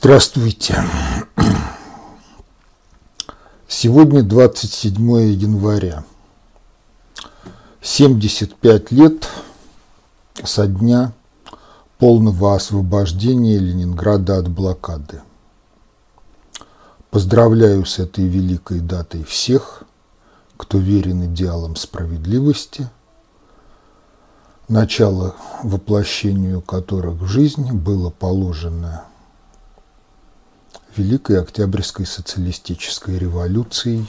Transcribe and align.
Здравствуйте. 0.00 0.76
Сегодня 3.66 4.22
27 4.22 4.94
января. 5.32 6.04
75 7.82 8.92
лет 8.92 9.28
со 10.44 10.68
дня 10.68 11.12
полного 11.98 12.54
освобождения 12.54 13.58
Ленинграда 13.58 14.38
от 14.38 14.48
блокады. 14.48 15.20
Поздравляю 17.10 17.84
с 17.84 17.98
этой 17.98 18.24
великой 18.28 18.78
датой 18.78 19.24
всех, 19.24 19.82
кто 20.56 20.78
верен 20.78 21.24
идеалам 21.24 21.74
справедливости, 21.74 22.88
начало 24.68 25.34
воплощению 25.64 26.60
которых 26.60 27.14
в 27.14 27.26
жизнь 27.26 27.72
было 27.72 28.10
положено 28.10 29.07
Великой 30.96 31.40
Октябрьской 31.40 32.06
социалистической 32.06 33.18
революцией 33.18 34.06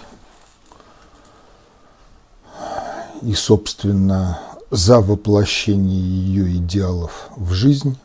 и, 3.21 3.33
собственно, 3.33 4.39
за 4.71 5.01
воплощение 5.01 5.99
ее 5.99 6.57
идеалов 6.57 7.29
в 7.35 7.53
жизнь 7.53 7.97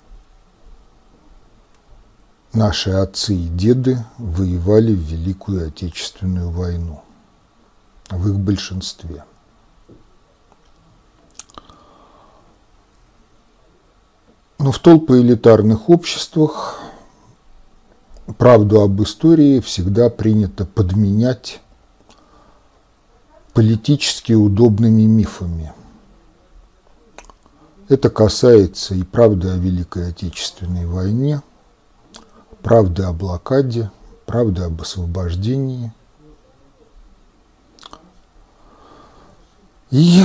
наши 2.52 2.90
отцы 2.90 3.34
и 3.34 3.48
деды 3.48 4.04
воевали 4.18 4.94
в 4.94 5.00
Великую 5.00 5.68
Отечественную 5.68 6.50
войну 6.50 7.02
в 8.10 8.28
их 8.28 8.38
большинстве. 8.38 9.24
Но 14.58 14.72
в 14.72 14.78
толпы 14.78 15.20
элитарных 15.20 15.90
обществах 15.90 16.80
правду 18.32 18.80
об 18.80 19.02
истории 19.02 19.60
всегда 19.60 20.08
принято 20.08 20.64
подменять 20.64 21.60
политически 23.52 24.32
удобными 24.32 25.02
мифами. 25.02 25.72
Это 27.88 28.08
касается 28.08 28.94
и 28.94 29.02
правды 29.02 29.50
о 29.50 29.56
Великой 29.56 30.08
Отечественной 30.08 30.86
войне, 30.86 31.42
правды 32.62 33.02
о 33.02 33.12
блокаде, 33.12 33.90
правды 34.26 34.62
об 34.62 34.80
освобождении. 34.80 35.92
И 39.90 40.24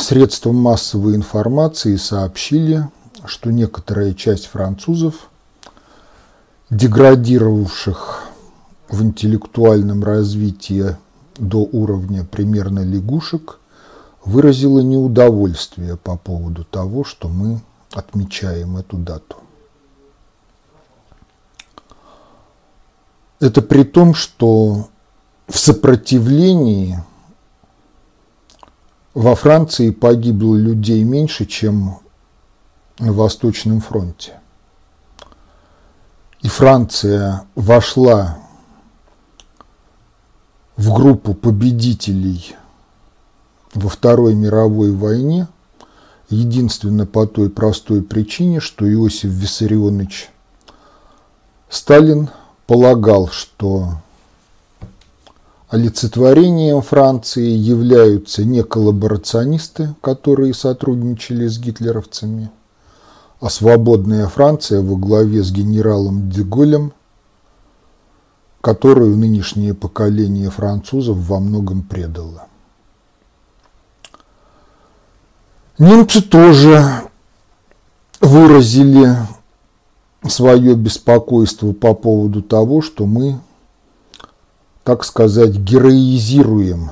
средством 0.00 0.56
массовой 0.56 1.14
информации 1.14 1.96
сообщили, 1.96 2.88
что 3.26 3.52
некоторая 3.52 4.14
часть 4.14 4.46
французов– 4.46 5.27
деградировавших 6.70 8.28
в 8.88 9.02
интеллектуальном 9.02 10.04
развитии 10.04 10.96
до 11.36 11.58
уровня 11.58 12.24
примерно 12.24 12.84
лягушек, 12.84 13.60
выразила 14.24 14.80
неудовольствие 14.80 15.96
по 15.96 16.16
поводу 16.16 16.64
того, 16.64 17.04
что 17.04 17.28
мы 17.28 17.60
отмечаем 17.92 18.76
эту 18.76 18.98
дату. 18.98 19.36
Это 23.40 23.62
при 23.62 23.84
том, 23.84 24.14
что 24.14 24.88
в 25.46 25.58
сопротивлении 25.58 27.02
во 29.14 29.34
Франции 29.34 29.90
погибло 29.90 30.56
людей 30.56 31.02
меньше, 31.04 31.46
чем 31.46 31.98
на 32.98 33.12
Восточном 33.12 33.80
фронте 33.80 34.38
Франция 36.48 37.44
вошла 37.54 38.38
в 40.76 40.92
группу 40.92 41.34
победителей 41.34 42.56
во 43.74 43.88
Второй 43.88 44.34
мировой 44.34 44.92
войне, 44.92 45.48
единственно 46.30 47.06
по 47.06 47.26
той 47.26 47.50
простой 47.50 48.02
причине, 48.02 48.60
что 48.60 48.90
Иосиф 48.90 49.30
Виссарионович 49.30 50.30
Сталин 51.68 52.30
полагал, 52.66 53.28
что 53.28 53.94
олицетворением 55.68 56.82
Франции 56.82 57.50
являются 57.50 58.44
не 58.44 58.62
коллаборационисты, 58.62 59.94
которые 60.00 60.54
сотрудничали 60.54 61.46
с 61.46 61.58
гитлеровцами– 61.58 62.50
а 63.40 63.50
свободная 63.50 64.26
Франция 64.26 64.82
во 64.82 64.96
главе 64.96 65.42
с 65.42 65.52
генералом 65.52 66.28
Деголем, 66.30 66.92
которую 68.60 69.16
нынешнее 69.16 69.74
поколение 69.74 70.50
французов 70.50 71.16
во 71.18 71.38
многом 71.38 71.82
предало. 71.82 72.48
Немцы 75.78 76.20
тоже 76.20 76.82
выразили 78.20 79.16
свое 80.28 80.74
беспокойство 80.74 81.72
по 81.72 81.94
поводу 81.94 82.42
того, 82.42 82.82
что 82.82 83.06
мы, 83.06 83.38
так 84.82 85.04
сказать, 85.04 85.54
героизируем 85.54 86.90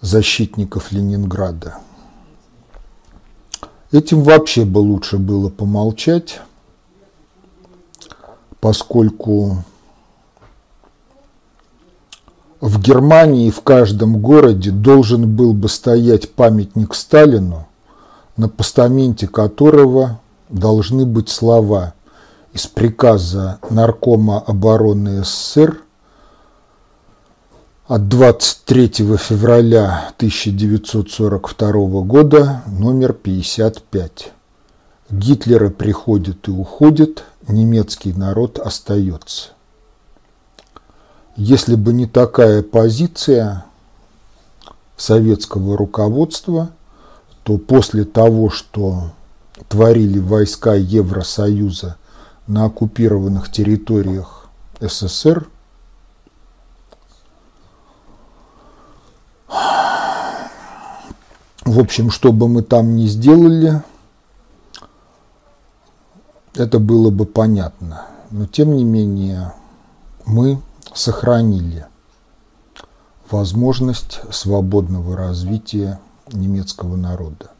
защитников 0.00 0.90
Ленинграда– 0.90 1.78
Этим 3.92 4.22
вообще 4.22 4.64
бы 4.64 4.78
лучше 4.78 5.16
было 5.16 5.48
помолчать, 5.48 6.40
поскольку 8.58 9.58
в 12.60 12.80
Германии 12.80 13.50
в 13.50 13.60
каждом 13.60 14.18
городе 14.18 14.72
должен 14.72 15.36
был 15.36 15.52
бы 15.52 15.68
стоять 15.68 16.32
памятник 16.32 16.94
Сталину, 16.96 17.68
на 18.36 18.48
постаменте 18.48 19.28
которого 19.28 20.20
должны 20.48 21.06
быть 21.06 21.28
слова 21.28 21.94
из 22.52 22.66
приказа 22.66 23.60
Наркома 23.70 24.40
обороны 24.40 25.22
СССР 25.22 25.80
от 27.88 28.08
23 28.08 28.88
февраля 29.16 30.10
1942 30.16 31.72
года 32.02 32.62
номер 32.66 33.12
55. 33.12 34.32
Гитлеры 35.10 35.70
приходят 35.70 36.48
и 36.48 36.50
уходят, 36.50 37.22
немецкий 37.46 38.12
народ 38.12 38.58
остается. 38.58 39.50
Если 41.36 41.76
бы 41.76 41.92
не 41.92 42.06
такая 42.06 42.64
позиция 42.64 43.64
советского 44.96 45.76
руководства, 45.76 46.70
то 47.44 47.56
после 47.56 48.04
того, 48.04 48.50
что 48.50 49.12
творили 49.68 50.18
войска 50.18 50.74
Евросоюза 50.74 51.98
на 52.48 52.64
оккупированных 52.64 53.52
территориях 53.52 54.48
СССР– 54.80 55.46
В 59.48 60.50
общем, 61.80 62.10
что 62.10 62.32
бы 62.32 62.48
мы 62.48 62.62
там 62.62 62.96
ни 62.96 63.06
сделали, 63.06 63.82
это 66.54 66.78
было 66.78 67.10
бы 67.10 67.26
понятно. 67.26 68.06
Но 68.30 68.46
тем 68.46 68.76
не 68.76 68.84
менее 68.84 69.52
мы 70.24 70.60
сохранили 70.94 71.86
возможность 73.30 74.20
свободного 74.30 75.16
развития 75.16 76.00
немецкого 76.32 76.96
народа. 76.96 77.50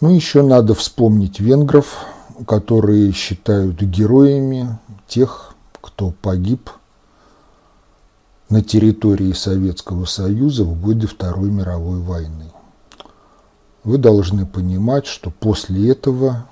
Ну, 0.00 0.14
еще 0.14 0.42
надо 0.42 0.74
вспомнить 0.74 1.40
венгров, 1.40 2.06
которые 2.46 3.12
считают 3.12 3.82
героями 3.82 4.78
тех, 5.08 5.54
кто 5.80 6.10
погиб 6.10 6.70
на 8.48 8.62
территории 8.62 9.32
Советского 9.32 10.04
Союза 10.06 10.64
в 10.64 10.80
годы 10.80 11.06
Второй 11.06 11.50
мировой 11.50 12.00
войны. 12.00 12.50
Вы 13.84 13.98
должны 13.98 14.46
понимать, 14.46 15.06
что 15.06 15.30
после 15.30 15.90
этого 15.90 16.46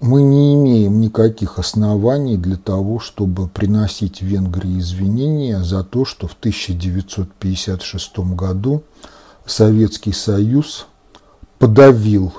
мы 0.00 0.22
не 0.22 0.54
имеем 0.54 1.00
никаких 1.00 1.58
оснований 1.58 2.36
для 2.36 2.56
того, 2.56 2.98
чтобы 2.98 3.48
приносить 3.48 4.20
Венгрии 4.20 4.78
извинения 4.78 5.62
за 5.62 5.84
то, 5.84 6.04
что 6.04 6.26
в 6.26 6.34
1956 6.34 8.18
году 8.34 8.82
Советский 9.46 10.12
Союз 10.12 10.86
подавил 11.58 12.32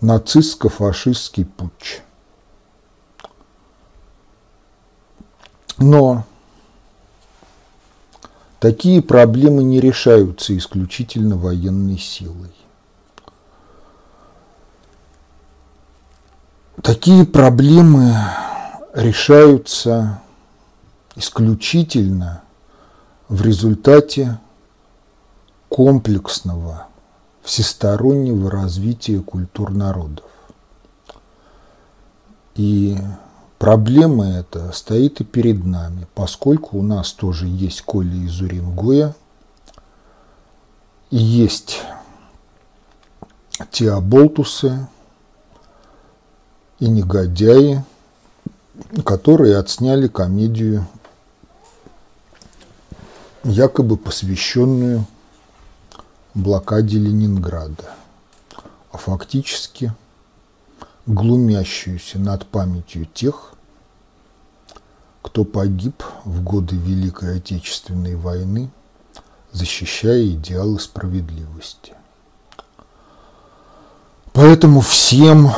нацистско-фашистский 0.00 1.46
путч. 1.46 2.02
Но 5.82 6.24
Такие 8.62 9.02
проблемы 9.02 9.64
не 9.64 9.80
решаются 9.80 10.56
исключительно 10.56 11.36
военной 11.36 11.98
силой. 11.98 12.54
Такие 16.80 17.26
проблемы 17.26 18.14
решаются 18.94 20.22
исключительно 21.16 22.44
в 23.28 23.42
результате 23.42 24.38
комплексного 25.68 26.86
всестороннего 27.42 28.48
развития 28.48 29.18
культур 29.22 29.72
народов. 29.72 30.30
И 32.54 32.96
проблема 33.62 34.28
эта 34.28 34.72
стоит 34.72 35.20
и 35.20 35.24
перед 35.24 35.64
нами, 35.64 36.08
поскольку 36.16 36.78
у 36.78 36.82
нас 36.82 37.12
тоже 37.12 37.46
есть 37.46 37.82
Коля 37.82 38.12
из 38.12 38.40
Уренгоя, 38.40 39.14
есть 41.12 41.80
те 43.70 43.92
оболтусы 43.92 44.84
и 46.80 46.88
негодяи, 46.88 47.84
которые 49.04 49.56
отсняли 49.58 50.08
комедию, 50.08 50.84
якобы 53.44 53.96
посвященную 53.96 55.06
блокаде 56.34 56.98
Ленинграда, 56.98 57.94
а 58.90 58.98
фактически 58.98 59.94
глумящуюся 61.06 62.18
над 62.18 62.44
памятью 62.46 63.06
тех, 63.06 63.51
кто 65.22 65.44
погиб 65.44 66.02
в 66.24 66.42
годы 66.42 66.76
Великой 66.76 67.38
Отечественной 67.38 68.16
войны, 68.16 68.70
защищая 69.52 70.26
идеалы 70.26 70.80
справедливости. 70.80 71.94
Поэтому 74.32 74.80
всем 74.80 75.50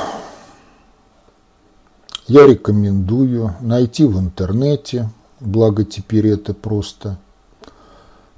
я 2.26 2.46
рекомендую 2.46 3.54
найти 3.60 4.04
в 4.04 4.18
интернете, 4.18 5.10
благо 5.40 5.84
теперь 5.84 6.28
это 6.28 6.54
просто, 6.54 7.18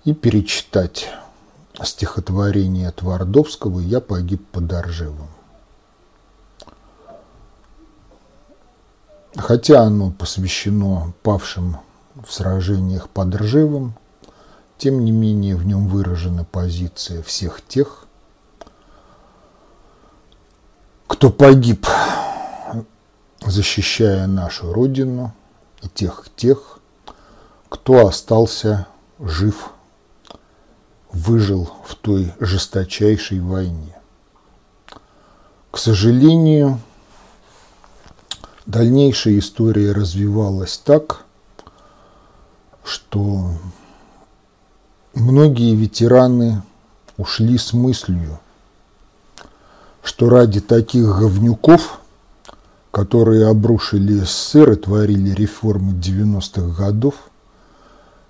и 0.04 0.12
перечитать 0.12 1.08
стихотворение 1.82 2.90
Твардовского 2.90 3.80
«Я 3.80 4.00
погиб 4.00 4.46
под 4.50 4.72
Оржевом». 4.72 5.35
Хотя 9.36 9.82
оно 9.82 10.10
посвящено 10.10 11.12
павшим 11.22 11.78
в 12.26 12.32
сражениях 12.32 13.08
под 13.08 13.34
Ржевом, 13.34 13.94
тем 14.78 15.04
не 15.04 15.12
менее 15.12 15.56
в 15.56 15.66
нем 15.66 15.88
выражена 15.88 16.44
позиция 16.44 17.22
всех 17.22 17.60
тех, 17.66 18.06
кто 21.06 21.30
погиб, 21.30 21.86
защищая 23.44 24.26
нашу 24.26 24.72
Родину, 24.72 25.32
и 25.82 25.88
тех 25.88 26.26
тех, 26.36 26.78
кто 27.68 28.06
остался 28.06 28.86
жив 29.18 29.70
выжил 31.12 31.70
в 31.84 31.94
той 31.94 32.32
жесточайшей 32.40 33.40
войне. 33.40 33.96
К 35.70 35.78
сожалению, 35.78 36.80
дальнейшая 38.66 39.38
история 39.38 39.92
развивалась 39.92 40.78
так, 40.78 41.24
что 42.84 43.50
многие 45.14 45.74
ветераны 45.74 46.62
ушли 47.16 47.58
с 47.58 47.72
мыслью, 47.72 48.38
что 50.02 50.28
ради 50.28 50.60
таких 50.60 51.18
говнюков, 51.18 52.00
которые 52.90 53.48
обрушили 53.48 54.20
СССР 54.20 54.72
и 54.72 54.76
творили 54.76 55.30
реформы 55.30 55.92
90-х 55.92 56.76
годов– 56.76 57.14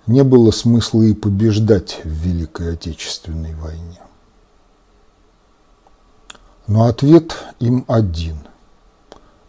не 0.07 0.23
было 0.23 0.51
смысла 0.51 1.03
и 1.03 1.13
побеждать 1.13 1.99
в 2.03 2.07
Великой 2.07 2.73
Отечественной 2.73 3.53
войне. 3.55 3.99
Но 6.65 6.85
ответ 6.85 7.35
им 7.59 7.85
один. 7.87 8.46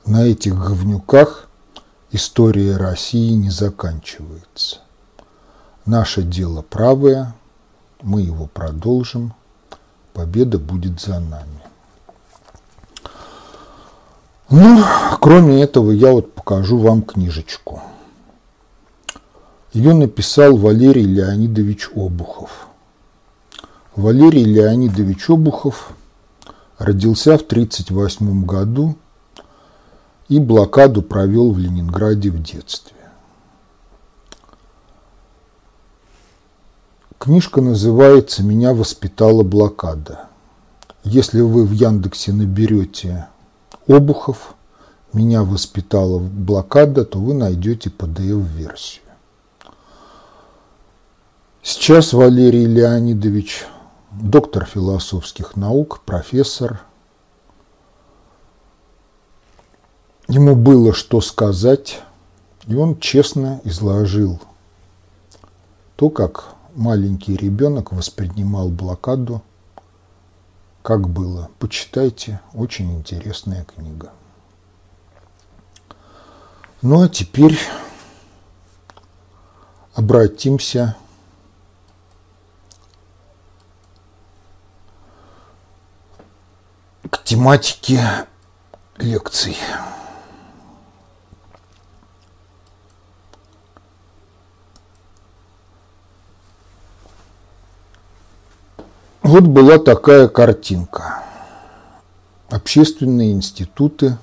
На 0.09 0.25
этих 0.25 0.57
говнюках 0.57 1.49
история 2.11 2.77
России 2.77 3.33
не 3.33 3.51
заканчивается. 3.51 4.79
Наше 5.85 6.23
дело 6.23 6.63
правое, 6.63 7.35
мы 8.03 8.23
его 8.23 8.47
продолжим, 8.47 9.35
победа 10.15 10.59
будет 10.59 11.01
за 11.01 11.21
нами. 11.21 11.63
Ну, 14.51 14.83
кроме 15.21 15.63
этого, 15.63 15.91
я 15.91 16.11
вот 16.11 16.35
покажу 16.35 16.79
вам 16.79 17.03
книжечку– 17.03 17.83
ее 19.73 19.93
написал 19.93 20.57
Валерий 20.57 21.05
Леонидович 21.05 21.91
Обухов. 21.95 22.69
Валерий 23.95 24.43
Леонидович 24.43 25.29
Обухов 25.29 25.93
родился 26.79 27.37
в 27.37 27.43
1938 27.43 28.45
году 28.47 28.97
и 30.29 30.39
блокаду 30.39 31.03
провел 31.03 31.53
в 31.53 31.59
Ленинграде 31.59 32.31
в 32.31 32.43
детстве. 32.43 32.97
Книжка 37.19 37.61
называется 37.61 38.43
«Меня 38.43 38.75
воспитала 38.75 39.43
блокада». 39.43 40.29
Если 41.05 41.41
вы 41.41 41.65
в 41.65 41.73
Яндексе 41.73 42.33
наберете 42.33 43.29
Обухов 43.87 44.55
«Меня 45.13 45.43
воспитала 45.43 46.19
блокада», 46.19 47.05
то 47.05 47.19
вы 47.19 47.35
найдете 47.35 47.91
PDF-версию. 47.91 49.03
Сейчас 51.63 52.13
Валерий 52.13 52.67
Леонидович, 52.67 53.65
доктор 54.13 54.65
философских 54.65 55.57
наук, 55.57 56.01
профессор. 56.05 56.81
Ему 60.29 60.55
было 60.55 60.93
что 60.93 61.23
сказать, 61.23 62.03
и 62.67 62.75
он 62.75 63.01
честно 63.01 63.63
изложил 63.65 64.39
то, 65.97 66.11
как 66.11 66.55
маленький 66.75 67.35
ребенок 67.35 67.93
воспринимал 67.93 68.69
блокаду, 68.69 69.43
как 70.83 71.09
было. 71.09 71.49
Почитайте, 71.59 72.43
очень 72.53 72.95
интересная 72.95 73.65
книга. 73.65 74.13
Ну 76.83 77.03
а 77.03 77.09
теперь 77.09 77.59
обратимся 79.95 80.95
к 87.11 87.25
тематике 87.25 88.27
лекций. 88.99 89.57
Вот 99.29 99.45
была 99.45 99.79
такая 99.79 100.27
картинка. 100.27 101.23
Общественные 102.49 103.33
институты 103.33 104.17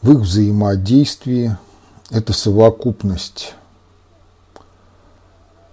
в 0.00 0.12
их 0.12 0.20
взаимодействии– 0.20 1.58
это 2.10 2.32
совокупность 2.32 3.54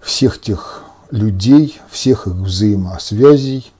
всех 0.02 0.38
тех 0.38 0.84
людей, 1.10 1.80
всех 1.88 2.26
их 2.26 2.34
взаимосвязей, 2.34 3.72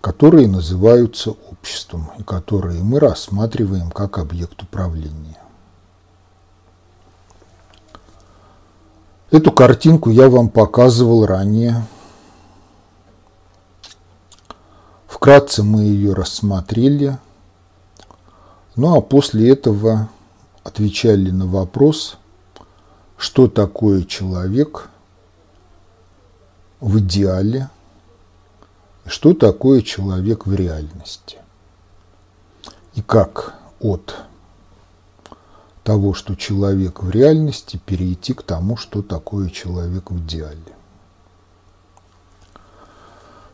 которые 0.00 0.48
называются 0.48 1.30
обществом 1.30 2.10
и 2.18 2.24
которые 2.24 2.82
мы 2.82 2.98
рассматриваем 2.98 3.92
как 3.92 4.18
объект 4.18 4.60
управления. 4.64 5.35
Эту 9.30 9.52
картинку 9.52 10.10
я 10.10 10.28
вам 10.28 10.48
показывал 10.48 11.26
ранее. 11.26 11.84
Вкратце 15.06 15.62
мы 15.62 15.82
ее 15.82 16.12
рассмотрели. 16.12 17.18
Ну 18.76 18.96
а 18.96 19.00
после 19.00 19.50
этого 19.50 20.08
отвечали 20.62 21.30
на 21.30 21.46
вопрос, 21.46 22.18
что 23.16 23.48
такое 23.48 24.04
человек– 24.04 24.90
в 26.80 26.98
идеале, 26.98 27.70
что 29.06 29.34
такое 29.34 29.82
человек 29.82 30.46
в 30.46 30.54
реальности. 30.54 31.38
И 32.94 33.02
как 33.02 33.54
от 33.80 34.16
того, 35.86 36.14
что 36.14 36.34
человек 36.34 37.04
в 37.04 37.10
реальности, 37.10 37.80
перейти 37.86 38.34
к 38.34 38.42
тому, 38.42 38.76
что 38.76 39.02
такое 39.02 39.50
человек 39.50 40.10
в 40.10 40.18
идеале. 40.18 40.74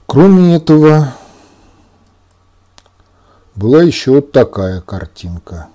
Кроме 0.06 0.56
этого, 0.56 1.12
была 3.54 3.82
еще 3.82 4.12
вот 4.12 4.32
такая 4.32 4.80
картинка. 4.80 5.68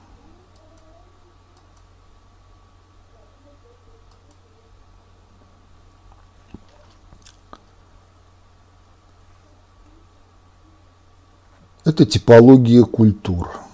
Это 11.86 12.04
типология 12.08 12.84
культур. 12.84 13.67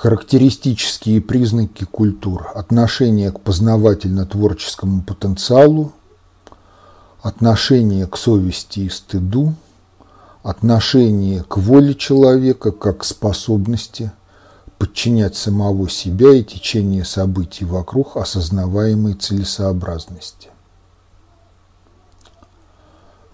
Характеристические 0.00 1.20
признаки 1.20 1.84
культур. 1.84 2.52
Отношение 2.54 3.30
к 3.30 3.40
познавательно-творческому 3.40 5.02
потенциалу, 5.02 5.92
отношение 7.20 8.06
к 8.06 8.16
совести 8.16 8.80
и 8.80 8.88
стыду, 8.88 9.52
отношение 10.42 11.42
к 11.42 11.58
воле 11.58 11.94
человека 11.94 12.72
как 12.72 13.00
к 13.00 13.04
способности 13.04 14.10
подчинять 14.78 15.36
самого 15.36 15.90
себя 15.90 16.32
и 16.32 16.44
течение 16.44 17.04
событий 17.04 17.66
вокруг 17.66 18.16
осознаваемой 18.16 19.12
целесообразности. 19.12 20.48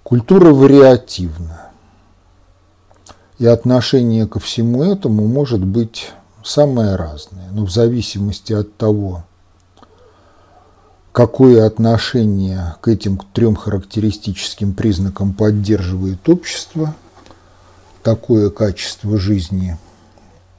Культура 0.03 0.53
вариативна. 0.53 1.71
И 3.39 3.47
отношение 3.47 4.27
ко 4.27 4.41
всему 4.41 4.83
этому 4.83 5.29
может 5.29 5.65
быть 5.65 6.11
самое 6.47 6.97
разное, 6.97 7.51
но 7.51 7.65
в 7.65 7.71
зависимости 7.71 8.53
от 8.53 8.77
того, 8.77 9.25
какое 11.13 11.67
отношение 11.67 12.77
к 12.81 12.89
этим 12.89 13.19
трем 13.33 13.57
характеристическим 13.57 14.75
признакам 14.75 15.35
поддерживает 15.35 16.29
общество, 16.29 16.95
такое 18.03 18.51
качество 18.51 19.19
жизни 19.19 19.77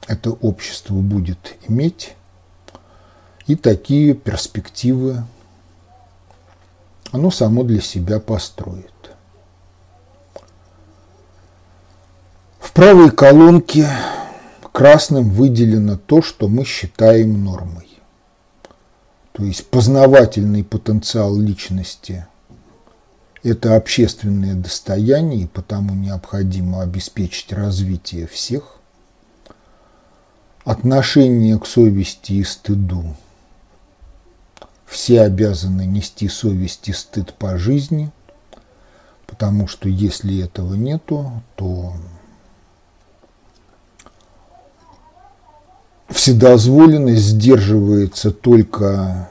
это 0.06 0.30
общество 0.30 0.94
будет 0.94 1.54
иметь, 1.68 2.14
и 3.46 3.56
такие 3.56 4.14
перспективы 4.14 5.22
оно 7.12 7.30
само 7.30 7.62
для 7.62 7.80
себя 7.80 8.20
построит. 8.20 8.92
В 12.58 12.72
правой 12.72 13.10
колонке 13.10 13.88
красным 14.78 15.30
выделено 15.30 15.98
то, 15.98 16.22
что 16.22 16.46
мы 16.46 16.64
считаем 16.64 17.42
нормой. 17.42 17.88
То 19.32 19.42
есть 19.42 19.66
познавательный 19.66 20.62
потенциал 20.62 21.36
личности– 21.36 22.28
это 23.42 23.74
общественное 23.74 24.54
достояние, 24.54 25.42
и 25.42 25.46
потому 25.48 25.94
необходимо 25.94 26.80
обеспечить 26.80 27.52
развитие 27.52 28.28
всех. 28.28 28.78
Отношение 30.62 31.58
к 31.58 31.66
совести 31.66 32.34
и 32.34 32.44
стыду. 32.44 33.16
Все 34.86 35.22
обязаны 35.22 35.86
нести 35.86 36.28
совесть 36.28 36.88
и 36.88 36.92
стыд 36.92 37.34
по 37.34 37.58
жизни, 37.58 38.12
потому 39.26 39.66
что 39.66 39.88
если 39.88 40.38
этого 40.38 40.74
нету, 40.74 41.42
то 41.56 41.94
вседозволенность 46.08 47.22
сдерживается 47.22 48.30
только 48.30 49.28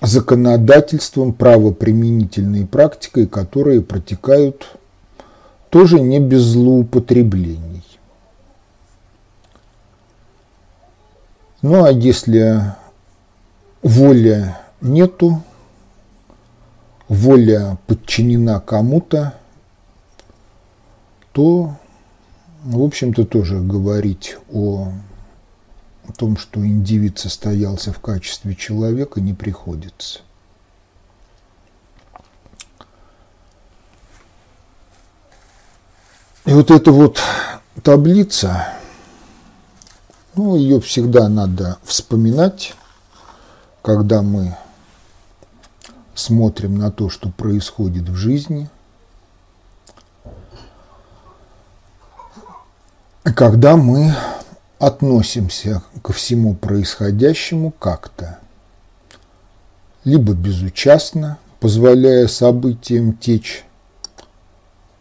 законодательством, 0.00 1.32
правоприменительной 1.32 2.66
практикой, 2.66 3.26
которые 3.26 3.82
протекают 3.82 4.78
тоже 5.70 6.00
не 6.00 6.20
без 6.20 6.42
злоупотреблений. 6.42 7.84
Ну 11.60 11.84
а 11.84 11.90
если 11.90 12.74
воля 13.82 14.60
нету, 14.80 15.42
воля 17.08 17.78
подчинена 17.86 18.60
кому-то, 18.60 19.34
то 21.32 21.76
в 22.64 22.82
общем-то, 22.82 23.24
тоже 23.24 23.60
говорить 23.60 24.36
о 24.52 24.92
том, 26.16 26.36
что 26.36 26.64
индивид 26.66 27.18
состоялся 27.18 27.92
в 27.92 28.00
качестве 28.00 28.54
человека, 28.54 29.20
не 29.20 29.34
приходится. 29.34 30.20
И 36.46 36.52
вот 36.52 36.70
эта 36.70 36.90
вот 36.90 37.20
таблица, 37.82 38.68
ну, 40.34 40.56
ее 40.56 40.80
всегда 40.80 41.28
надо 41.28 41.78
вспоминать, 41.84 42.74
когда 43.82 44.22
мы 44.22 44.56
смотрим 46.14 46.78
на 46.78 46.90
то, 46.90 47.10
что 47.10 47.28
происходит 47.28 48.08
в 48.08 48.14
жизни– 48.16 48.68
когда 53.32 53.76
мы 53.76 54.14
относимся 54.78 55.82
ко 56.02 56.12
всему 56.12 56.54
происходящему 56.54 57.70
как-то, 57.72 58.38
либо 60.04 60.32
безучастно, 60.34 61.38
позволяя 61.60 62.26
событиям 62.28 63.16
течь, 63.16 63.64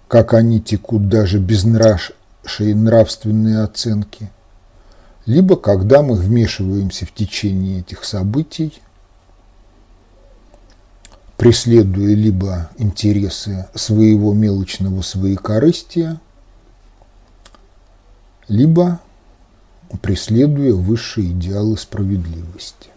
как 0.08 0.34
они 0.34 0.60
текут 0.62 1.08
даже 1.10 1.40
без 1.40 1.64
нашей 1.64 2.74
нравственной 2.74 3.64
оценки, 3.64 4.32
либо 5.26 5.56
когда 5.56 6.02
мы 6.02 6.16
вмешиваемся 6.16 7.06
в 7.06 7.12
течение 7.14 7.82
этих 7.82 8.04
событий, 8.04 8.82
преследуя 11.36 12.16
либо 12.16 12.70
интересы 12.78 13.68
своего 13.76 14.34
мелочного 14.34 15.02
своекорыстия– 15.02 16.20
либо 18.48 19.00
преследуя 20.02 20.74
высшие 20.74 21.32
идеалы 21.32 21.78
справедливости. 21.78 22.90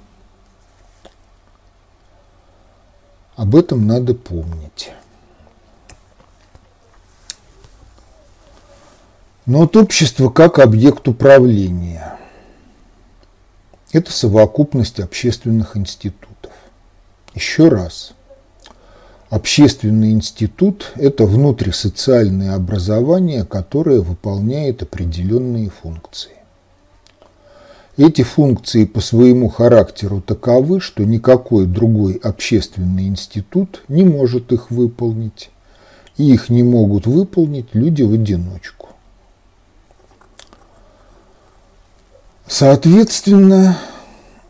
Об 3.37 3.57
этом 3.57 3.87
надо 3.87 4.15
помнить. 4.15 4.93
Но 9.47 9.61
вот 9.61 9.77
общество 9.77 10.29
как 10.29 10.59
объект 10.59 11.09
управления– 11.09 12.19
это 13.93 14.13
совокупность 14.13 15.01
общественных 15.01 15.77
институтов. 15.77 16.53
Еще 17.35 17.69
раз– 17.69 18.13
Общественный 19.31 20.11
институт– 20.11 20.93
это 20.97 21.25
внутрисоциальное 21.25 22.57
образование, 22.57 23.45
которое 23.45 24.01
выполняет 24.01 24.83
определенные 24.83 25.71
функции. 25.71 26.33
Эти 27.97 28.23
функции 28.23 28.87
по 28.87 29.01
своему 29.01 29.49
характеру 29.49 30.21
таковы, 30.21 30.81
что 30.81 31.05
никакой 31.05 31.67
другой 31.67 32.15
общественный 32.15 33.07
институт 33.07 33.85
не 33.87 34.03
может 34.03 34.51
их 34.51 34.73
выполнить, 34.73 35.51
и 36.17 36.33
их 36.33 36.49
не 36.49 36.65
могут 36.65 37.07
выполнить 37.07 37.69
люди 37.73 38.03
в 38.03 38.13
одиночку. 38.13 38.89
Соответственно, 42.49 43.79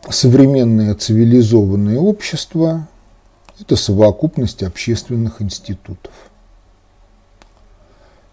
современное 0.09 0.95
цивилизованное 0.95 1.99
общество 1.99 2.89
это 3.61 3.77
совокупность 3.77 4.63
общественных 4.63 5.43
институтов. 5.43 6.13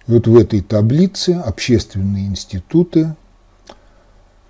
И 0.08 0.12
вот 0.12 0.28
в 0.28 0.38
этой 0.38 0.62
таблице 0.62 1.32
общественные 1.32 2.28
институты 2.28 3.16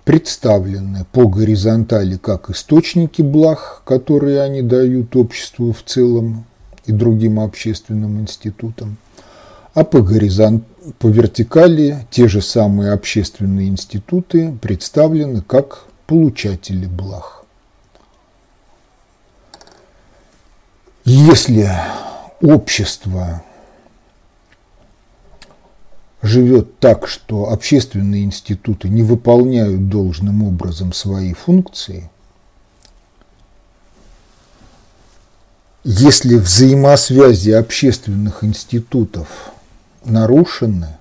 представлены 0.04 1.04
по 1.12 1.26
горизонтали 1.26 2.16
как 2.16 2.48
источники 2.50 3.22
благ, 3.22 3.82
которые 3.84 4.40
они 4.40 4.62
дают 4.62 5.16
обществу 5.16 5.72
в 5.72 5.82
целом 5.82 6.46
и 6.86 6.92
другим 6.92 7.40
общественным 7.40 8.20
институтам, 8.20 8.96
а 9.74 9.84
по, 9.84 10.00
горизонт, 10.00 10.64
по 10.98 11.08
вертикали 11.08 12.06
те 12.10 12.28
же 12.28 12.40
самые 12.40 12.92
общественные 12.92 13.68
институты 13.68 14.56
представлены 14.62 15.42
как 15.42 15.84
получатели 16.06 16.86
благ. 16.86 17.37
Если 21.10 21.66
общество 22.42 23.42
живет 26.20 26.78
так, 26.80 27.08
что 27.08 27.48
общественные 27.48 28.24
институты 28.24 28.90
не 28.90 29.02
выполняют 29.02 29.88
должным 29.88 30.42
образом 30.42 30.92
свои 30.92 31.32
функции, 31.32 32.10
если 35.82 36.36
взаимосвязи 36.36 37.52
общественных 37.52 38.44
институтов 38.44 39.52
нарушены, 40.04 40.98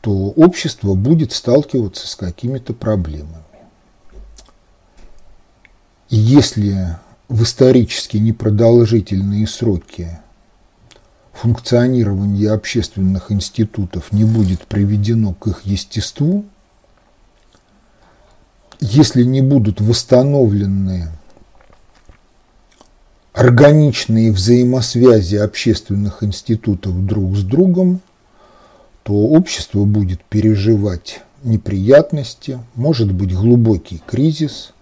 то 0.00 0.10
общество 0.10 0.94
будет 0.94 1.32
сталкиваться 1.32 2.08
с 2.08 2.16
какими-то 2.16 2.72
проблемами. 2.72 3.44
И 6.08 6.16
если 6.16 6.96
в 7.28 7.42
исторически 7.42 8.16
непродолжительные 8.18 9.46
сроки. 9.46 10.18
Функционирование 11.32 12.52
общественных 12.52 13.30
институтов 13.30 14.12
не 14.12 14.24
будет 14.24 14.66
приведено 14.66 15.34
к 15.34 15.48
их 15.48 15.62
естеству, 15.64 16.44
если 18.80 19.22
не 19.22 19.40
будут 19.42 19.80
восстановлены 19.80 21.08
органичные 23.32 24.32
взаимосвязи 24.32 25.36
общественных 25.36 26.22
институтов 26.22 27.04
друг 27.04 27.36
с 27.36 27.42
другом, 27.42 28.00
то 29.02 29.12
общество 29.12 29.84
будет 29.84 30.22
переживать 30.24 31.20
неприятности, 31.42 32.58
может 32.74 33.12
быть 33.12 33.34
глубокий 33.34 34.02
кризис, 34.06 34.72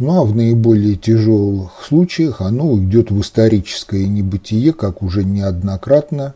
ну 0.00 0.22
а 0.22 0.24
в 0.24 0.34
наиболее 0.34 0.96
тяжелых 0.96 1.84
случаях 1.86 2.40
оно 2.40 2.66
уйдет 2.66 3.10
в 3.10 3.20
историческое 3.20 4.08
небытие, 4.08 4.72
как 4.72 5.02
уже 5.02 5.24
неоднократно 5.24 6.34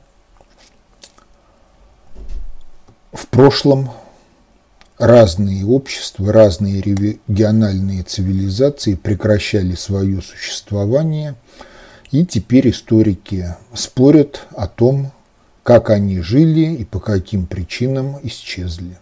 в 3.12 3.26
прошлом. 3.26 3.90
Разные 4.96 5.66
общества, 5.66 6.32
разные 6.32 6.80
региональные 6.80 8.04
цивилизации 8.04 8.94
прекращали 8.94 9.74
свое 9.74 10.22
существование, 10.22 11.34
и 12.12 12.24
теперь 12.24 12.70
историки 12.70 13.56
спорят 13.74 14.46
о 14.54 14.68
том, 14.68 15.10
как 15.64 15.90
они 15.90 16.20
жили 16.20 16.76
и 16.76 16.84
по 16.84 17.00
каким 17.00 17.46
причинам 17.46 18.20
исчезли 18.22 18.98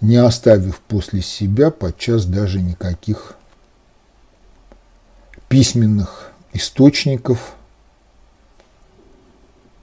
не 0.00 0.16
оставив 0.16 0.80
после 0.80 1.22
себя 1.22 1.70
подчас 1.70 2.24
даже 2.24 2.60
никаких 2.60 3.34
письменных 5.48 6.32
источников, 6.52 7.54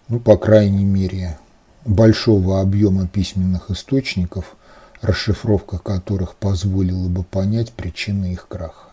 ну, 0.08 0.20
по 0.20 0.38
крайней 0.38 0.86
мере, 0.86 1.38
большого 1.86 2.62
объема 2.62 3.08
письменных 3.08 3.72
источников, 3.72 4.56
расшифровка 5.02 5.78
которых 5.78 6.36
позволила 6.36 7.08
бы 7.08 7.24
понять 7.24 7.72
причины 7.74 8.34
их 8.34 8.48
краха. 8.48 8.85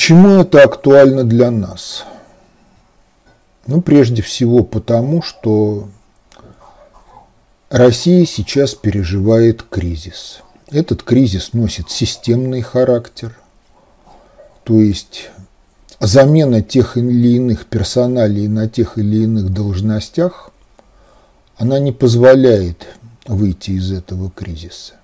Почему 0.00 0.40
это 0.40 0.62
актуально 0.62 1.24
для 1.24 1.50
нас? 1.50 2.06
Ну, 3.66 3.82
прежде 3.82 4.22
всего 4.22 4.64
потому, 4.64 5.20
что 5.20 5.90
Россия 7.68 8.24
сейчас 8.24 8.74
переживает 8.74 9.62
кризис. 9.62 10.40
Этот 10.70 11.02
кризис 11.02 11.52
носит 11.52 11.90
системный 11.90 12.62
характер, 12.62 13.38
то 14.64 14.80
есть 14.80 15.28
замена 16.00 16.62
тех 16.62 16.96
или 16.96 17.36
иных 17.36 17.66
персоналей 17.66 18.48
на 18.48 18.70
тех 18.70 18.96
или 18.96 19.24
иных 19.24 19.52
должностях, 19.52 20.50
она 21.58 21.78
не 21.78 21.92
позволяет 21.92 22.86
выйти 23.26 23.72
из 23.72 23.92
этого 23.92 24.30
кризиса. 24.30 24.94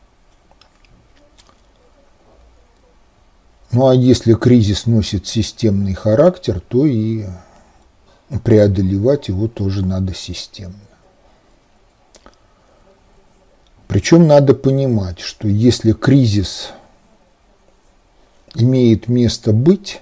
Ну 3.77 3.89
а 3.89 3.95
если 3.95 4.33
кризис 4.33 4.87
носит 4.87 5.27
системный 5.27 5.93
характер, 5.93 6.63
то 6.67 6.87
и 6.87 7.27
преодолевать 8.43 9.29
его 9.29 9.49
тоже 9.49 9.85
надо 9.85 10.15
системно. 10.15 10.79
Причем 13.87 14.27
надо 14.27 14.55
понимать, 14.55 15.21
что 15.21 15.47
если 15.47 15.93
кризис 15.93 16.71
имеет 18.55 19.09
место 19.09 19.53
быть, 19.53 20.01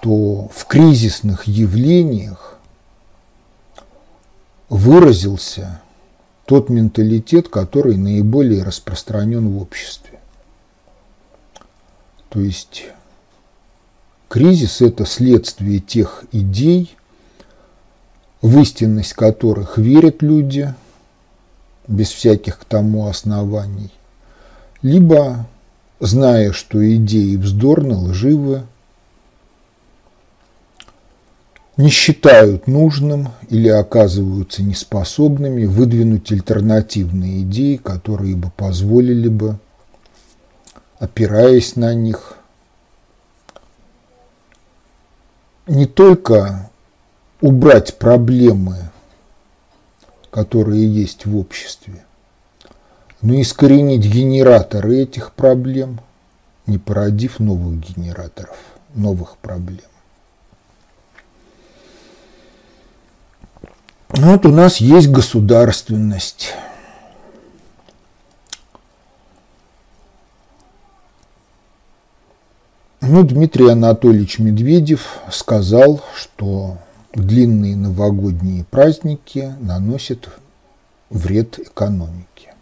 то 0.00 0.48
в 0.48 0.64
кризисных 0.64 1.46
явлениях 1.46 2.58
выразился 4.70 5.82
тот 6.46 6.70
менталитет, 6.70 7.50
который 7.50 7.98
наиболее 7.98 8.62
распространен 8.62 9.46
в 9.50 9.60
обществе. 9.60 10.09
То 12.30 12.40
есть 12.40 12.84
кризис– 14.28 14.80
это 14.80 15.04
следствие 15.04 15.80
тех 15.80 16.24
идей, 16.30 16.96
в 18.40 18.60
истинность 18.60 19.14
которых 19.14 19.76
верят 19.76 20.22
люди 20.22 20.72
без 21.88 22.10
всяких 22.10 22.60
к 22.60 22.64
тому 22.64 23.08
оснований, 23.08 23.90
либо, 24.80 25.46
зная, 25.98 26.52
что 26.52 26.78
идеи 26.96 27.34
вздорны, 27.34 27.96
лживы, 27.96 28.62
не 31.76 31.88
считают 31.88 32.68
нужным 32.68 33.30
или 33.48 33.68
оказываются 33.68 34.62
неспособными 34.62 35.64
выдвинуть 35.64 36.30
альтернативные 36.30 37.42
идеи, 37.42 37.76
которые 37.76 38.36
бы 38.36 38.50
позволили 38.56 39.28
бы 39.28 39.58
опираясь 41.00 41.76
на 41.76 41.94
них, 41.94 42.36
не 45.66 45.86
только 45.86 46.70
убрать 47.40 47.98
проблемы, 47.98 48.90
которые 50.30 50.86
есть 50.86 51.26
в 51.26 51.36
обществе, 51.36 52.04
но 53.22 53.40
искоренить 53.40 54.04
генераторы 54.04 54.98
этих 54.98 55.32
проблем, 55.32 56.00
не 56.66 56.78
породив 56.78 57.40
новых 57.40 57.80
генераторов, 57.80 58.58
новых 58.94 59.38
проблем. 59.38 59.80
Вот 64.10 64.44
у 64.44 64.50
нас 64.50 64.78
есть 64.78 65.08
государственность. 65.08 66.52
Ну, 73.02 73.24
Дмитрий 73.24 73.70
Анатольевич 73.70 74.38
Медведев 74.38 75.20
сказал, 75.32 76.02
что 76.14 76.76
длинные 77.14 77.74
новогодние 77.74 78.64
праздники 78.64 79.54
наносят 79.58 80.28
вред 81.08 81.58
экономике. 81.58 82.54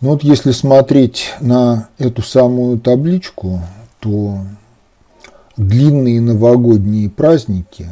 Ну 0.00 0.10
вот 0.10 0.22
если 0.22 0.52
смотреть 0.52 1.34
на 1.40 1.88
эту 1.98 2.22
самую 2.22 2.78
табличку, 2.78 3.60
то 3.98 4.44
длинные 5.56 6.20
новогодние 6.20 7.10
праздники 7.10 7.88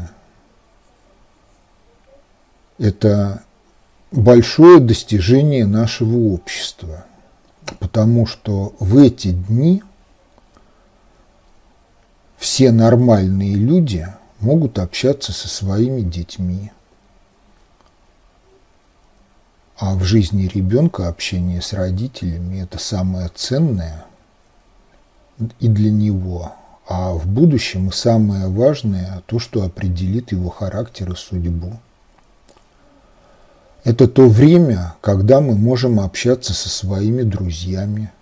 –это 2.79 3.43
большое 4.13 4.79
достижение 4.79 5.67
нашего 5.67 6.33
общества– 6.33 7.05
потому 7.79 8.27
что 8.27 8.75
в 8.79 8.99
эти 8.99 9.33
дни 9.33 9.83
все 12.37 12.71
нормальные 12.71 13.55
люди 13.55 14.07
могут 14.41 14.79
общаться 14.79 15.33
со 15.33 15.49
своими 15.49 16.03
детьми. 16.03 16.71
А 19.77 19.95
в 19.95 20.03
жизни 20.03 20.47
ребенка 20.47 21.09
общение 21.09 21.63
с 21.63 21.73
родителями– 21.73 22.61
это 22.63 22.79
самое 22.79 23.29
ценное 23.35 24.07
и 25.61 25.69
для 25.69 25.91
него. 25.91 26.53
А 26.89 27.13
в 27.13 27.27
будущем 27.27 27.89
и 27.89 27.93
самое 27.93 28.49
важное– 28.49 29.23
то, 29.27 29.39
что 29.39 29.63
определит 29.63 30.33
его 30.33 30.49
характер 30.49 31.13
и 31.13 31.17
судьбу. 31.17 31.79
Это 33.89 34.07
то 34.07 34.29
время, 34.29 34.97
когда 35.01 35.41
мы 35.41 35.55
можем 35.55 35.99
общаться 35.99 36.53
со 36.53 36.69
своими 36.69 37.23
друзьями 37.23 38.13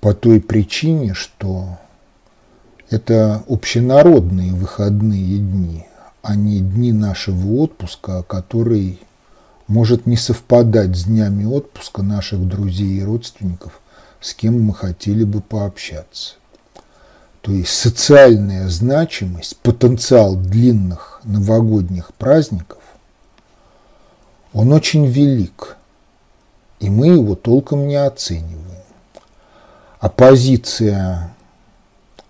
по 0.00 0.14
той 0.14 0.40
причине, 0.40 1.14
что 1.14 1.80
это 2.88 3.42
общенародные 3.48 4.52
выходные 4.52 5.38
дни, 5.38 5.84
а 6.22 6.36
не 6.36 6.60
дни 6.60 6.92
нашего 6.92 7.54
отпуска, 7.54 8.22
который 8.22 9.00
может 9.66 10.06
не 10.06 10.16
совпадать 10.16 10.96
с 10.96 11.06
днями 11.06 11.44
отпуска 11.44 12.04
наших 12.04 12.46
друзей 12.46 13.00
и 13.00 13.02
родственников, 13.02 13.80
с 14.20 14.32
кем 14.32 14.62
мы 14.62 14.74
хотели 14.74 15.24
бы 15.24 15.40
пообщаться. 15.40 16.34
То 17.40 17.50
есть 17.50 17.70
социальная 17.70 18.68
значимость, 18.68 19.56
потенциал 19.56 20.36
длинных 20.36 21.20
новогодних 21.24 22.14
праздников, 22.14 22.77
он 24.52 24.72
очень 24.72 25.06
велик, 25.06 25.76
и 26.80 26.88
мы 26.90 27.08
его 27.08 27.34
толком 27.34 27.86
не 27.86 27.96
оцениваем. 27.96 28.58
А 30.00 30.08
позиция, 30.08 31.34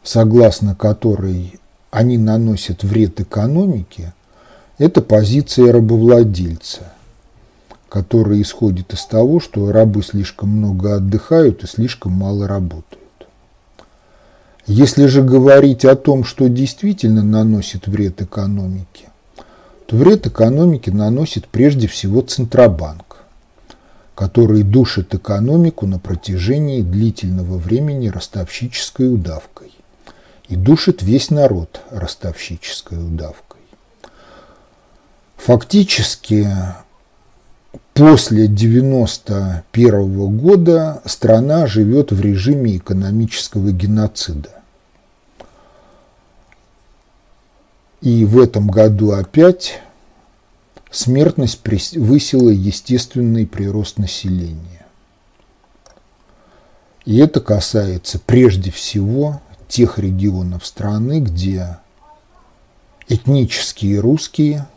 согласно 0.02 0.74
которой 0.74 1.60
они 1.90 2.18
наносят 2.18 2.82
вред 2.82 3.20
экономике, 3.20 4.14
это 4.78 5.02
позиция 5.02 5.72
рабовладельца, 5.72 6.92
которая 7.88 8.40
исходит 8.40 8.92
из 8.92 9.04
того, 9.04 9.40
что 9.40 9.70
рабы 9.72 10.02
слишком 10.02 10.50
много 10.50 10.96
отдыхают 10.96 11.64
и 11.64 11.66
слишком 11.66 12.12
мало 12.12 12.46
работают. 12.46 12.98
Если 14.66 15.06
же 15.06 15.22
говорить 15.22 15.84
о 15.84 15.96
том, 15.96 16.24
что 16.24 16.48
действительно 16.48 17.22
наносит 17.22 17.86
вред 17.86 18.20
экономике, 18.20 19.07
то 19.88 19.96
вред 19.96 20.26
экономике 20.26 20.92
наносит 20.92 21.48
прежде 21.48 21.88
всего 21.88 22.20
Центробанк, 22.20 23.24
который 24.14 24.62
душит 24.62 25.14
экономику 25.14 25.86
на 25.86 25.98
протяжении 25.98 26.82
длительного 26.82 27.56
времени 27.56 28.08
ростовщической 28.08 29.10
удавкой 29.10 29.72
и 30.50 30.56
душит 30.56 31.02
весь 31.02 31.30
народ 31.30 31.80
ростовщической 31.90 32.98
удавкой. 32.98 33.62
Фактически 35.38 36.46
после 37.94 38.44
1991 38.44 40.36
года 40.36 41.00
страна 41.06 41.66
живет 41.66 42.12
в 42.12 42.20
режиме 42.20 42.76
экономического 42.76 43.70
геноцида. 43.72 44.57
И 48.00 48.24
в 48.24 48.38
этом 48.38 48.68
году 48.68 49.12
опять 49.12 49.80
смертность 50.90 51.60
превысила 51.60 52.50
естественный 52.50 53.46
прирост 53.46 53.98
населения. 53.98 54.86
И 57.04 57.18
это 57.18 57.40
касается 57.40 58.18
прежде 58.18 58.70
всего 58.70 59.40
тех 59.66 59.98
регионов 59.98 60.64
страны, 60.66 61.20
где 61.20 61.78
этнические 63.08 64.00
русские 64.00 64.68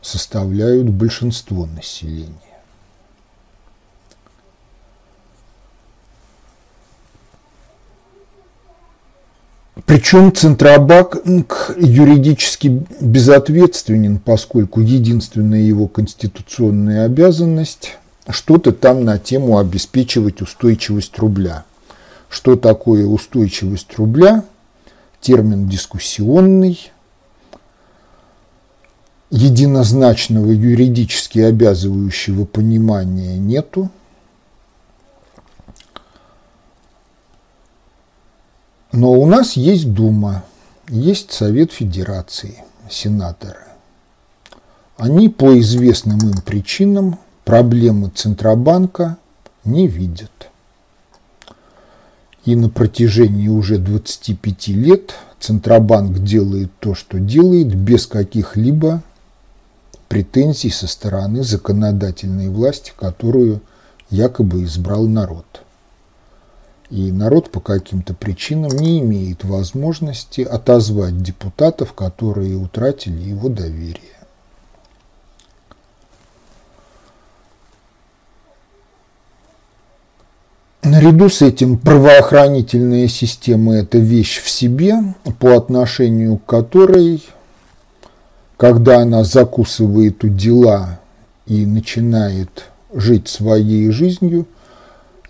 составляют 0.00 0.88
большинство 0.88 1.66
населения. 1.66 2.49
Причем 9.86 10.34
Центробанк 10.34 11.74
юридически 11.76 12.84
безответственен, 13.00 14.18
поскольку 14.18 14.80
единственная 14.80 15.60
его 15.60 15.88
конституционная 15.88 17.06
обязанность 17.06 17.96
что-то 18.28 18.72
там 18.72 19.04
на 19.04 19.18
тему 19.18 19.58
обеспечивать 19.58 20.40
устойчивость 20.42 21.18
рубля. 21.18 21.64
Что 22.28 22.56
такое 22.56 23.06
устойчивость 23.06 23.96
рубля? 23.96 24.44
Термин 25.20 25.68
дискуссионный, 25.68 26.92
единозначного 29.30 30.50
юридически 30.50 31.40
обязывающего 31.40 32.44
понимания 32.44 33.36
нету. 33.36 33.90
Но 38.92 39.12
у 39.12 39.24
нас 39.26 39.52
есть 39.52 39.92
Дума, 39.92 40.44
есть 40.88 41.32
Совет 41.32 41.72
Федерации, 41.72 42.64
сенаторы. 42.90 43.60
Они 44.96 45.28
по 45.28 45.58
известным 45.60 46.18
им 46.18 46.42
причинам 46.42 47.18
проблемы 47.44 48.10
Центробанка 48.12 49.16
не 49.64 49.86
видят. 49.86 50.30
И 52.44 52.56
на 52.56 52.68
протяжении 52.68 53.48
уже 53.48 53.78
25 53.78 54.68
лет 54.68 55.14
Центробанк 55.38 56.18
делает 56.18 56.70
то, 56.80 56.94
что 56.94 57.20
делает, 57.20 57.74
без 57.74 58.06
каких-либо 58.06 59.02
претензий 60.08 60.70
со 60.70 60.88
стороны 60.88 61.44
законодательной 61.44 62.48
власти, 62.48 62.92
которую 62.98 63.60
якобы 64.10 64.64
избрал 64.64 65.06
народ. 65.06 65.46
И 66.90 67.12
народ 67.12 67.52
по 67.52 67.60
каким-то 67.60 68.14
причинам 68.14 68.72
не 68.76 68.98
имеет 68.98 69.44
возможности 69.44 70.40
отозвать 70.40 71.22
депутатов, 71.22 71.92
которые 71.92 72.56
утратили 72.56 73.28
его 73.28 73.48
доверие. 73.48 74.00
Наряду 80.82 81.28
с 81.28 81.42
этим 81.42 81.78
правоохранительная 81.78 83.06
система– 83.06 83.74
это 83.76 83.98
вещь 83.98 84.40
в 84.42 84.50
себе, 84.50 84.96
по 85.38 85.56
отношению 85.56 86.38
к 86.38 86.46
которой, 86.46 87.22
когда 88.56 89.02
она 89.02 89.22
закусывает 89.22 90.24
у 90.24 90.28
дела 90.28 90.98
и 91.46 91.64
начинает 91.66 92.64
жить 92.92 93.28
своей 93.28 93.92
жизнью– 93.92 94.48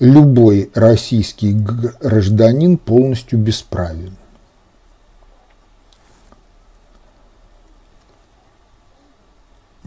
любой 0.00 0.70
российский 0.74 1.52
гражданин 1.52 2.78
полностью 2.78 3.38
бесправен. 3.38 4.16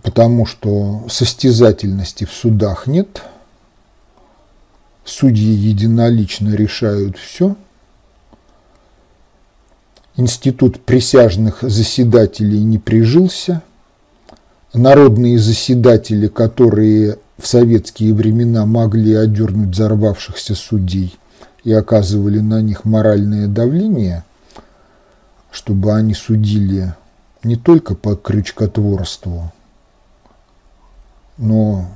Потому 0.03 0.45
что 0.45 1.05
состязательности 1.09 2.25
в 2.25 2.31
судах 2.31 2.87
нет, 2.87 3.23
судьи 5.03 5.51
единолично 5.51 6.53
решают 6.53 7.17
все, 7.17 7.55
институт 10.15 10.81
присяжных 10.81 11.59
заседателей 11.61 12.59
не 12.59 12.77
прижился, 12.77 13.63
народные 14.73 15.39
заседатели, 15.39 16.27
которые 16.27 17.17
в 17.37 17.47
советские 17.47 18.13
времена 18.13 18.65
могли 18.65 19.15
одернуть 19.15 19.69
взорвавшихся 19.69 20.55
судей 20.55 21.17
и 21.63 21.73
оказывали 21.73 22.39
на 22.39 22.61
них 22.61 22.85
моральное 22.85 23.47
давление, 23.47 24.23
чтобы 25.51 25.93
они 25.93 26.13
судили 26.13 26.93
не 27.43 27.55
только 27.55 27.95
по 27.95 28.15
крючкотворству, 28.15 29.51
но 31.37 31.87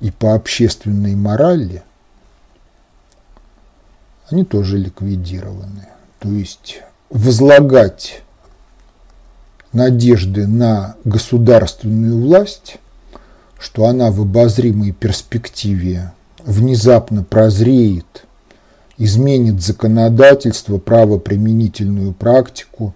и 0.00 0.10
по 0.10 0.34
общественной 0.34 1.14
морали, 1.14 1.82
они 4.30 4.44
тоже 4.44 4.78
ликвидированы. 4.78 5.88
То 6.18 6.28
есть 6.28 6.82
возлагать 7.10 8.22
надежды 9.72 10.46
на 10.46 10.96
государственную 11.04 12.20
власть 12.20 12.78
что 13.58 13.86
она 13.86 14.10
в 14.10 14.20
обозримой 14.22 14.92
перспективе 14.92 16.12
внезапно 16.44 17.24
прозреет, 17.24 18.24
изменит 18.96 19.60
законодательство, 19.60 20.78
правоприменительную 20.78 22.12
практику, 22.12 22.94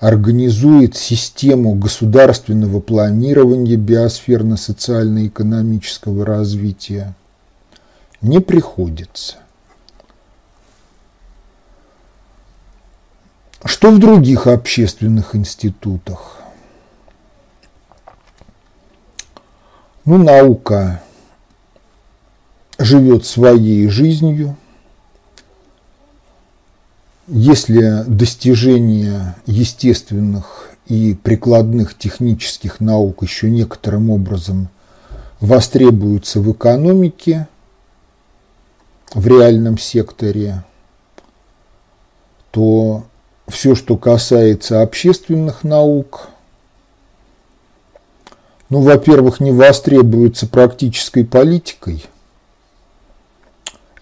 организует 0.00 0.96
систему 0.96 1.74
государственного 1.74 2.80
планирования 2.80 3.76
биосферно-социально-экономического 3.76 6.24
развития, 6.24 7.14
не 8.20 8.40
приходится. 8.40 9.36
Что 13.64 13.90
в 13.90 13.98
других 13.98 14.46
общественных 14.46 15.34
институтах? 15.34 16.37
Ну, 20.10 20.16
наука 20.16 21.02
живет 22.78 23.26
своей 23.26 23.88
жизнью. 23.88 24.56
Если 27.26 28.04
достижения 28.06 29.36
естественных 29.44 30.70
и 30.86 31.12
прикладных 31.12 31.94
технических 31.98 32.80
наук 32.80 33.22
еще 33.22 33.50
некоторым 33.50 34.08
образом 34.08 34.70
востребуются 35.40 36.40
в 36.40 36.50
экономике, 36.52 37.46
в 39.12 39.26
реальном 39.26 39.76
секторе, 39.76 40.64
то 42.50 43.04
все, 43.46 43.74
что 43.74 43.98
касается 43.98 44.80
общественных 44.80 45.64
наук– 45.64 46.30
ну, 48.68 48.80
во-первых, 48.80 49.40
не 49.40 49.50
востребуется 49.50 50.46
практической 50.46 51.24
политикой, 51.24 52.04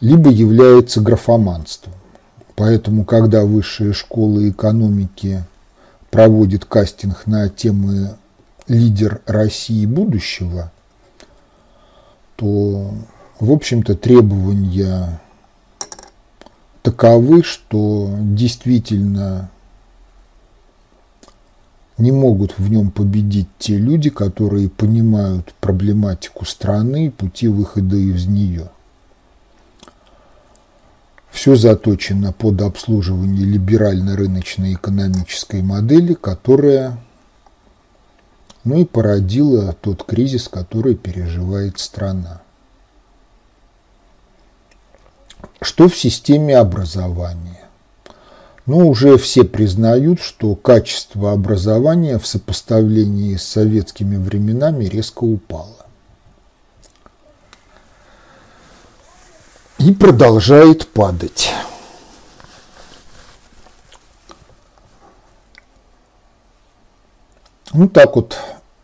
либо 0.01 0.31
является 0.31 1.01
графоманством. 1.01 1.93
Поэтому, 2.57 3.05
когда 3.05 3.45
высшая 3.45 3.93
школа 3.93 4.49
экономики 4.49 5.45
проводит 6.11 6.65
кастинг 6.65 7.27
на 7.27 7.49
темы 7.49 8.17
«Лидер 8.67 9.21
России 9.27 9.87
будущего», 9.87 10.73
то, 12.37 12.91
в 13.39 13.53
общем-то, 13.53 13.95
требования 13.95 15.21
таковы, 16.83 17.43
что 17.43 18.11
действительно 18.21 19.51
не 21.99 22.13
могут 22.13 22.59
в 22.59 22.71
нем 22.71 22.91
победить 22.91 23.49
те 23.59 23.77
люди, 23.77 24.11
которые 24.11 24.69
понимают 24.69 25.55
проблематику 25.61 26.45
страны 26.45 27.07
и 27.07 27.11
пути 27.11 27.49
выхода 27.49 27.97
из 27.97 28.27
нее. 28.27 28.71
Все 31.31 31.55
заточено 31.57 32.33
под 32.33 32.63
обслуживание 32.63 33.45
либерально-рыночной 33.45 34.75
экономической 34.75 35.63
модели, 35.63 36.15
которая 36.15 36.99
ну 38.67 38.81
и 38.81 38.85
породила 38.85 39.73
тот 39.75 40.03
кризис, 40.03 40.49
который 40.49 40.97
переживает 40.97 41.79
страна. 41.79 42.41
Что 45.61 45.89
в 45.89 45.97
системе 45.97 46.59
образования? 46.59 47.66
Ну, 48.67 48.89
уже 48.89 49.17
все 49.17 49.45
признают, 49.45 50.21
что 50.21 50.57
качество 50.57 51.31
образования 51.31 52.19
в 52.19 52.27
сопоставлении 52.27 53.37
с 53.37 53.45
советскими 53.45 54.17
временами 54.17 54.87
резко 54.87 55.23
упало. 55.23 55.87
И 59.79 59.95
продолжает 59.95 60.89
падать. 60.89 61.51
Ну, 67.73 67.89
так 67.89 68.17
вот 68.17 68.37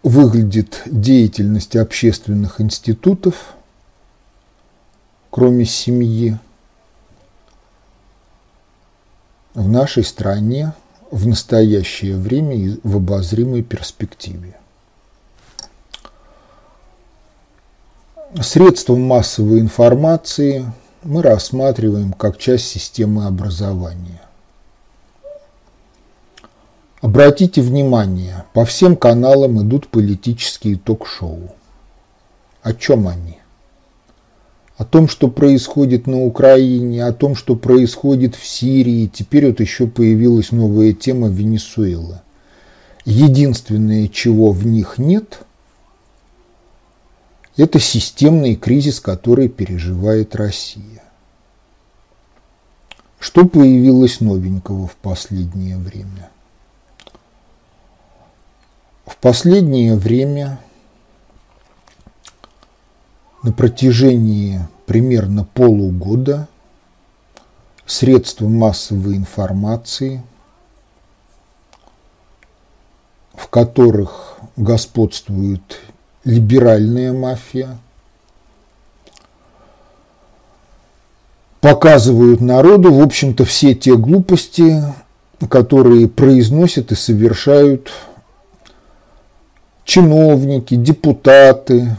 выглядит 0.05 0.83
деятельность 0.87 1.75
общественных 1.75 2.61
институтов, 2.61 3.55
кроме 5.31 5.65
семьи, 5.65 6.39
в 9.55 9.69
нашей 9.69 10.05
стране 10.05 10.73
в 11.11 11.27
настоящее 11.27 12.17
время 12.17 12.57
и 12.57 12.81
в 12.83 12.97
обозримой 12.97 13.63
перспективе. 13.63 14.57
Средства 18.41 18.97
массовой 18.97 19.61
информации 19.61 20.65
мы 21.03 21.23
рассматриваем 21.23 22.15
как 22.15 22.39
часть 22.39 22.67
системы 22.67 23.27
образования. 23.27 24.23
Обратите 27.03 27.61
внимание, 27.61 28.47
по 28.55 28.65
всем 28.65 28.97
каналам 28.97 29.61
идут 29.61 29.89
политические 29.89 30.79
ток-шоу. 30.79 31.55
О 32.63 32.73
чем 32.73 33.07
они? 33.09 33.42
О 34.83 34.85
том, 34.85 35.07
что 35.07 35.29
происходит 35.29 36.09
на 36.09 36.25
Украине, 36.25 37.07
о 37.07 37.13
том, 37.13 37.37
что 37.37 37.55
происходит 37.55 38.35
в 38.35 38.45
Сирии. 38.45 39.07
Теперь 39.07 39.47
вот 39.47 39.61
еще 39.61 39.87
появилась 39.87 40.51
новая 40.51 40.93
тема 40.93 41.29
Венесуэлы. 41.29 42.21
Единственное, 43.05 44.09
чего 44.09 44.51
в 44.51 44.67
них 44.67 44.99
нет, 44.99 45.45
это 47.57 47.79
системный 47.79 48.57
кризис, 48.57 48.99
который 48.99 49.49
переживает 49.49 50.35
Россия. 50.35 51.05
Что 53.21 53.47
появилось 53.47 54.19
новенького 54.19 54.89
в 54.89 54.97
последнее 54.97 55.79
время? 55.79 56.29
В 59.07 59.17
последнее 59.17 59.95
время 59.95 60.59
на 63.43 63.53
протяжении 63.53 64.61
примерно 64.87 65.45
полугода 65.45 66.49
средства 67.87 68.49
массовой 68.49 69.17
информации, 69.17 70.23
в 73.35 73.49
которых 73.49 74.39
господствует 74.57 75.81
либеральная 76.25 77.13
мафия, 77.13 77.79
показывают 81.61 82.41
народу, 82.41 82.93
в 82.93 83.01
общем-то, 83.01 83.45
все 83.45 83.75
те 83.75 83.97
глупости, 83.97 84.83
которые 85.49 86.09
произносят 86.09 86.93
и 86.93 86.95
совершают 86.95 87.91
чиновники, 89.85 90.75
депутаты, 90.75 91.97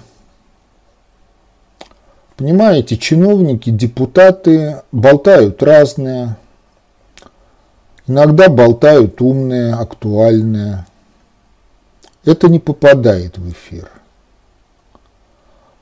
Понимаете, 2.38 2.98
чиновники, 2.98 3.69
депутаты 3.69 4.82
болтают 4.91 5.62
разное, 5.62 6.38
иногда 8.08 8.50
болтают 8.50 9.22
умное, 9.22 9.76
актуальное. 9.76 10.88
Это 12.26 12.50
не 12.50 12.60
попадает 12.60 13.38
в 13.38 13.52
эфир. 13.52 13.89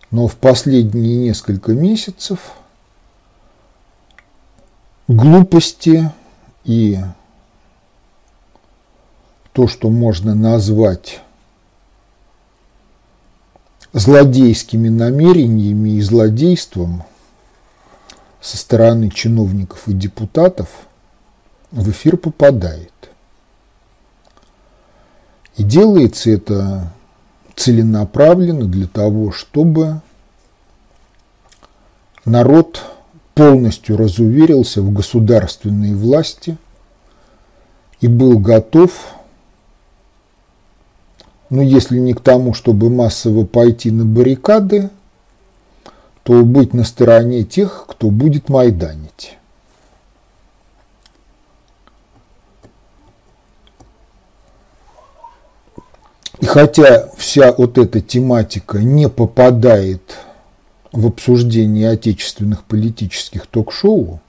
Но 0.09 0.27
в 0.27 0.35
последние 0.35 1.15
несколько 1.15 1.71
месяцев 1.71 2.51
глупости 5.07 6.11
и 6.65 6.99
то, 9.53 9.67
что 9.67 9.89
можно 9.89 10.35
назвать 10.35 11.21
злодейскими 13.93 14.89
намерениями 14.89 15.91
и 15.91 16.01
злодейством 16.01 17.03
со 18.39 18.57
стороны 18.57 19.09
чиновников 19.09 19.87
и 19.87 19.93
депутатов 19.93 20.69
в 21.71 21.89
эфир 21.89 22.17
попадает. 22.17 22.91
И 25.57 25.63
делается 25.63 26.31
это 26.31 26.91
целенаправленно 27.55 28.65
для 28.65 28.87
того, 28.87 29.31
чтобы 29.31 30.01
народ 32.25 32.83
полностью 33.35 33.97
разуверился 33.97 34.81
в 34.81 34.91
государственной 34.91 35.93
власти 35.93 36.57
и 37.99 38.07
был 38.07 38.39
готов 38.39 39.13
ну, 41.51 41.61
если 41.61 41.99
не 41.99 42.13
к 42.13 42.21
тому, 42.21 42.53
чтобы 42.53 42.89
массово 42.89 43.45
пойти 43.45 43.91
на 43.91 44.05
баррикады, 44.05 44.89
то 46.23 46.45
быть 46.45 46.73
на 46.73 46.85
стороне 46.85 47.43
тех, 47.43 47.87
кто 47.89 48.09
будет 48.09 48.47
майданить. 48.47 49.37
И 56.39 56.45
хотя 56.45 57.09
вся 57.17 57.51
вот 57.51 57.77
эта 57.77 57.99
тематика 57.99 58.79
не 58.79 59.09
попадает 59.09 60.19
в 60.93 61.05
обсуждение 61.05 61.89
отечественных 61.89 62.63
политических 62.63 63.45
ток-шоу, 63.45 64.21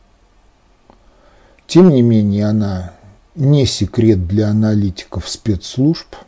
тем 1.68 1.90
не 1.90 2.02
менее 2.02 2.48
она 2.48 2.94
не 3.36 3.64
секрет 3.64 4.26
для 4.26 4.48
аналитиков 4.48 5.28
спецслужб– 5.28 6.16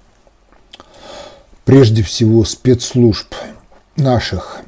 прежде 1.65 2.03
всего 2.03 2.45
спецслужб 2.45 3.35
наших 3.97 4.61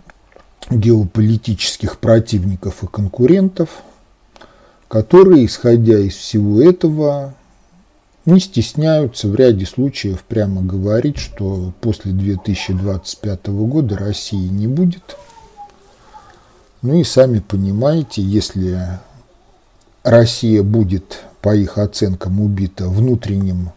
геополитических 0.70 1.98
противников 1.98 2.82
и 2.82 2.86
конкурентов, 2.86 3.68
которые, 4.88 5.46
исходя 5.46 5.98
из 5.98 6.14
всего 6.14 6.60
этого, 6.62 7.34
не 8.24 8.40
стесняются 8.40 9.28
в 9.28 9.36
ряде 9.36 9.66
случаев 9.66 10.22
прямо 10.24 10.62
говорить, 10.62 11.18
что 11.18 11.72
после 11.80 12.12
2025 12.12 13.46
года 13.46 13.96
России 13.96 14.48
не 14.48 14.66
будет. 14.66 15.16
Ну 16.82 16.94
и 16.94 17.04
сами 17.04 17.38
понимаете, 17.38 18.22
если 18.22 18.98
Россия 20.02 20.62
будет, 20.62 21.20
по 21.40 21.54
их 21.54 21.78
оценкам, 21.78 22.40
убита 22.40 22.88
внутренним 22.88 23.70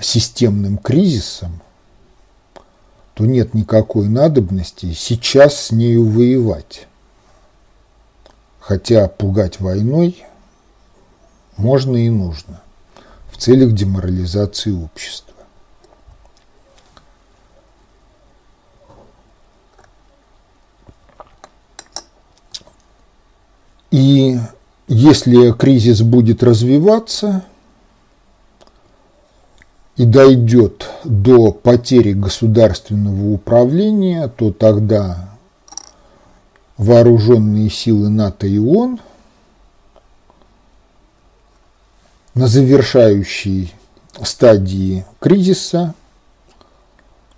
системным 0.00 0.78
кризисом, 0.78 1.60
то 3.14 3.26
нет 3.26 3.54
никакой 3.54 4.08
надобности 4.08 4.92
сейчас 4.94 5.66
с 5.66 5.70
нею 5.72 6.08
воевать. 6.08 6.86
Хотя 8.60 9.08
пугать 9.08 9.60
войной 9.60 10.24
можно 11.56 11.96
и 11.96 12.08
нужно 12.08 12.62
в 13.30 13.36
целях 13.36 13.72
деморализации 13.72 14.70
общества. 14.70 15.34
И 23.90 24.38
если 24.88 25.52
кризис 25.52 26.02
будет 26.02 26.42
развиваться, 26.42 27.44
и 30.00 30.06
дойдет 30.06 30.88
до 31.04 31.52
потери 31.52 32.14
государственного 32.14 33.34
управления, 33.34 34.28
то 34.28 34.50
тогда 34.50 35.28
вооруженные 36.78 37.68
силы 37.68 38.08
НАТО 38.08 38.46
и 38.46 38.58
ООН 38.58 38.98
на 42.32 42.46
завершающей 42.46 43.74
стадии 44.24 45.04
кризиса 45.18 45.94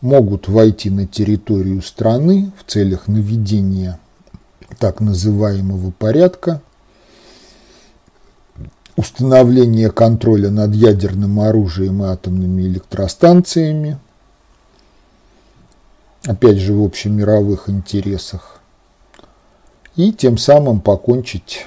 могут 0.01 0.47
войти 0.47 0.89
на 0.89 1.09
территорию 1.09 1.83
страны 1.83 2.53
в 2.57 2.71
целях 2.71 3.09
наведения 3.09 3.99
так 4.79 5.01
называемого 5.01 5.91
порядка, 5.91 6.63
установления 8.97 9.91
контроля 9.91 10.51
над 10.51 10.75
ядерным 10.75 11.41
оружием 11.41 12.03
и 12.03 12.07
атомными 12.07 12.63
электростанциями, 12.63 13.99
опять 16.25 16.59
же 16.59 16.75
в 16.75 16.85
общемировых 16.85 17.69
интересах, 17.69 18.61
и 19.97 20.13
тем 20.13 20.39
самым 20.39 20.81
покончить 20.81 21.67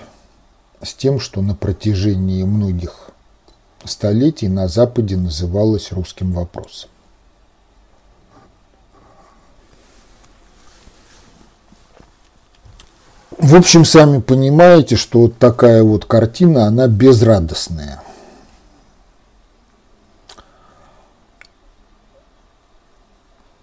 с 0.82 0.94
тем, 0.94 1.20
что 1.20 1.42
на 1.42 1.56
протяжении 1.56 2.44
многих 2.44 3.10
столетий 3.84 4.48
на 4.48 4.68
Западе 4.68 5.16
называлось 5.18 5.92
русским 5.92 6.32
вопросом. 6.32 6.90
В 13.38 13.56
общем, 13.56 13.84
сами 13.84 14.22
понимаете, 14.22 14.96
что 14.96 15.20
вот 15.20 15.38
такая 15.38 15.84
вот 15.84 16.06
картина, 16.06 16.68
она 16.68 16.88
безрадостная. 16.88 18.02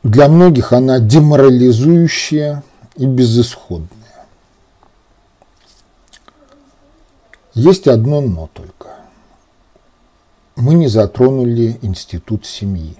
Для 0.02 0.28
многих 0.28 0.72
она 0.72 0.98
деморализующая 0.98 2.62
и 2.96 3.06
безысходная. 3.06 4.26
Есть 7.54 7.86
одно 7.86 8.20
«но» 8.20 8.50
только. 8.52 8.88
Мы 10.56 10.74
не 10.74 10.88
затронули 10.88 11.78
институт 11.82 12.44
семьи. 12.44 12.96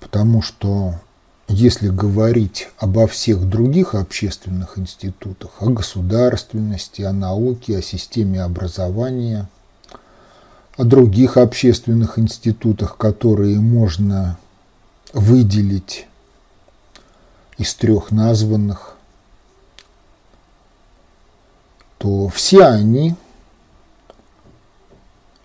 Потому 0.00 0.42
что 0.42 0.94
если 1.48 1.88
говорить 1.88 2.68
обо 2.78 3.06
всех 3.06 3.48
других 3.48 3.94
общественных 3.94 4.78
институтах, 4.78 5.50
о 5.60 5.66
государственности, 5.66 7.02
о 7.02 7.12
науке, 7.12 7.78
о 7.78 7.82
системе 7.82 8.42
образования, 8.42 9.48
о 10.76 10.84
других 10.84 11.36
общественных 11.36 12.18
институтах, 12.18 12.96
которые 12.96 13.58
можно 13.58 14.38
выделить 15.12 16.06
из 17.58 17.74
трех 17.74 18.10
названных, 18.10 18.96
то 21.98 22.28
все 22.28 22.64
они 22.64 23.14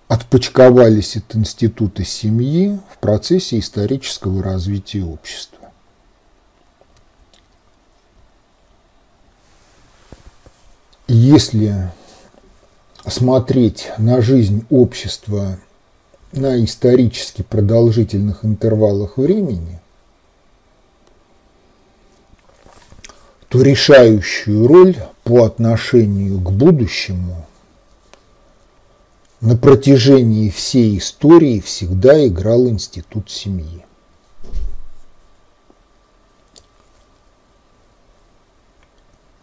отпочковались 0.07 1.17
от 1.17 1.35
института 1.35 2.03
семьи 2.05 2.79
в 2.89 2.97
процессе 2.97 3.59
исторического 3.59 4.41
развития 4.41 5.03
общества. 5.03 5.56
Если 11.07 11.89
смотреть 13.05 13.91
на 13.97 14.21
жизнь 14.21 14.65
общества 14.69 15.57
на 16.33 16.61
исторически 16.61 17.43
продолжительных 17.43 18.43
интервалах 18.43 19.17
времени, 19.17 19.79
то 23.47 23.61
решающую 23.61 24.67
роль 24.67 24.97
по 25.23 25.45
отношению 25.45 26.39
к 26.41 26.51
будущему 26.51 27.47
на 29.39 29.55
протяжении 29.55 30.49
всей 30.49 30.97
истории 30.97 31.61
всегда 31.61 32.27
играл 32.27 32.67
институт 32.67 33.31
семьи. 33.31 33.86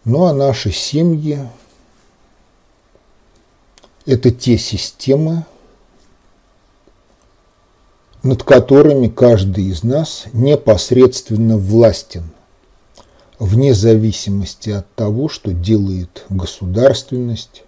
Ну 0.05 0.25
а 0.25 0.33
наши 0.33 0.71
семьи– 0.71 1.39
это 4.05 4.29
те 4.29 4.55
системы, 4.55 5.45
над 8.21 8.43
которыми 8.43 9.07
каждый 9.07 9.65
из 9.65 9.83
нас 9.83 10.25
непосредственно 10.31 11.57
властен, 11.57 12.29
вне 13.39 13.73
зависимости 13.73 14.69
от 14.69 14.93
того, 14.93 15.27
что 15.27 15.53
делает 15.53 16.25
государственность, 16.29 17.63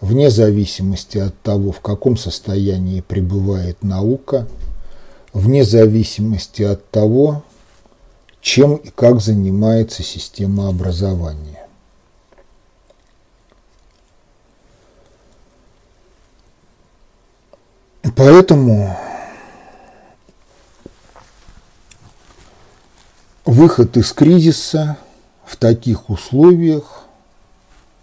вне 0.00 0.30
зависимости 0.30 1.18
от 1.18 1.40
того, 1.42 1.70
в 1.70 1.80
каком 1.80 2.16
состоянии 2.16 3.02
пребывает 3.02 3.84
наука, 3.84 4.48
вне 5.32 5.62
зависимости 5.62 6.62
от 6.62 6.90
того, 6.90 7.44
чем 8.40 8.74
и 8.76 8.88
как 8.88 9.20
занимается 9.20 10.02
система 10.02 10.68
образования. 10.68 11.57
Поэтому 18.16 18.96
выход 23.44 23.96
из 23.96 24.12
кризиса 24.12 24.96
в 25.44 25.56
таких 25.56 26.10
условиях, 26.10 27.04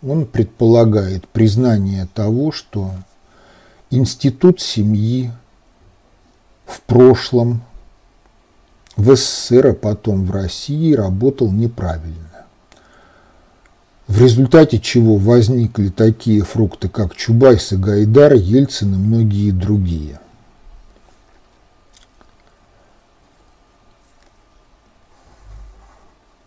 он 0.02 0.26
предполагает 0.26 1.28
признание 1.28 2.08
того, 2.14 2.52
что 2.52 2.92
институт 3.90 4.60
семьи 4.60 5.32
в 6.66 6.82
прошлом 6.82 7.64
в 8.96 9.16
СССР, 9.16 9.68
а 9.68 9.74
потом 9.74 10.26
в 10.26 10.32
России 10.32 10.94
работал 10.94 11.52
неправильно 11.52 12.35
в 14.08 14.22
результате 14.22 14.80
чего 14.80 15.18
возникли 15.18 15.90
такие 15.90 16.44
фрукты, 16.44 16.90
как 16.90 17.16
Чубайс 17.16 17.72
и 17.72 17.78
Гайдар, 17.78 18.34
Ельцин 18.34 18.94
и 18.94 18.98
многие 18.98 19.52
другие. 19.52 20.20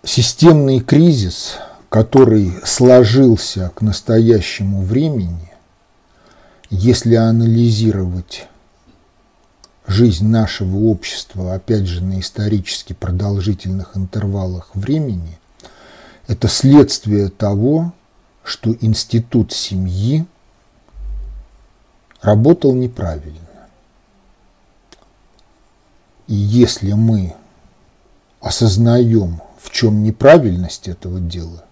Системный 0.04 0.80
кризис, 0.80 1.56
который 1.88 2.52
сложился 2.64 3.70
к 3.74 3.82
настоящему 3.82 4.82
времени, 4.82 5.52
если 6.70 7.16
анализировать 7.16 8.46
жизнь 9.86 10.26
нашего 10.26 10.76
общества, 10.76 11.54
опять 11.54 11.86
же, 11.86 12.04
на 12.04 12.20
исторически 12.20 12.92
продолжительных 12.92 13.96
интервалах 13.96 14.70
времени– 14.74 15.38
это 16.28 16.46
следствие 16.46 17.30
того, 17.30 17.92
что 18.44 18.76
институт 18.80 19.52
семьи 19.52 20.26
работал 22.20 22.74
неправильно. 22.74 23.38
И 26.26 26.34
если 26.34 26.92
мы 26.92 27.34
осознаем, 28.40 29.40
в 29.58 29.70
чем 29.70 30.02
неправильность 30.02 30.86
этого 30.86 31.18
дела, 31.18 31.64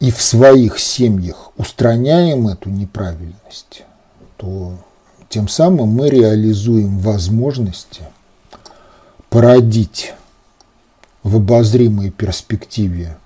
и 0.00 0.10
в 0.10 0.22
своих 0.22 0.78
семьях 0.78 1.52
устраняем 1.58 2.48
эту 2.48 2.70
неправильность, 2.70 3.82
то 4.38 4.78
тем 5.28 5.48
самым 5.48 5.90
мы 5.90 6.08
реализуем 6.08 6.98
возможности 6.98 8.02
породить 9.28 10.14
в 11.28 11.36
обозримой 11.36 12.10
перспективе, 12.10 13.18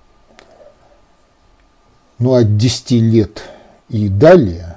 ну, 2.19 2.35
от 2.35 2.57
10 2.57 2.91
лет 2.91 3.45
и 3.89 4.09
далее, 4.09 4.77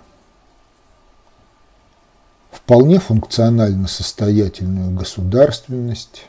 вполне 2.51 2.99
функционально 2.99 3.88
состоятельную 3.88 4.91
государственность, 4.91 6.28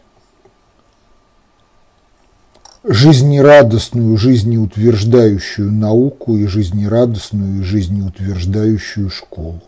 жизнерадостную, 2.82 4.16
жизнеутверждающую 4.16 5.70
науку 5.70 6.36
и 6.36 6.46
жизнерадостную, 6.46 7.62
жизнеутверждающую 7.62 9.10
школу. 9.10 9.62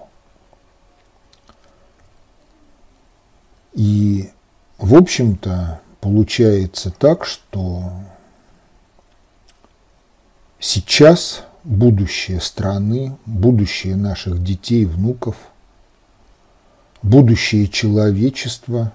И, 3.74 4.30
в 4.78 4.94
общем-то, 4.94 5.80
получается 6.00 6.90
так, 6.90 7.24
что 7.24 7.92
сейчас 10.58 11.44
будущее 11.64 12.40
страны, 12.40 13.16
будущее 13.26 13.96
наших 13.96 14.42
детей, 14.42 14.84
внуков, 14.84 15.36
будущее 17.02 17.68
человечества 17.68 18.92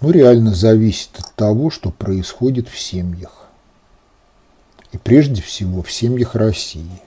ну, 0.00 0.10
реально 0.10 0.52
зависит 0.52 1.16
от 1.18 1.32
того, 1.34 1.70
что 1.70 1.90
происходит 1.92 2.68
в 2.68 2.76
семьях. 2.76 3.46
И 4.90 4.98
прежде 4.98 5.40
всего 5.40 5.80
в 5.82 5.92
семьях 5.92 6.34
России. 6.34 7.00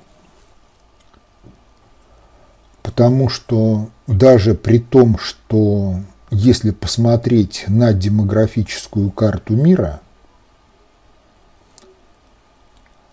Потому 2.81 3.27
что 3.27 3.89
даже 4.07 4.55
при 4.55 4.79
том, 4.79 5.17
что 5.19 5.99
если 6.31 6.71
посмотреть 6.71 7.65
на 7.67 7.93
демографическую 7.93 9.11
карту 9.11 9.55
мира, 9.55 10.01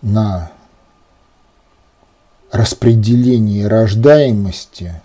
на 0.01 0.51
распределение 2.51 3.67
рождаемости, 3.67 5.01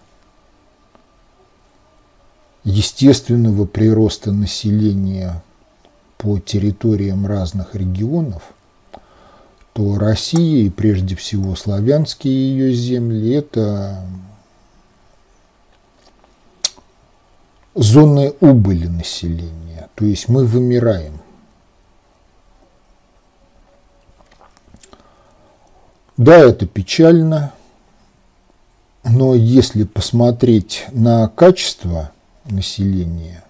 естественного 2.64 3.64
прироста 3.64 4.32
населения 4.32 5.42
по 6.18 6.38
территориям 6.38 7.26
разных 7.26 7.74
регионов, 7.74 8.42
то 9.72 9.96
Россия 9.98 10.64
и 10.66 10.70
прежде 10.70 11.14
всего 11.14 11.54
славянские 11.54 12.34
ее 12.34 12.74
земли– 12.74 13.32
это 13.34 14.02
зоны 17.78 18.34
убыли 18.40 18.88
населения, 18.88 19.88
то 19.94 20.04
есть 20.04 20.28
мы 20.28 20.44
вымираем. 20.44 21.20
Да, 26.16 26.38
это 26.38 26.66
печально, 26.66 27.52
но 29.04 29.36
если 29.36 29.84
посмотреть 29.84 30.86
на 30.90 31.28
качество 31.28 32.10
населения, 32.46 33.44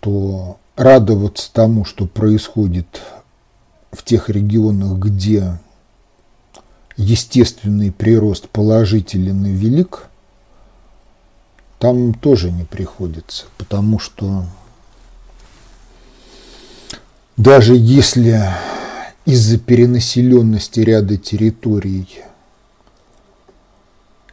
то 0.00 0.56
радоваться 0.76 1.52
тому, 1.52 1.84
что 1.84 2.06
происходит 2.06 3.02
в 3.92 4.02
тех 4.02 4.30
регионах, 4.30 4.98
где 4.98 5.58
естественный 6.96 7.92
прирост 7.92 8.48
положителен 8.48 9.44
велик– 9.44 10.08
там 11.78 12.14
тоже 12.14 12.50
не 12.50 12.64
приходится, 12.64 13.46
потому 13.58 13.98
что 13.98 14.44
даже 17.36 17.74
если 17.76 18.42
из-за 19.26 19.58
перенаселенности 19.58 20.80
ряда 20.80 21.16
территорий 21.16 22.22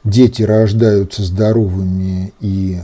дети 0.03 0.43
рождаются 0.43 1.23
здоровыми 1.23 2.33
и 2.39 2.79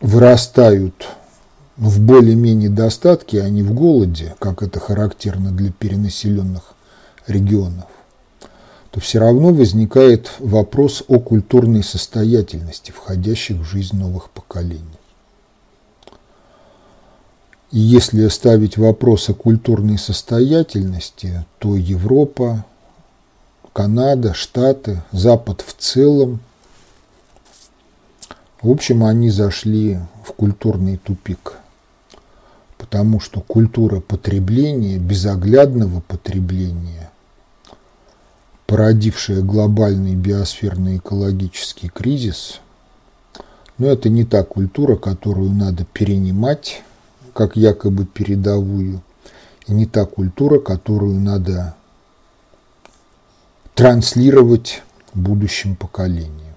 вырастают 0.00 1.08
в 1.76 2.00
более-менее 2.00 2.70
достатке, 2.70 3.42
а 3.42 3.48
не 3.48 3.62
в 3.62 3.72
голоде, 3.72 4.34
как 4.38 4.62
это 4.62 4.80
характерно 4.80 5.52
для 5.52 5.72
перенаселенных 5.72 6.74
регионов, 7.26 7.86
то 8.92 9.00
все 9.00 9.18
равно 9.18 9.54
возникает 9.54 10.30
вопрос 10.38 11.02
о 11.08 11.18
культурной 11.18 11.82
состоятельности 11.82 12.90
входящих 12.90 13.56
в 13.56 13.64
жизнь 13.64 13.96
новых 13.96 14.28
поколений. 14.30 14.84
И 17.70 17.78
если 17.78 18.28
ставить 18.28 18.76
вопрос 18.76 19.30
о 19.30 19.34
культурной 19.34 19.96
состоятельности, 19.96 21.46
то 21.58 21.74
Европа, 21.74 22.66
Канада, 23.72 24.34
Штаты, 24.34 25.02
Запад 25.10 25.64
в 25.66 25.74
целом, 25.78 26.40
в 28.60 28.70
общем, 28.70 29.04
они 29.04 29.30
зашли 29.30 29.98
в 30.22 30.34
культурный 30.34 30.98
тупик, 30.98 31.54
потому 32.76 33.20
что 33.20 33.40
культура 33.40 34.00
потребления, 34.00 34.98
безоглядного 34.98 36.00
потребления, 36.02 37.01
породившая 38.72 39.42
глобальный 39.42 40.14
биосферный 40.14 40.96
экологический 40.96 41.90
кризис, 41.90 42.60
но 43.76 43.88
это 43.88 44.08
не 44.08 44.24
та 44.24 44.44
культура, 44.44 44.96
которую 44.96 45.50
надо 45.50 45.84
перенимать, 45.84 46.82
как 47.34 47.54
якобы 47.54 48.06
передовую, 48.06 49.02
и 49.66 49.74
не 49.74 49.84
та 49.84 50.06
культура, 50.06 50.58
которую 50.58 51.20
надо 51.20 51.74
транслировать 53.74 54.82
будущим 55.12 55.76
поколениям. 55.76 56.56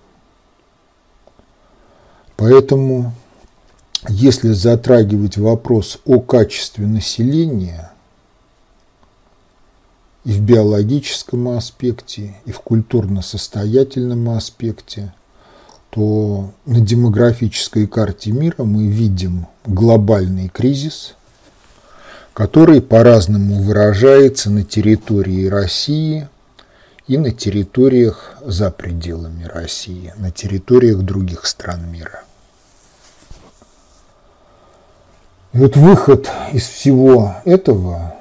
Поэтому, 2.38 3.12
если 4.08 4.54
затрагивать 4.54 5.36
вопрос 5.36 6.00
о 6.06 6.22
качестве 6.22 6.88
населения– 6.88 7.92
и 10.26 10.32
в 10.32 10.42
биологическом 10.42 11.50
аспекте, 11.50 12.36
и 12.46 12.52
в 12.52 12.60
культурно-состоятельном 12.60 14.30
аспекте, 14.32 15.14
то 15.92 16.52
на 16.66 16.82
демографической 16.82 17.86
карте 17.88 18.32
мира 18.32 18.64
мы 18.64 18.88
видим 18.88 19.48
глобальный 19.66 20.50
кризис, 20.50 21.14
который 22.34 22.82
по-разному 22.82 23.62
выражается 23.62 24.50
на 24.50 24.64
территории 24.64 25.46
России 25.46 26.28
и 27.08 27.20
на 27.20 27.32
территориях 27.32 28.34
за 28.44 28.72
пределами 28.72 29.44
России, 29.44 30.12
на 30.18 30.32
территориях 30.32 31.02
других 31.04 31.46
стран 31.46 31.90
мира. 31.92 32.24
И 35.54 35.60
вот 35.60 35.78
выход 35.78 36.30
из 36.52 36.64
всего 36.64 37.36
этого 37.46 38.15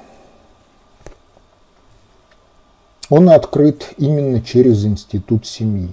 он 3.09 3.29
открыт 3.29 3.93
именно 3.97 4.41
через 4.41 4.85
институт 4.85 5.45
семьи. 5.45 5.91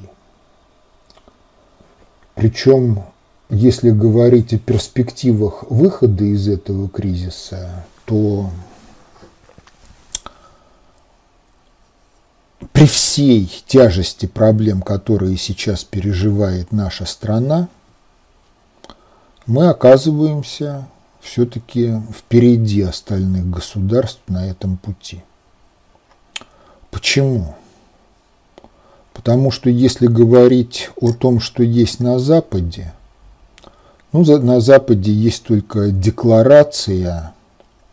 Причем, 2.34 3.04
если 3.50 3.90
говорить 3.90 4.54
о 4.54 4.58
перспективах 4.58 5.64
выхода 5.70 6.24
из 6.24 6.48
этого 6.48 6.88
кризиса, 6.88 7.84
то 8.06 8.50
при 12.72 12.86
всей 12.86 13.46
тяжести 13.66 14.26
проблем, 14.26 14.80
которые 14.80 15.36
сейчас 15.36 15.84
переживает 15.84 16.72
наша 16.72 17.04
страна, 17.04 17.68
мы 19.46 19.68
оказываемся 19.68 20.88
все-таки 21.20 22.00
впереди 22.16 22.80
остальных 22.82 23.48
государств 23.50 24.22
на 24.28 24.46
этом 24.46 24.76
пути. 24.78 25.22
Почему? 26.92 27.56
Потому 29.14 29.50
что 29.50 29.70
если 29.70 30.06
говорить 30.06 30.90
о 31.00 31.12
том, 31.12 31.40
что 31.40 31.62
есть 31.62 32.00
на 32.00 32.18
Западе, 32.18 32.92
ну, 34.12 34.24
на 34.38 34.60
Западе 34.60 35.10
есть 35.10 35.42
только 35.44 35.90
декларация 35.90 37.32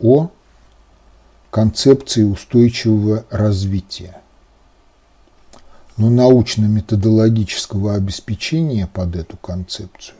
о 0.00 0.28
концепции 1.50 2.24
устойчивого 2.24 3.24
развития. 3.30 4.20
Но 5.96 6.10
научно-методологического 6.10 7.94
обеспечения 7.94 8.86
под 8.86 9.16
эту 9.16 9.36
концепцию 9.38 10.16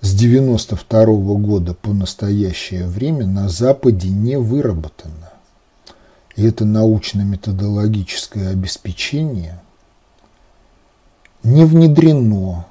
с 0.00 0.14
1992 0.14 1.04
года 1.36 1.74
по 1.74 1.92
настоящее 1.92 2.86
время 2.86 3.26
на 3.26 3.48
Западе 3.48 4.10
не 4.10 4.36
выработано. 4.36 5.33
И 6.36 6.44
это 6.44 6.64
научно-методологическое 6.64 8.50
обеспечение 8.50 9.60
не 11.44 11.64
внедрено 11.64 12.66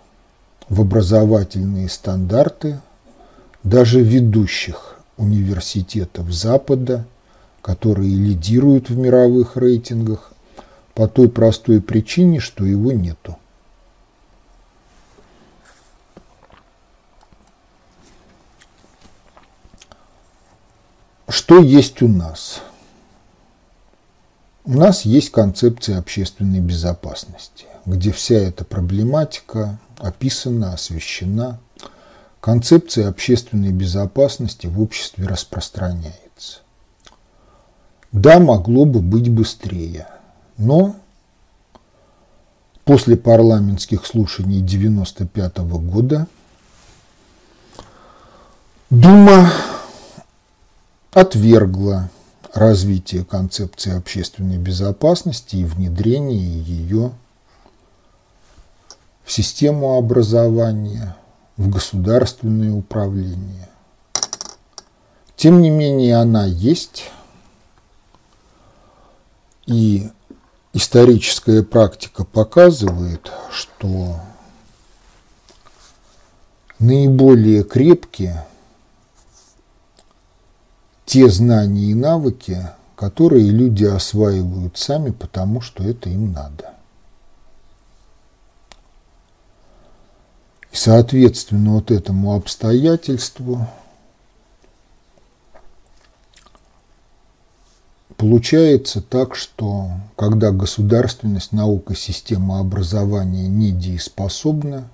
в 0.67 0.81
образовательные 0.81 1.87
стандарты 1.87 2.81
даже 3.63 4.01
ведущих 4.01 4.99
университетов 5.17 6.31
Запада, 6.31 7.05
которые 7.61 8.13
лидируют 8.13 8.89
в 8.89 8.97
мировых 8.97 9.55
рейтингах 9.55 10.33
по 10.93 11.07
той 11.07 11.29
простой 11.29 11.81
причине, 11.81 12.39
что 12.39 12.65
его 12.65 12.91
нету. 12.91 13.37
Что 21.29 21.59
есть 21.59 22.01
у 22.01 22.07
нас? 22.07 22.61
У 24.65 24.77
нас 24.77 25.03
есть 25.03 25.29
концепция 25.31 25.99
общественной 25.99 26.61
безопасности, 26.61 27.65
где 27.85 28.13
вся 28.13 28.35
эта 28.35 28.63
проблематика 28.63 29.77
описана, 29.97 30.71
освещена, 30.73 31.59
концепция 32.39 33.09
общественной 33.09 33.73
безопасности 33.73 34.67
в 34.67 34.81
обществе 34.81 35.27
распространяется. 35.27 36.59
Да, 38.13 38.39
могло 38.39 38.85
бы 38.85 39.01
быть 39.01 39.29
быстрее, 39.29 40.07
но 40.57 40.95
после 42.85 43.17
парламентских 43.17 44.05
слушаний 44.05 44.59
1995 44.59 45.57
года 45.83 46.27
Дума 48.89 49.51
отвергла 51.11 52.09
развитие 52.53 53.25
концепции 53.25 53.97
общественной 53.97 54.57
безопасности 54.57 55.55
и 55.55 55.65
внедрение 55.65 56.61
ее 56.61 57.11
в 59.23 59.31
систему 59.31 59.97
образования, 59.97 61.15
в 61.57 61.69
государственное 61.69 62.71
управление. 62.71 63.69
Тем 65.35 65.61
не 65.61 65.69
менее, 65.69 66.17
она 66.17 66.45
есть, 66.45 67.11
и 69.65 70.09
историческая 70.73 71.63
практика 71.63 72.23
показывает, 72.23 73.31
что 73.51 74.19
наиболее 76.79 77.63
крепкие 77.63 78.45
те 81.05 81.29
знания 81.29 81.91
и 81.91 81.93
навыки, 81.93 82.69
которые 82.95 83.49
люди 83.49 83.85
осваивают 83.85 84.77
сами, 84.77 85.11
потому 85.11 85.61
что 85.61 85.83
это 85.83 86.09
им 86.09 86.31
надо. 86.31 86.73
И 90.71 90.75
соответственно 90.75 91.73
вот 91.73 91.91
этому 91.91 92.35
обстоятельству 92.35 93.67
Получается 98.23 99.01
так, 99.01 99.35
что 99.35 99.89
когда 100.15 100.51
государственность, 100.51 101.51
наука, 101.51 101.93
система 101.93 102.61
образования 102.61 103.49
недееспособна, 103.49 104.87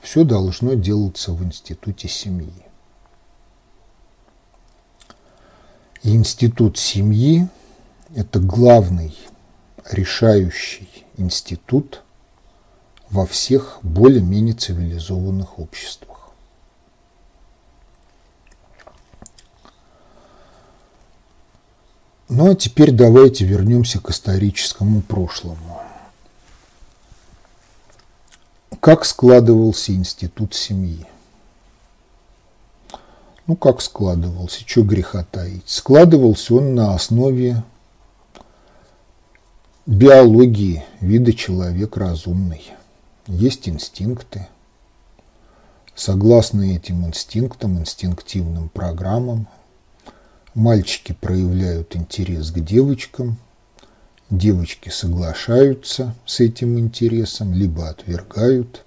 все 0.00 0.22
должно 0.22 0.74
делаться 0.74 1.32
в 1.32 1.42
институте 1.42 2.06
семьи. 2.06 2.52
И 5.87 5.87
институт 6.02 6.78
семьи– 6.78 7.48
это 8.14 8.40
главный 8.40 9.16
решающий 9.90 10.88
институт 11.16 12.02
во 13.10 13.26
всех 13.26 13.78
более-менее 13.82 14.54
цивилизованных 14.54 15.58
обществах. 15.58 16.30
Ну 22.28 22.50
а 22.50 22.54
теперь 22.54 22.92
давайте 22.92 23.46
вернемся 23.46 24.00
к 24.00 24.10
историческому 24.10 25.00
прошлому. 25.00 25.80
Как 28.80 29.06
складывался 29.06 29.92
институт 29.92 30.54
семьи? 30.54 31.06
Ну, 33.48 33.56
как 33.56 33.80
складывался, 33.80 34.60
что 34.66 34.82
греха 34.82 35.24
таить. 35.24 35.62
Складывался 35.64 36.56
он 36.56 36.74
на 36.74 36.94
основе 36.94 37.64
биологии 39.86 40.84
вида 41.00 41.32
человек 41.32 41.96
разумный. 41.96 42.62
Есть 43.26 43.66
инстинкты. 43.66 44.46
Согласно 45.94 46.60
этим 46.76 47.06
инстинктам, 47.06 47.78
инстинктивным 47.78 48.68
программам, 48.68 49.48
мальчики 50.52 51.16
проявляют 51.18 51.96
интерес 51.96 52.50
к 52.50 52.60
девочкам, 52.60 53.38
девочки 54.28 54.90
соглашаются 54.90 56.14
с 56.26 56.40
этим 56.40 56.78
интересом, 56.78 57.54
либо 57.54 57.88
отвергают. 57.88 58.84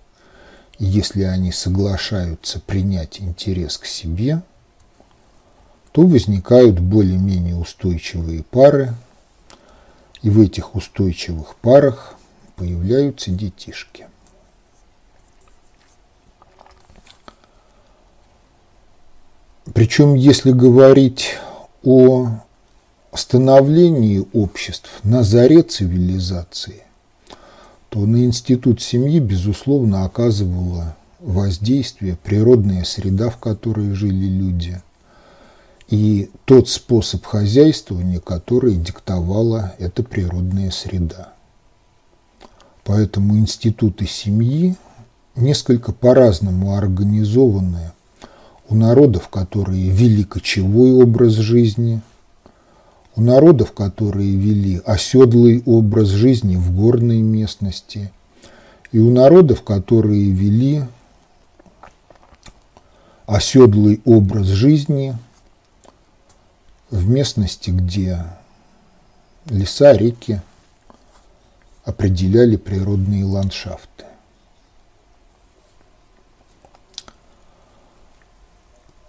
И 0.77 0.85
если 0.85 1.23
они 1.23 1.51
соглашаются 1.51 2.59
принять 2.59 3.19
интерес 3.21 3.79
к 3.79 3.87
себе, 3.87 4.43
то 5.91 6.05
возникают 6.05 6.79
более-менее 6.79 7.55
устойчивые 7.55 8.43
пары, 8.43 8.93
и 10.21 10.29
в 10.29 10.39
этих 10.39 10.75
устойчивых 10.75 11.55
парах 11.55 12.15
появляются 12.55 13.31
детишки. 13.31 14.07
Причем, 19.73 20.15
если 20.15 20.51
говорить 20.51 21.35
о 21.83 22.29
становлении 23.13 24.25
обществ 24.33 24.89
на 25.03 25.23
заре 25.23 25.63
цивилизации, 25.63 26.83
то 27.89 27.99
на 27.99 28.23
институт 28.23 28.81
семьи, 28.81 29.19
безусловно, 29.19 30.05
оказывала 30.05 30.95
воздействие 31.19 32.15
природная 32.15 32.85
среда, 32.85 33.29
в 33.29 33.37
которой 33.37 33.91
жили 33.93 34.27
люди– 34.27 34.81
и 35.91 36.29
тот 36.45 36.69
способ 36.69 37.25
хозяйствования, 37.25 38.21
который 38.21 38.75
диктовала 38.75 39.73
эта 39.77 40.03
природная 40.03 40.71
среда. 40.71 41.33
Поэтому 42.85 43.37
институты 43.37 44.07
семьи 44.07 44.75
несколько 45.35 45.91
по-разному 45.91 46.75
организованы 46.75 47.91
у 48.69 48.75
народов, 48.75 49.27
которые 49.27 49.89
вели 49.89 50.23
кочевой 50.23 50.93
образ 50.93 51.33
жизни, 51.33 52.01
у 53.17 53.21
народов, 53.21 53.73
которые 53.73 54.33
вели 54.37 54.81
оседлый 54.85 55.61
образ 55.65 56.07
жизни 56.07 56.55
в 56.55 56.73
горной 56.73 57.19
местности, 57.19 58.13
и 58.93 58.99
у 58.99 59.11
народов, 59.11 59.61
которые 59.63 60.31
вели 60.31 60.83
оседлый 63.25 63.99
образ 64.05 64.45
жизни– 64.45 65.17
в 66.91 67.07
местности, 67.09 67.71
где 67.71 68.23
леса, 69.45 69.93
реки 69.93 70.41
определяли 71.83 72.57
природные 72.57 73.25
ландшафты. 73.25 74.05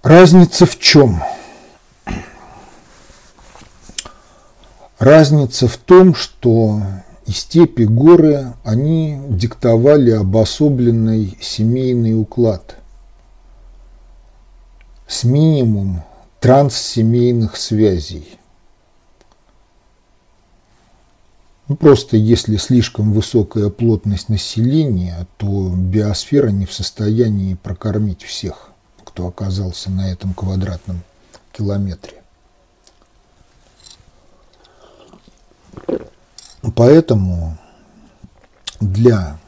Разница 0.02 0.64
в 0.66 0.78
чем? 0.78 1.22
Разница 4.98 5.66
в 5.66 5.76
том, 5.76 6.14
что 6.14 6.80
и 7.26 7.32
степи, 7.32 7.82
горы, 7.82 8.52
они 8.64 9.20
диктовали 9.28 10.12
обособленный 10.12 11.36
семейный 11.40 12.20
уклад 12.20 12.76
с 15.06 15.24
минимум 15.24 16.02
транссемейных 16.42 17.56
связей. 17.56 18.36
Ну, 21.68 21.76
просто 21.76 22.16
если 22.16 22.56
слишком 22.56 23.12
высокая 23.12 23.70
плотность 23.70 24.28
населения, 24.28 25.28
то 25.36 25.72
биосфера 25.72 26.48
не 26.48 26.66
в 26.66 26.72
состоянии 26.72 27.54
прокормить 27.54 28.24
всех, 28.24 28.72
кто 29.04 29.28
оказался 29.28 29.88
на 29.88 30.10
этом 30.10 30.34
квадратном 30.34 31.02
километре. 31.52 32.20
Поэтому 36.74 37.56
для 38.80 39.38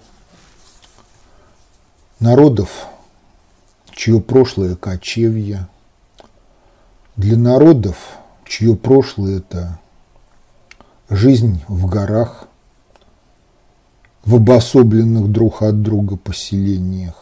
народов, 2.20 2.86
чье 3.90 4.20
прошлое 4.20 4.76
кочевье, 4.76 5.66
для 7.16 7.36
народов, 7.36 8.18
чье 8.44 8.76
прошлое 8.76 9.38
это 9.38 9.78
жизнь 11.08 11.62
в 11.68 11.86
горах, 11.86 12.48
в 14.24 14.36
обособленных 14.36 15.30
друг 15.30 15.62
от 15.62 15.82
друга 15.82 16.16
поселениях. 16.16 17.14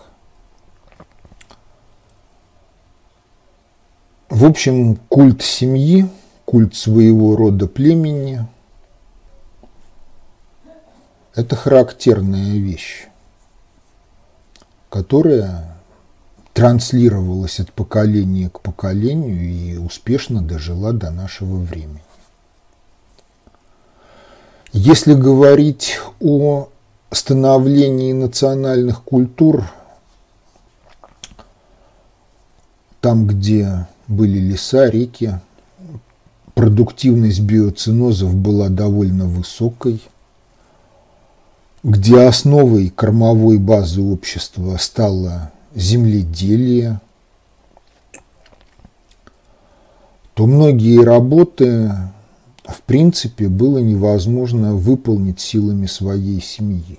В 4.29 4.47
общем, 4.47 4.97
культ 5.09 5.43
семьи, 5.43 6.09
культ 6.47 6.75
своего 6.75 7.37
рода 7.37 7.67
племени– 7.67 8.47
это 11.35 11.57
характерная 11.57 12.59
вещь, 12.59 13.09
которая 14.89 15.72
транслировалась 16.53 17.61
от 17.61 17.73
поколения 17.73 18.51
к 18.51 18.61
поколению 18.61 19.41
и 19.43 19.77
успешно 19.77 20.43
дожила 20.43 20.93
до 20.93 21.11
нашего 21.11 21.57
времени. 21.57 22.03
Если 24.73 25.15
говорить 25.15 25.99
о 26.21 26.69
становлении 27.11 28.13
национальных 28.13 29.03
культур, 29.03 29.65
там, 33.01 33.27
где 33.27 33.87
были 34.09 34.39
леса, 34.39 34.89
реки, 34.89 35.41
продуктивность 36.55 37.41
биоцинозов 37.41 38.35
была 38.35 38.69
довольно 38.69 39.27
высокой, 39.27 40.01
где 41.83 42.21
основой 42.23 42.91
кормовой 42.91 43.59
базы 43.59 44.01
общества 44.01 44.77
стало 44.79 45.51
земледелие, 45.75 47.01
то 50.35 50.47
многие 50.47 51.05
работы 51.05 51.93
в 52.65 52.83
принципе 52.83 53.49
было 53.49 53.79
невозможно 53.79 54.75
выполнить 54.75 55.41
силами 55.41 55.87
своей 55.87 56.41
семьи. 56.41 56.99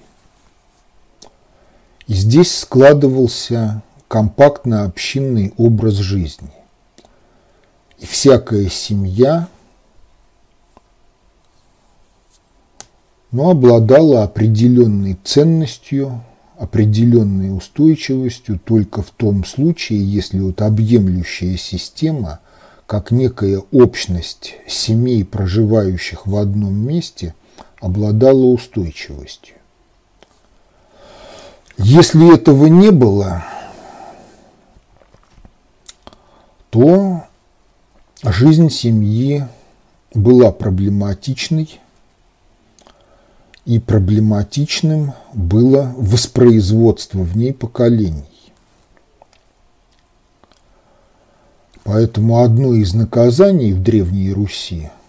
И 2.08 2.14
здесь 2.14 2.56
складывался 2.56 3.82
компактно-общинный 4.08 5.54
образ 5.58 5.96
жизни. 5.96 6.52
И 8.00 8.06
всякая 8.06 8.70
семья 8.70 9.48
но 13.34 13.50
обладала 13.50 14.24
определенной 14.24 15.18
ценностью, 15.24 16.22
определенной 16.58 17.56
устойчивостью 17.56 18.60
только 18.60 19.02
в 19.02 19.12
том 19.12 19.46
случае, 19.46 20.04
если 20.04 20.40
вот 20.40 20.62
объемлющая 20.62 21.58
система, 21.58 22.40
как 22.86 23.12
некая 23.12 23.62
общность 23.72 24.56
семей, 24.68 25.26
проживающих 25.26 26.28
в 26.28 26.36
одном 26.36 26.76
месте, 26.76 27.34
обладала 27.80 28.46
устойчивостью. 28.46 29.56
Если 31.78 32.34
этого 32.34 32.68
не 32.68 32.92
было, 32.92 33.44
то 36.70 37.24
жизнь 38.24 38.70
семьи 38.70 39.48
была 40.14 40.52
проблематичной, 40.52 41.80
и 43.66 43.80
проблематичным 43.80 45.14
было 45.34 45.94
воспроизводство 45.98 47.20
в 47.20 47.38
ней 47.38 47.54
поколений. 47.54 48.26
Поэтому 51.84 52.42
одно 52.42 52.74
из 52.74 52.94
наказаний 52.94 53.74
в 53.74 53.82
Древней 53.82 54.32
Руси– 54.32 54.90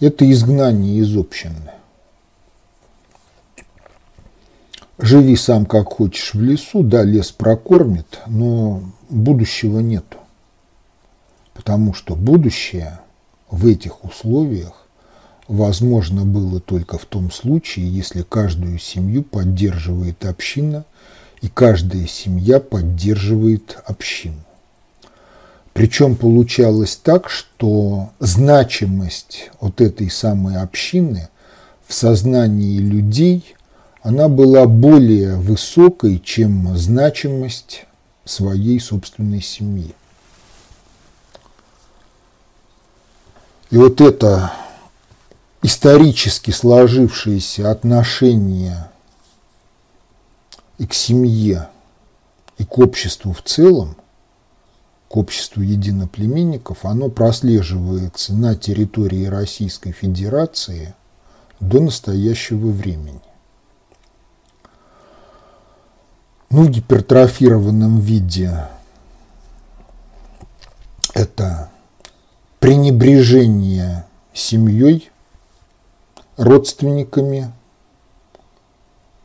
это 0.00 0.30
изгнание 0.30 0.98
из 0.98 1.16
общины. 1.16 1.70
Живи 4.98 5.36
сам 5.36 5.66
как 5.66 5.88
хочешь 5.88 6.34
в 6.34 6.40
лесу, 6.40 6.82
да, 6.82 7.02
лес 7.02 7.32
прокормит, 7.32 8.20
но 8.26 8.82
будущего 9.08 9.80
нету. 9.80 10.18
Потому 11.54 11.94
что 11.94 12.14
будущее 12.14 13.00
в 13.50 13.66
этих 13.66 14.04
условиях 14.04 14.81
возможно 15.48 16.24
было 16.24 16.60
только 16.60 16.98
в 16.98 17.04
том 17.04 17.30
случае, 17.30 17.88
если 17.88 18.22
каждую 18.22 18.78
семью 18.78 19.22
поддерживает 19.22 20.24
община 20.24 20.84
и 21.40 21.48
каждая 21.48 22.06
семья 22.06 22.60
поддерживает 22.60 23.78
общину. 23.84 24.42
Причем 25.72 26.16
получалось 26.16 26.96
так, 26.96 27.30
что 27.30 28.10
значимость 28.18 29.50
вот 29.60 29.80
этой 29.80 30.10
самой 30.10 30.56
общины 30.56 31.28
в 31.86 31.94
сознании 31.94 32.78
людей, 32.78 33.54
она 34.02 34.28
была 34.28 34.66
более 34.66 35.36
высокой, 35.36 36.20
чем 36.20 36.76
значимость 36.76 37.86
своей 38.24 38.78
собственной 38.80 39.40
семьи. 39.40 39.94
И 43.70 43.76
вот 43.76 44.02
это 44.02 44.52
исторически 45.62 46.50
сложившееся 46.50 47.70
отношение 47.70 48.90
и 50.78 50.86
к 50.86 50.92
семье, 50.92 51.68
и 52.58 52.64
к 52.64 52.78
обществу 52.78 53.32
в 53.32 53.42
целом, 53.42 53.96
к 55.08 55.16
обществу 55.16 55.62
единоплеменников, 55.62 56.84
оно 56.84 57.08
прослеживается 57.08 58.34
на 58.34 58.56
территории 58.56 59.26
Российской 59.26 59.92
Федерации 59.92 60.94
до 61.60 61.80
настоящего 61.80 62.70
времени. 62.70 63.20
Ну, 66.50 66.64
в 66.64 66.70
гипертрофированном 66.70 68.00
виде 68.00 68.68
это 71.14 71.70
пренебрежение 72.58 74.06
семьей, 74.34 75.11
родственниками 76.36 77.52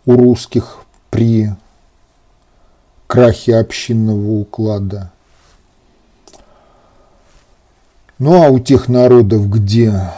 у 0.05 0.15
русских 0.15 0.85
при 1.09 1.49
крахе 3.07 3.57
общинного 3.57 4.31
уклада. 4.39 5.11
Ну 8.19 8.43
а 8.43 8.49
у 8.49 8.59
тех 8.59 8.87
народов, 8.87 9.49
где 9.49 10.11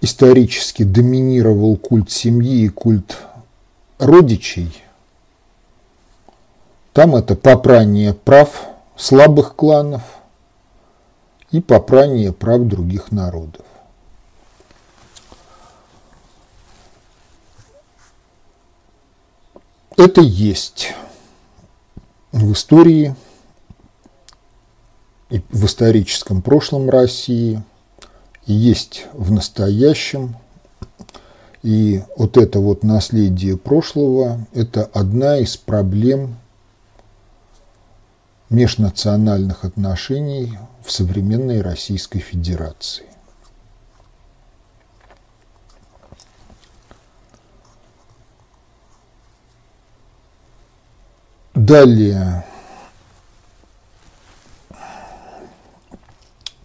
исторически 0.00 0.82
доминировал 0.82 1.76
культ 1.76 2.10
семьи 2.10 2.64
и 2.64 2.68
культ 2.68 3.16
родичей, 3.98 4.82
там 6.92 7.16
это 7.16 7.36
попрание 7.36 8.12
прав 8.12 8.66
слабых 8.96 9.54
кланов 9.54 10.02
и 11.50 11.60
попрание 11.60 12.32
прав 12.32 12.62
других 12.62 13.12
народов. 13.12 13.64
Это 19.98 20.20
есть 20.20 20.94
в 22.30 22.52
истории 22.52 23.16
и 25.28 25.42
в 25.50 25.66
историческом 25.66 26.40
прошлом 26.40 26.88
России, 26.88 27.60
и 28.46 28.52
есть 28.52 29.06
в 29.12 29.32
настоящем. 29.32 30.36
И 31.64 32.00
вот 32.16 32.36
это 32.36 32.60
вот 32.60 32.84
наследие 32.84 33.56
прошлого– 33.56 34.46
это 34.54 34.84
одна 34.84 35.38
из 35.38 35.56
проблем 35.56 36.36
межнациональных 38.50 39.64
отношений 39.64 40.56
в 40.86 40.92
современной 40.92 41.60
Российской 41.60 42.20
Федерации. 42.20 43.07
Далее. 51.58 52.44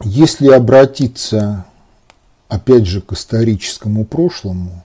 Если 0.03 0.51
обратиться, 0.51 1.65
опять 2.47 2.85
же, 2.85 3.01
к 3.01 3.13
историческому 3.13 4.05
прошлому, 4.05 4.83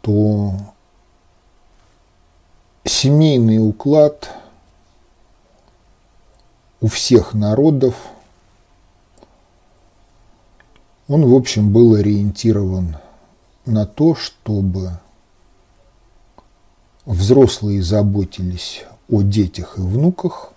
то 0.00 0.54
семейный 2.84 3.58
уклад 3.58 4.30
у 6.80 6.86
всех 6.86 7.34
народов, 7.34 7.96
он, 11.08 11.28
в 11.28 11.34
общем, 11.34 11.72
был 11.72 11.96
ориентирован 11.96 12.96
на 13.66 13.86
то, 13.86 14.14
чтобы 14.14 15.00
взрослые 17.10 17.82
заботились 17.82 18.84
о 19.08 19.22
детях 19.22 19.78
и 19.78 19.80
внуках, 19.80 20.52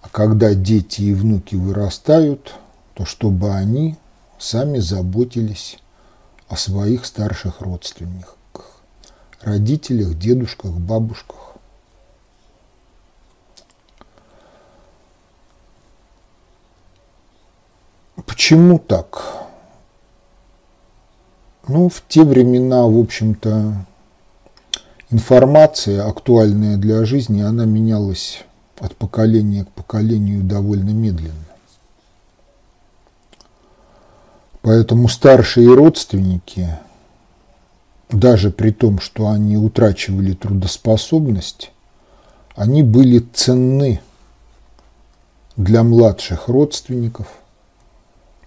а 0.00 0.08
когда 0.08 0.54
дети 0.54 1.02
и 1.02 1.14
внуки 1.14 1.54
вырастают, 1.54 2.54
то 2.94 3.04
чтобы 3.04 3.52
они 3.52 3.96
сами 4.38 4.78
заботились 4.78 5.78
о 6.48 6.56
своих 6.56 7.04
старших 7.04 7.60
родственниках, 7.60 8.80
родителях, 9.42 10.18
дедушках, 10.18 10.72
бабушках. 10.72 11.56
Почему 18.24 18.78
так? 18.78 19.44
Ну, 21.68 21.90
в 21.90 22.02
те 22.08 22.22
времена, 22.22 22.84
в 22.84 22.98
общем-то, 22.98 23.86
информация, 25.10 26.06
актуальная 26.06 26.76
для 26.76 27.04
жизни, 27.04 27.42
она 27.42 27.64
менялась 27.64 28.44
от 28.78 28.96
поколения 28.96 29.64
к 29.64 29.70
поколению 29.70 30.42
довольно 30.42 30.90
медленно. 30.90 31.34
Поэтому 34.62 35.08
старшие 35.08 35.72
родственники, 35.74 36.76
даже 38.10 38.50
при 38.50 38.72
том, 38.72 38.98
что 38.98 39.28
они 39.28 39.56
утрачивали 39.56 40.32
трудоспособность, 40.32 41.70
они 42.56 42.82
были 42.82 43.20
ценны 43.32 44.00
для 45.56 45.82
младших 45.84 46.48
родственников 46.48 47.28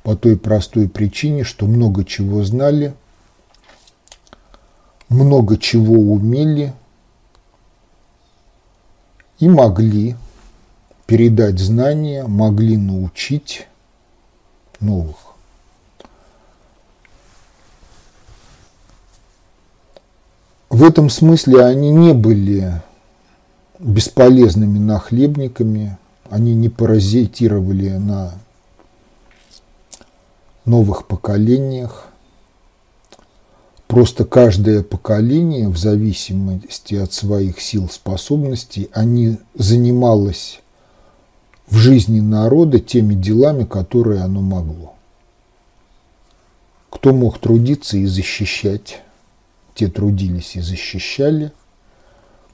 по 0.03 0.15
той 0.15 0.37
простой 0.37 0.89
причине, 0.89 1.43
что 1.43 1.67
много 1.67 2.03
чего 2.03 2.43
знали, 2.43 2.93
много 5.09 5.57
чего 5.57 5.95
умели 5.95 6.73
и 9.39 9.49
могли 9.49 10.15
передать 11.05 11.59
знания, 11.59 12.25
могли 12.25 12.77
научить 12.77 13.67
новых. 14.79 15.15
В 20.69 20.83
этом 20.83 21.09
смысле 21.09 21.65
они 21.65 21.89
не 21.89 22.13
были 22.13 22.71
бесполезными 23.79 24.77
нахлебниками, 24.77 25.97
они 26.29 26.53
не 26.53 26.69
паразитировали 26.69 27.89
на 27.89 28.33
новых 30.65 31.07
поколениях. 31.07 32.08
Просто 33.89 34.23
каждое 34.23 34.83
поколение, 34.83 35.67
в 35.67 35.75
зависимости 35.75 36.93
от 36.93 37.11
своих 37.11 37.59
сил, 37.59 37.89
способностей, 37.89 38.87
они 38.93 39.39
занималось 39.55 40.61
в 41.65 41.77
жизни 41.77 42.19
народа 42.19 42.79
теми 42.79 43.15
делами, 43.15 43.63
которые 43.63 44.21
оно 44.21 44.41
могло. 44.41 44.93
Кто 46.91 47.13
мог 47.13 47.39
трудиться 47.39 47.97
и 47.97 48.05
защищать, 48.05 49.01
те 49.73 49.87
трудились 49.87 50.55
и 50.55 50.61
защищали. 50.61 51.51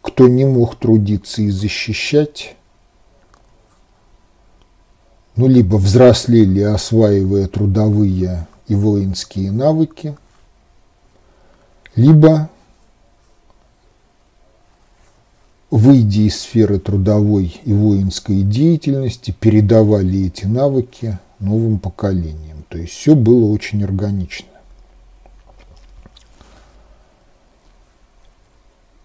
Кто 0.02 0.30
не 0.30 0.46
мог 0.46 0.78
трудиться 0.78 1.42
и 1.42 1.50
защищать, 1.50 2.56
ну, 5.36 5.50
либо 5.50 5.76
взрослели, 5.76 6.62
осваивая 6.62 7.50
трудовые 7.50 8.48
и 8.70 8.76
воинские 8.76 9.52
навыки, 9.52 10.16
либо, 11.96 12.50
выйдя 15.72 16.22
из 16.22 16.42
сферы 16.42 16.80
трудовой 16.80 17.60
и 17.64 17.74
воинской 17.74 18.42
деятельности, 18.42 19.32
передавали 19.32 20.28
эти 20.28 20.46
навыки 20.46 21.20
новым 21.40 21.80
поколениям. 21.80 22.64
То 22.70 22.78
есть 22.78 22.94
все 22.94 23.16
было 23.16 23.50
очень 23.52 23.84
органично. 23.84 24.48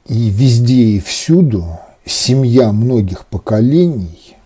И 0.06 0.28
везде 0.28 0.96
и 0.96 1.00
всюду 1.00 1.78
семья 2.04 2.72
многих 2.72 3.26
поколений, 3.26 4.36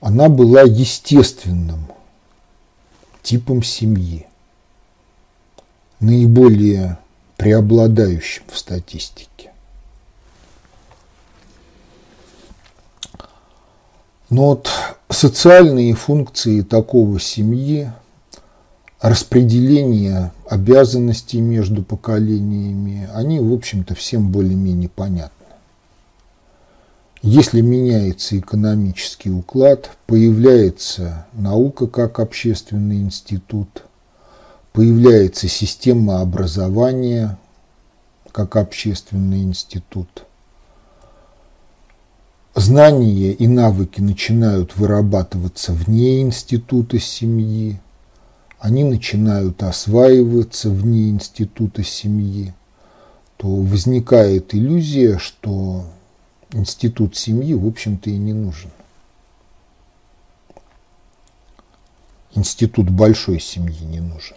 она 0.00 0.28
была 0.28 0.62
естественным 0.62 1.86
типом 3.22 3.64
семьи, 3.64 4.26
наиболее 6.02 6.98
преобладающим 7.38 8.42
в 8.48 8.58
статистике. 8.58 9.52
Но 14.28 14.48
вот 14.48 14.68
социальные 15.08 15.94
функции 15.94 16.62
такого 16.62 17.18
семьи 17.20 17.90
распределение 19.00 20.32
обязанностей 20.48 21.40
между 21.40 21.82
поколениями, 21.82 23.08
они, 23.12 23.40
в 23.40 23.52
общем-то, 23.52 23.94
всем 23.94 24.30
более-менее 24.30 24.88
понятны. 24.88 25.32
Если 27.20 27.60
меняется 27.60 28.38
экономический 28.38 29.30
уклад, 29.30 29.90
появляется 30.06 31.26
наука 31.32 31.86
как 31.86 32.20
общественный 32.20 33.00
институт, 33.02 33.84
появляется 34.72 35.48
система 35.48 36.20
образования 36.20 37.38
как 38.30 38.56
общественный 38.56 39.42
институт. 39.42 40.24
Знания 42.54 43.32
и 43.32 43.48
навыки 43.48 44.00
начинают 44.00 44.76
вырабатываться 44.76 45.72
вне 45.72 46.22
института 46.22 46.98
семьи– 46.98 47.80
они 48.62 48.84
начинают 48.84 49.60
осваиваться 49.64 50.70
вне 50.70 51.10
института 51.10 51.82
семьи, 51.82 52.54
то 53.36 53.48
возникает 53.48 54.54
иллюзия, 54.54 55.18
что 55.18 55.84
институт 56.52 57.16
семьи, 57.16 57.54
в 57.54 57.66
общем-то, 57.66 58.08
и 58.08 58.16
не 58.16 58.32
нужен. 58.32 58.70
Институт 62.36 62.88
большой 62.88 63.40
семьи 63.40 63.82
не 63.84 63.98
нужен. 63.98 64.36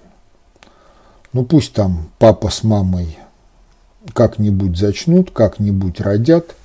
Ну 1.36 1.43
пусть 1.43 1.73
там 1.73 2.11
папа 2.17 2.49
с 2.49 2.63
мамой 2.63 3.17
как-нибудь 4.13 4.77
зачнут, 4.77 5.31
как-нибудь 5.31 5.99
родят. 5.99 6.55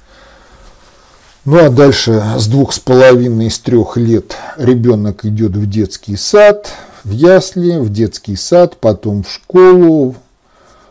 Ну 1.44 1.58
а 1.58 1.70
дальше 1.70 2.22
с 2.36 2.46
двух 2.46 2.72
с 2.72 2.78
половиной, 2.78 3.50
с 3.50 3.58
трех 3.58 3.96
лет 3.96 4.36
ребенок 4.56 5.24
идет 5.24 5.56
в 5.56 5.68
детский 5.68 6.14
сад, 6.14 6.70
в 7.02 7.10
ясли, 7.10 7.78
в 7.78 7.90
детский 7.90 8.36
сад, 8.36 8.76
потом 8.76 9.24
в 9.24 9.32
школу. 9.32 10.14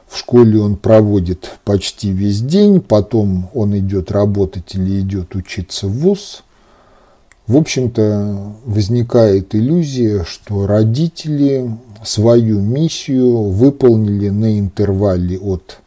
В 0.09 0.17
школе 0.17 0.59
он 0.59 0.75
проводит 0.75 1.49
почти 1.63 2.11
весь 2.11 2.41
день, 2.41 2.81
потом 2.81 3.49
он 3.53 3.77
идет 3.77 4.11
работать 4.11 4.75
или 4.75 4.99
идет 4.99 5.37
учиться 5.37 5.87
в 5.87 5.91
ВУЗ. 5.99 6.43
В 7.49 7.57
общем-то, 7.57 8.57
возникает 8.63 9.55
иллюзия, 9.55 10.23
что 10.23 10.67
родители 10.67 11.75
свою 12.05 12.59
миссию 12.59 13.41
выполнили 13.49 14.29
на 14.29 14.59
интервале 14.59 15.39
от 15.39 15.79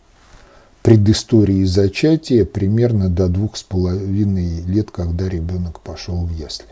предыстории 0.83 1.63
зачатия 1.63 2.45
примерно 2.45 3.09
до 3.09 3.29
двух 3.29 3.57
с 3.57 3.63
половиной 3.63 4.63
лет, 4.63 4.91
когда 4.91 5.29
ребенок 5.29 5.79
пошел 5.79 6.27
в 6.27 6.33
ясли. 6.33 6.67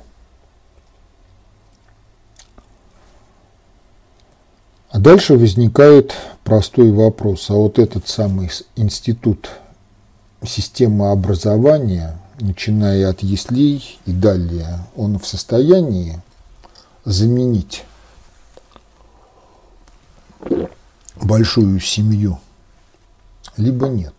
А 4.91 4.99
дальше 4.99 5.39
возникает 5.39 6.15
простой 6.43 6.91
вопрос. 6.91 7.49
А 7.49 7.55
вот 7.55 7.79
этот 7.79 8.09
самый 8.09 8.51
институт 8.75 9.51
системы 10.45 11.13
образования, 11.13 12.20
начиная 12.41 13.11
от 13.11 13.23
яслей 13.23 13.99
и 14.07 14.13
далее, 14.13 14.81
он 14.97 15.19
в 15.19 15.27
состоянии 15.27 16.21
заменить 17.05 17.85
большую 21.17 21.81
семью, 21.81 22.39
либо 23.57 23.89
нет. 23.89 24.15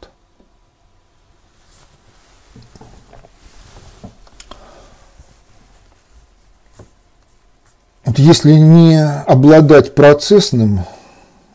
Вот 8.06 8.20
если 8.20 8.54
не 8.54 9.02
обладать 9.02 9.96
процессным 9.96 10.82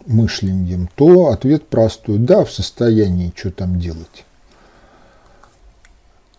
мышлением, 0.07 0.89
то 0.95 1.27
ответ 1.27 1.69
простой. 1.69 2.19
Да, 2.19 2.45
в 2.45 2.51
состоянии, 2.53 3.33
что 3.37 3.51
там 3.51 3.79
делать. 3.79 4.25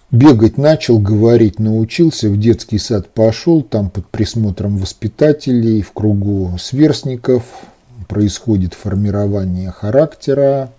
Бегать 0.10 0.58
начал, 0.58 1.00
говорить 1.00 1.60
научился, 1.60 2.30
в 2.30 2.40
детский 2.40 2.78
сад 2.78 3.10
пошел, 3.10 3.62
там 3.62 3.90
под 3.90 4.08
присмотром 4.08 4.78
воспитателей, 4.78 5.82
в 5.82 5.92
кругу 5.92 6.58
сверстников 6.58 7.44
происходит 8.08 8.74
формирование 8.74 9.70
характера, 9.70 10.72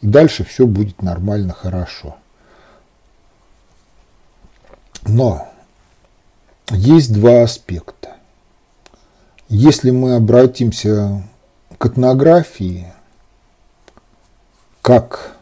и 0.00 0.06
дальше 0.06 0.44
все 0.44 0.66
будет 0.66 1.02
нормально, 1.02 1.52
хорошо. 1.52 2.16
Но 5.06 5.46
есть 6.70 7.12
два 7.12 7.42
аспекта. 7.42 8.16
Если 9.50 9.90
мы 9.90 10.14
обратимся 10.14 11.22
к 11.76 11.84
этнографии, 11.84 12.86
как 14.80 15.36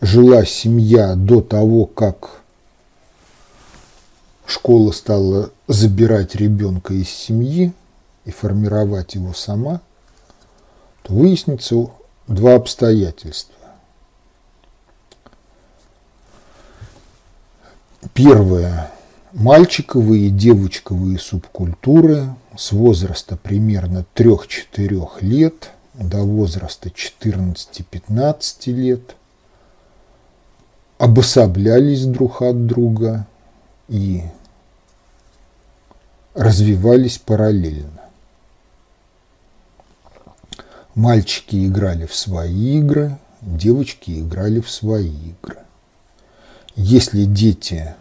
жила 0.00 0.44
семья 0.44 1.14
до 1.14 1.40
того, 1.40 1.86
как 1.86 2.42
школа 4.46 4.92
стала 4.92 5.50
забирать 5.66 6.34
ребенка 6.34 6.94
из 6.94 7.08
семьи 7.08 7.72
и 8.24 8.30
формировать 8.30 9.14
его 9.14 9.32
сама, 9.34 9.80
то 11.02 11.12
выяснится 11.14 11.90
два 12.26 12.54
обстоятельства. 12.54 13.54
Первое. 18.14 18.90
Мальчиковые 19.32 20.28
и 20.28 20.30
девочковые 20.30 21.18
субкультуры 21.18 22.34
с 22.56 22.72
возраста 22.72 23.36
примерно 23.36 24.06
3-4 24.14 25.20
лет 25.20 25.70
до 25.94 26.18
возраста 26.18 26.88
14-15 26.88 28.72
лет 28.72 29.16
обособлялись 30.98 32.04
друг 32.04 32.42
от 32.42 32.66
друга 32.66 33.26
и 33.88 34.24
развивались 36.34 37.18
параллельно. 37.18 38.02
Мальчики 40.94 41.66
играли 41.66 42.06
в 42.06 42.14
свои 42.14 42.78
игры, 42.78 43.16
девочки 43.40 44.20
играли 44.20 44.60
в 44.60 44.68
свои 44.68 45.08
игры. 45.08 45.58
Если 46.74 47.24
дети 47.24 47.94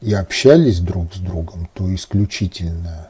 и 0.00 0.14
общались 0.14 0.78
друг 0.78 1.12
с 1.14 1.18
другом, 1.18 1.68
то 1.74 1.92
исключительно 1.92 3.08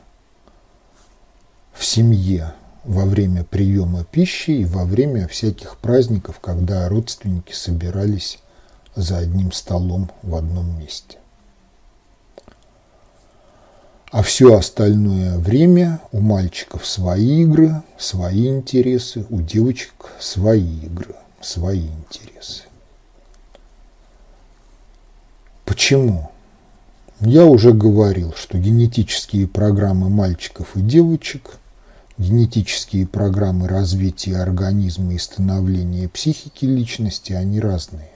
в 1.74 1.84
семье 1.84 2.54
во 2.84 3.04
время 3.04 3.44
приема 3.44 4.04
пищи 4.04 4.52
и 4.52 4.64
во 4.64 4.84
время 4.84 5.28
всяких 5.28 5.76
праздников, 5.78 6.40
когда 6.40 6.88
родственники 6.88 7.52
собирались 7.52 8.38
за 8.96 9.18
одним 9.18 9.52
столом 9.52 10.10
в 10.22 10.34
одном 10.34 10.78
месте. 10.78 11.18
А 14.10 14.22
все 14.22 14.56
остальное 14.56 15.36
время 15.38 16.00
у 16.12 16.20
мальчиков 16.20 16.86
свои 16.86 17.42
игры, 17.42 17.82
свои 17.98 18.48
интересы, 18.48 19.26
у 19.30 19.42
девочек 19.42 19.92
свои 20.18 20.78
игры, 20.80 21.14
свои 21.40 21.86
интересы. 21.86 22.62
Почему? 25.64 26.30
Я 27.20 27.44
уже 27.44 27.72
говорил, 27.72 28.32
что 28.34 28.56
генетические 28.58 29.48
программы 29.48 30.08
мальчиков 30.08 30.76
и 30.76 30.80
девочек, 30.80 31.58
генетические 32.16 33.06
программы 33.06 33.68
развития 33.68 34.36
организма 34.36 35.14
и 35.14 35.18
становления 35.18 36.08
психики 36.08 36.64
личности, 36.64 37.32
они 37.32 37.60
разные. 37.60 38.15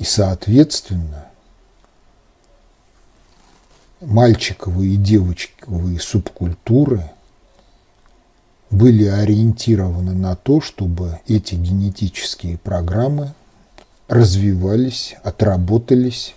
И, 0.00 0.04
соответственно, 0.04 1.26
мальчиковые 4.00 4.94
и 4.94 4.96
девочковые 4.96 6.00
субкультуры 6.00 7.04
были 8.70 9.04
ориентированы 9.04 10.14
на 10.14 10.36
то, 10.36 10.62
чтобы 10.62 11.20
эти 11.26 11.54
генетические 11.54 12.56
программы 12.56 13.34
развивались, 14.08 15.16
отработались 15.22 16.34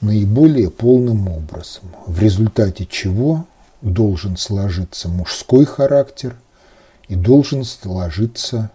наиболее 0.00 0.70
полным 0.70 1.26
образом, 1.26 1.90
в 2.06 2.22
результате 2.22 2.86
чего 2.86 3.46
должен 3.82 4.36
сложиться 4.36 5.08
мужской 5.08 5.64
характер 5.64 6.36
и 7.08 7.16
должен 7.16 7.64
сложиться 7.64 8.70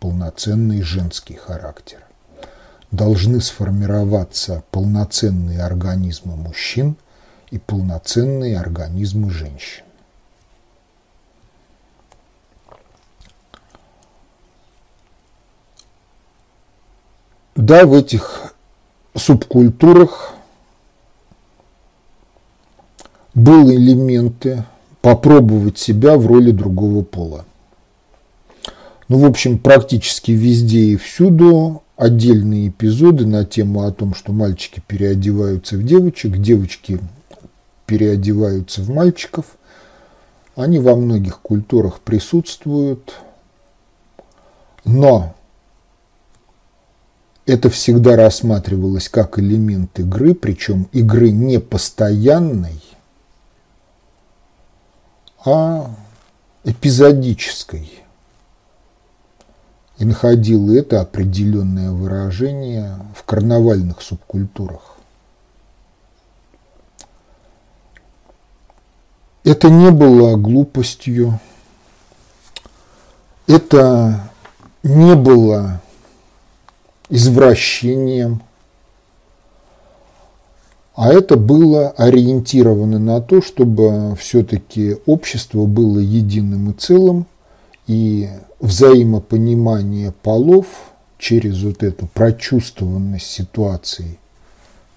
полноценный 0.00 0.82
женский 0.82 1.36
характер 1.36 2.04
должны 2.90 3.40
сформироваться 3.40 4.64
полноценные 4.70 5.62
организмы 5.62 6.36
мужчин 6.36 6.96
и 7.50 7.58
полноценные 7.58 8.58
организмы 8.58 9.30
женщин. 9.30 9.84
Да, 17.56 17.84
в 17.84 17.92
этих 17.92 18.54
субкультурах 19.14 20.32
были 23.34 23.76
элементы 23.76 24.64
попробовать 25.02 25.78
себя 25.78 26.16
в 26.16 26.26
роли 26.26 26.50
другого 26.52 27.02
пола. 27.02 27.44
Ну, 29.08 29.18
в 29.18 29.26
общем, 29.26 29.58
практически 29.58 30.30
везде 30.30 30.80
и 30.80 30.96
всюду 30.96 31.82
отдельные 32.00 32.68
эпизоды 32.68 33.26
на 33.26 33.44
тему 33.44 33.82
о 33.82 33.92
том, 33.92 34.14
что 34.14 34.32
мальчики 34.32 34.82
переодеваются 34.86 35.76
в 35.76 35.84
девочек, 35.84 36.38
девочки 36.38 36.98
переодеваются 37.84 38.80
в 38.80 38.88
мальчиков. 38.88 39.44
Они 40.56 40.78
во 40.78 40.96
многих 40.96 41.40
культурах 41.40 42.00
присутствуют, 42.00 43.16
но 44.86 45.34
это 47.44 47.68
всегда 47.68 48.16
рассматривалось 48.16 49.10
как 49.10 49.38
элемент 49.38 49.98
игры, 50.00 50.34
причем 50.34 50.88
игры 50.92 51.30
не 51.30 51.60
постоянной, 51.60 52.82
а 55.44 55.94
эпизодической 56.64 57.92
и 60.00 60.04
находил 60.06 60.72
это 60.72 61.02
определенное 61.02 61.90
выражение 61.90 62.96
в 63.14 63.22
карнавальных 63.24 64.00
субкультурах. 64.00 64.96
Это 69.44 69.68
не 69.68 69.90
было 69.90 70.36
глупостью, 70.36 71.38
это 73.46 74.30
не 74.82 75.14
было 75.14 75.82
извращением, 77.10 78.42
а 80.94 81.12
это 81.12 81.36
было 81.36 81.90
ориентировано 81.90 82.98
на 82.98 83.20
то, 83.20 83.42
чтобы 83.42 84.16
все-таки 84.16 84.96
общество 85.04 85.66
было 85.66 85.98
единым 85.98 86.70
и 86.70 86.72
целым, 86.72 87.26
и 87.90 88.28
взаимопонимание 88.60 90.12
полов 90.12 90.66
через 91.18 91.60
вот 91.64 91.82
эту 91.82 92.06
прочувствованность 92.06 93.26
ситуации 93.26 94.20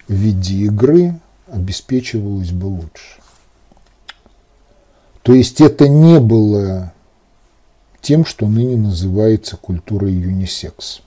в 0.06 0.12
виде 0.12 0.58
игры 0.66 1.18
обеспечивалось 1.48 2.52
бы 2.52 2.66
лучше. 2.66 3.18
То 5.22 5.34
есть 5.34 5.60
это 5.60 5.88
не 5.88 6.20
было 6.20 6.92
тем, 8.00 8.24
что 8.24 8.46
ныне 8.46 8.76
называется 8.76 9.56
культурой 9.56 10.12
юнисекс, 10.12 11.00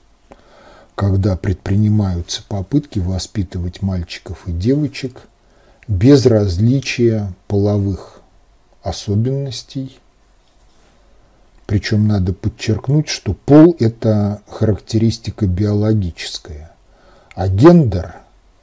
когда 0.94 1.38
предпринимаются 1.38 2.44
попытки 2.50 3.00
воспитывать 3.00 3.82
мальчиков 3.82 4.46
и 4.46 4.52
девочек 4.52 5.22
без 5.88 6.26
различия 6.26 7.34
половых 7.48 8.20
особенностей– 8.84 9.98
причем 11.68 12.08
надо 12.08 12.34
подчеркнуть, 12.34 13.10
что 13.10 13.34
пол– 13.34 13.76
это 13.80 14.42
характеристика 14.48 15.46
биологическая, 15.46 16.72
а 17.36 17.48
гендер 17.48 18.16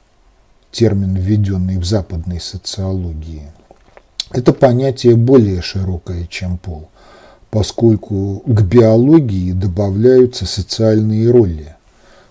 –термин, 0.71 1.15
введенный 1.15 1.77
в 1.77 1.85
западной 1.85 2.41
социологии– 2.41 3.49
это 4.31 4.53
понятие 4.53 5.15
более 5.15 5.61
широкое, 5.61 6.25
чем 6.25 6.57
пол, 6.57 6.89
поскольку 7.51 8.41
к 8.45 8.61
биологии 8.63 9.51
добавляются 9.51 10.45
социальные 10.45 11.29
роли, 11.29 11.75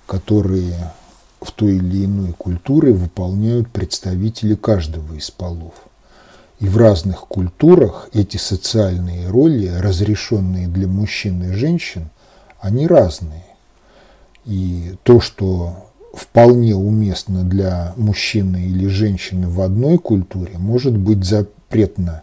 которые 0.07 0.93
в 1.41 1.53
той 1.53 1.77
или 1.77 2.05
иной 2.05 2.33
культуре 2.33 2.93
выполняют 2.93 3.70
представители 3.70 4.55
каждого 4.55 5.14
из 5.14 5.31
полов. 5.31 5.75
И 6.64 6.66
в 6.66 6.78
разных 6.78 7.26
культурах 7.28 8.08
эти 8.14 8.38
социальные 8.38 9.28
роли, 9.28 9.66
разрешенные 9.68 10.66
для 10.66 10.88
мужчин 10.88 11.42
и 11.42 11.52
женщин, 11.52 12.08
они 12.58 12.86
разные. 12.86 13.44
И 14.46 14.94
то, 15.02 15.20
что 15.20 15.90
вполне 16.14 16.74
уместно 16.74 17.44
для 17.44 17.92
мужчины 17.98 18.64
или 18.64 18.86
женщины 18.86 19.46
в 19.46 19.60
одной 19.60 19.98
культуре, 19.98 20.56
может 20.56 20.96
быть 20.96 21.22
запретно 21.22 22.22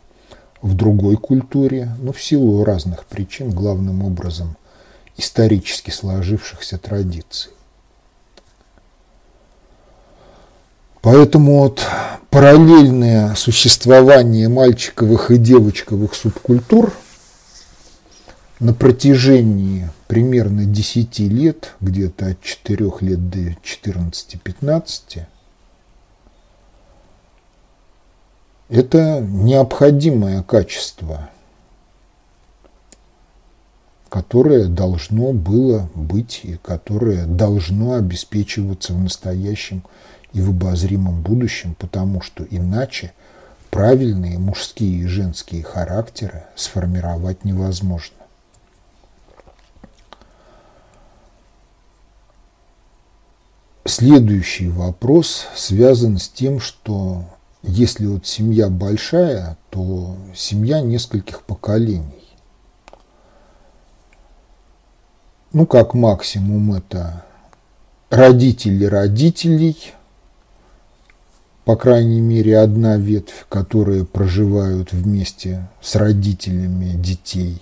в 0.64 0.74
другой 0.74 1.18
культуре, 1.18 1.92
но 2.00 2.12
в 2.12 2.20
силу 2.20 2.64
разных 2.64 3.06
причин, 3.06 3.52
главным 3.52 4.04
образом 4.04 4.58
исторически 5.18 5.92
сложившихся 5.92 6.80
традиций. 6.80 7.52
Поэтому 11.02 11.62
вот 11.62 11.84
параллельное 12.30 13.34
существование 13.36 14.48
мальчиковых 14.50 15.32
и 15.32 15.38
девочковых 15.38 16.14
субкультур 16.14 16.94
на 18.60 18.74
протяжении 18.74 19.90
примерно 20.08 20.66
10 20.66 21.20
лет, 21.20 21.74
где-то 21.82 22.28
от 22.28 22.42
4 22.42 22.92
лет 23.00 23.30
до 23.30 23.40
14-15, 23.40 25.26
это 28.70 29.20
необходимое 29.22 30.44
качество, 30.44 31.30
которое 34.08 34.66
должно 34.66 35.34
было 35.34 35.90
быть 35.96 36.42
и 36.44 36.58
которое 36.62 37.26
должно 37.26 37.94
обеспечиваться 37.94 38.94
в 38.94 39.00
настоящем 39.00 39.84
и 40.34 40.42
в 40.42 40.50
обозримом 40.50 41.22
будущем, 41.22 41.76
потому 41.76 42.22
что 42.22 42.44
иначе 42.50 43.14
правильные 43.70 44.38
мужские 44.40 45.02
и 45.02 45.06
женские 45.06 45.64
характеры 45.64 46.44
сформировать 46.56 47.46
невозможно. 47.46 48.16
следующий 53.92 54.70
вопрос 54.70 55.48
связан 55.56 56.18
с 56.18 56.30
тем, 56.30 56.60
что 56.60 57.24
если 57.62 58.06
вот 58.06 58.26
семья 58.26 58.70
большая, 58.70 59.58
то 59.70 60.16
семья 60.34 60.82
нескольких 60.82 61.44
поколений. 61.44 62.28
Ну, 65.54 65.66
как 65.68 65.94
максимум 65.94 66.74
это 66.74 67.26
родители 68.10 68.86
родителей, 68.86 69.94
по 71.72 71.78
крайней 71.78 72.20
мере, 72.20 72.60
одна 72.60 72.98
ветвь, 72.98 73.46
которые 73.48 74.04
проживают 74.04 74.92
вместе 74.92 75.70
с 75.80 75.96
родителями 75.96 76.98
детей. 77.02 77.62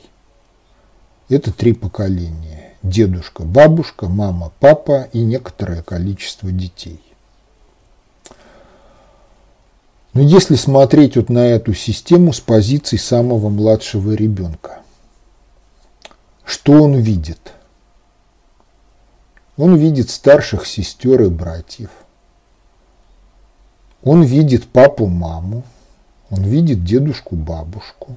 Это 1.30 1.54
три 1.54 1.74
поколения. 1.74 2.74
Дедушка, 2.82 3.44
бабушка, 3.44 4.08
мама, 4.08 4.52
папа 4.60 5.10
и 5.14 5.20
некоторое 5.20 5.84
количество 5.84 6.52
детей. 6.52 7.00
Но 10.14 10.22
если 10.22 10.56
смотреть 10.56 11.16
вот 11.16 11.30
на 11.30 11.46
эту 11.46 11.76
систему 11.76 12.34
с 12.34 12.40
позиции 12.40 12.98
самого 12.98 13.50
младшего 13.50 14.14
ребенка, 14.14 14.80
что 16.44 16.72
он 16.82 16.96
видит? 16.96 17.54
Он 19.56 19.76
видит 19.76 20.10
старших 20.10 20.66
сестер 20.66 21.22
и 21.22 21.30
братьев. 21.30 21.92
Он 24.04 24.24
видит 24.24 24.68
папу, 24.68 25.08
маму. 25.08 25.64
Он 26.30 26.44
видит 26.44 26.84
дедушку, 26.84 27.36
бабушку. 27.36 28.16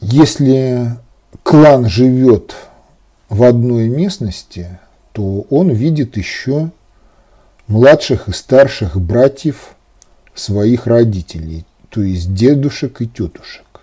Если 0.00 0.96
клан 1.42 1.88
живет 1.88 2.54
в 3.28 3.42
одной 3.42 3.88
местности, 3.88 4.78
то 5.12 5.42
он 5.50 5.70
видит 5.70 6.16
еще 6.16 6.70
младших 7.66 8.28
и 8.28 8.32
старших 8.32 9.00
братьев 9.00 9.76
своих 10.34 10.86
родителей, 10.86 11.66
то 11.90 12.02
есть 12.02 12.34
дедушек 12.34 13.02
и 13.02 13.06
тетушек. 13.06 13.82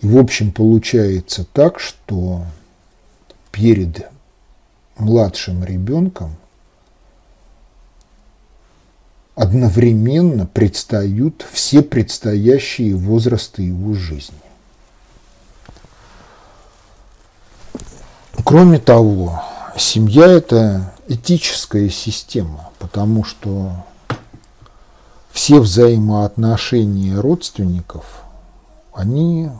И 0.00 0.06
в 0.06 0.18
общем 0.18 0.52
получается 0.52 1.46
так, 1.52 1.80
что 1.80 2.44
перед 3.50 4.06
младшим 4.98 5.64
ребенком 5.64 6.36
одновременно 9.38 10.46
предстают 10.46 11.46
все 11.52 11.80
предстоящие 11.80 12.96
возрасты 12.96 13.62
его 13.62 13.94
жизни. 13.94 14.36
Кроме 18.42 18.80
того, 18.80 19.40
семья– 19.76 20.26
это 20.26 20.92
этическая 21.06 21.88
система, 21.88 22.70
потому 22.80 23.22
что 23.22 23.70
все 25.30 25.60
взаимоотношения 25.60 27.14
родственников, 27.14 28.24
они 28.92 29.50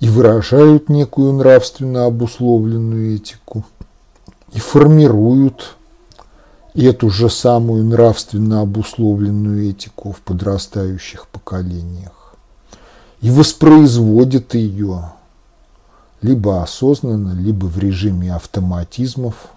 и 0.00 0.08
выражают 0.08 0.88
некую 0.88 1.34
нравственно 1.34 2.06
обусловленную 2.06 3.14
этику, 3.14 3.64
и 4.52 4.58
формируют 4.58 5.76
эту 6.74 7.08
же 7.08 7.30
самую 7.30 7.84
нравственно 7.84 8.60
обусловленную 8.60 9.70
этику 9.70 10.12
в 10.12 10.20
подрастающих 10.20 11.28
поколениях, 11.28 12.34
и 13.20 13.30
воспроизводят 13.30 14.54
ее 14.54 15.12
либо 16.20 16.62
осознанно, 16.62 17.32
либо 17.32 17.66
в 17.66 17.78
режиме 17.78 18.34
автоматизмов 18.34 19.48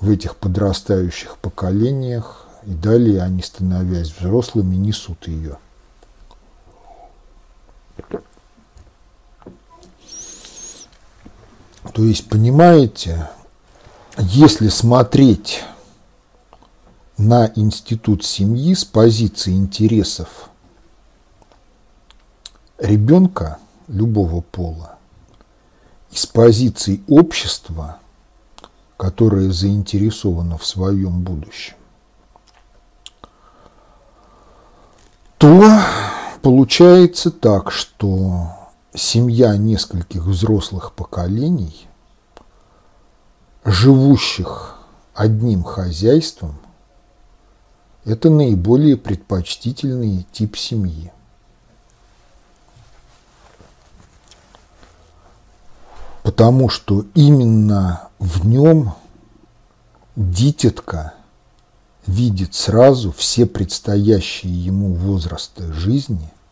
в 0.00 0.10
этих 0.10 0.36
подрастающих 0.36 1.38
поколениях, 1.38 2.46
и 2.64 2.72
далее 2.72 3.22
они, 3.22 3.42
становясь 3.42 4.12
взрослыми, 4.12 4.74
несут 4.74 5.28
ее. 5.28 5.58
То 11.94 12.02
есть, 12.02 12.28
понимаете, 12.28 13.28
если 14.18 14.68
смотреть 14.68 15.64
на 17.16 17.50
институт 17.56 18.24
семьи 18.24 18.74
с 18.74 18.84
позиции 18.84 19.52
интересов 19.52 20.50
ребенка 22.78 23.58
любого 23.88 24.42
пола 24.42 24.98
и 26.10 26.16
с 26.16 26.26
позиции 26.26 27.02
общества, 27.08 27.98
которое 28.96 29.50
заинтересовано 29.50 30.58
в 30.58 30.66
своем 30.66 31.22
будущем, 31.22 31.76
то 35.38 35.80
получается 36.42 37.30
так, 37.30 37.72
что 37.72 38.48
семья 38.94 39.56
нескольких 39.56 40.22
взрослых 40.22 40.92
поколений, 40.92 41.88
живущих 43.64 44.76
одним 45.14 45.62
хозяйством, 45.62 46.58
это 48.04 48.30
наиболее 48.30 48.96
предпочтительный 48.96 50.26
тип 50.32 50.56
семьи. 50.56 51.12
Потому 56.22 56.68
что 56.68 57.04
именно 57.14 58.08
в 58.18 58.46
нем 58.46 58.94
дитятка 60.16 61.14
видит 62.06 62.54
сразу 62.54 63.12
все 63.12 63.46
предстоящие 63.46 64.52
ему 64.52 64.94
возрасты 64.94 65.72
жизни– 65.72 66.32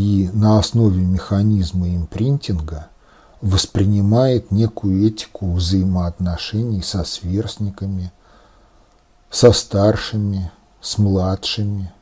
и 0.00 0.30
на 0.32 0.58
основе 0.58 1.04
механизма 1.04 1.94
импринтинга 1.94 2.88
воспринимает 3.40 4.50
некую 4.50 5.06
этику 5.06 5.52
взаимоотношений 5.52 6.82
со 6.82 7.04
сверстниками, 7.04 8.12
со 9.30 9.52
старшими, 9.52 10.50
с 10.80 10.98
младшими, 10.98 11.92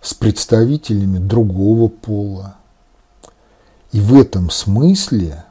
с 0.00 0.14
представителями 0.14 1.18
другого 1.18 1.88
пола. 1.88 2.56
И 3.92 4.00
в 4.00 4.18
этом 4.18 4.50
смысле 4.50 5.44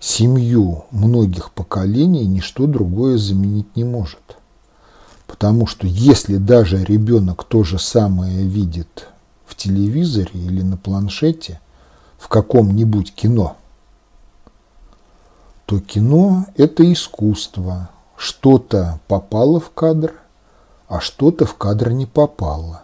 семью 0.00 0.84
многих 0.90 1.52
поколений 1.52 2.26
ничто 2.26 2.66
другое 2.66 3.18
заменить 3.18 3.76
не 3.76 3.84
может. 3.84 4.38
Потому 5.26 5.66
что 5.66 5.86
если 5.86 6.36
даже 6.36 6.84
ребенок 6.84 7.44
то 7.44 7.64
же 7.64 7.78
самое 7.78 8.46
видит 8.46 9.08
в 9.44 9.56
телевизоре 9.56 10.30
или 10.34 10.62
на 10.62 10.76
планшете 10.76 11.60
в 12.18 12.28
каком-нибудь 12.28 13.14
кино, 13.14 13.56
то 15.66 15.80
кино– 15.80 16.46
это 16.56 16.90
искусство. 16.92 17.90
Что-то 18.16 19.00
попало 19.08 19.60
в 19.60 19.70
кадр, 19.70 20.14
а 20.88 21.00
что-то 21.00 21.44
в 21.44 21.56
кадр 21.56 21.90
не 21.90 22.06
попало. 22.06 22.82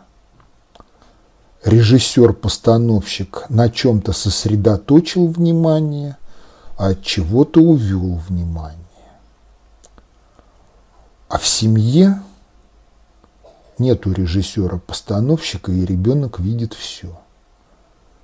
Режиссер-постановщик 1.64 3.46
на 3.48 3.70
чем-то 3.70 4.12
сосредоточил 4.12 5.28
внимание, 5.28 6.16
а 6.76 6.88
от 6.88 7.02
чего-то 7.02 7.60
увел 7.60 8.16
внимание. 8.16 8.78
А 11.28 11.38
в 11.38 11.46
семье 11.46 12.20
Нету 13.78 14.12
режиссера-постановщика, 14.12 15.72
и 15.72 15.84
ребенок 15.84 16.38
видит 16.38 16.74
все. 16.74 17.18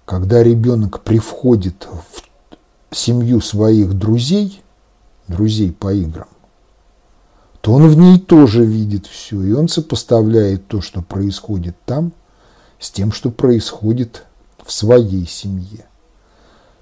Когда 0.08 0.42
ребенок 0.42 1.00
привходит 1.00 1.86
в 2.88 2.96
семью 2.96 3.42
своих 3.42 3.92
друзей, 3.92 4.62
друзей 5.28 5.70
по 5.70 5.92
играм, 5.92 6.28
то 7.60 7.74
он 7.74 7.88
в 7.88 7.98
ней 7.98 8.18
тоже 8.18 8.64
видит 8.64 9.06
все, 9.06 9.42
и 9.42 9.52
он 9.52 9.68
сопоставляет 9.68 10.66
то, 10.66 10.80
что 10.80 11.02
происходит 11.02 11.76
там, 11.84 12.12
с 12.80 12.90
тем, 12.90 13.12
что 13.12 13.30
происходит 13.30 14.24
в 14.64 14.72
своей 14.72 15.26
семье. 15.26 15.84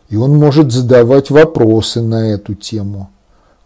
И 0.08 0.14
он 0.14 0.36
может 0.36 0.70
задавать 0.70 1.30
вопросы 1.30 2.02
на 2.02 2.28
эту 2.28 2.54
тему– 2.54 3.10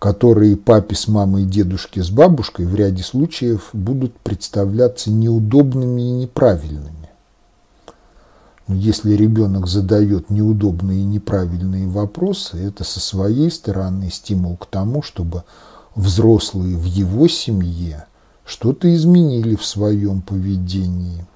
которые 0.00 0.56
папе 0.56 0.96
с 0.96 1.08
мамой, 1.08 1.44
дедушке 1.44 2.02
с 2.02 2.08
бабушкой 2.08 2.64
в 2.64 2.74
ряде 2.74 3.02
случаев 3.02 3.68
будут 3.74 4.18
представляться 4.20 5.11
неудобными 5.11 6.00
и 6.00 6.11
неправильными. 6.11 6.99
Если 8.73 9.14
ребенок 9.14 9.66
задает 9.66 10.31
неудобные 10.31 11.01
и 11.01 11.05
неправильные 11.05 11.89
вопросы, 11.89 12.57
это 12.57 12.85
со 12.85 13.01
своей 13.01 13.51
стороны 13.51 14.11
стимул 14.11 14.57
к 14.57 14.66
тому, 14.66 15.03
чтобы 15.03 15.43
взрослые 15.97 16.77
в 16.77 16.85
его 16.85 17.27
семье 17.27 18.07
что-то 18.45 18.93
изменили 18.95 19.57
в 19.57 19.64
своем 19.64 20.23
поведении, 20.23 21.27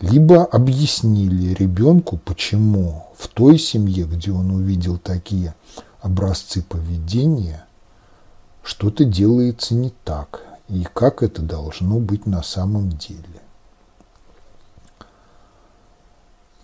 либо 0.00 0.44
объяснили 0.44 1.54
ребенку, 1.54 2.20
почему 2.24 3.06
в 3.18 3.26
той 3.28 3.58
семье, 3.58 4.04
где 4.04 4.30
он 4.30 4.52
увидел 4.52 4.96
такие 4.96 5.54
образцы 6.00 6.62
поведения, 6.62 7.64
что-то 8.62 9.04
делается 9.04 9.74
не 9.74 9.92
так, 10.04 10.42
и 10.68 10.86
как 10.94 11.24
это 11.24 11.42
должно 11.42 11.98
быть 11.98 12.26
на 12.26 12.42
самом 12.44 12.90
деле. 12.90 13.24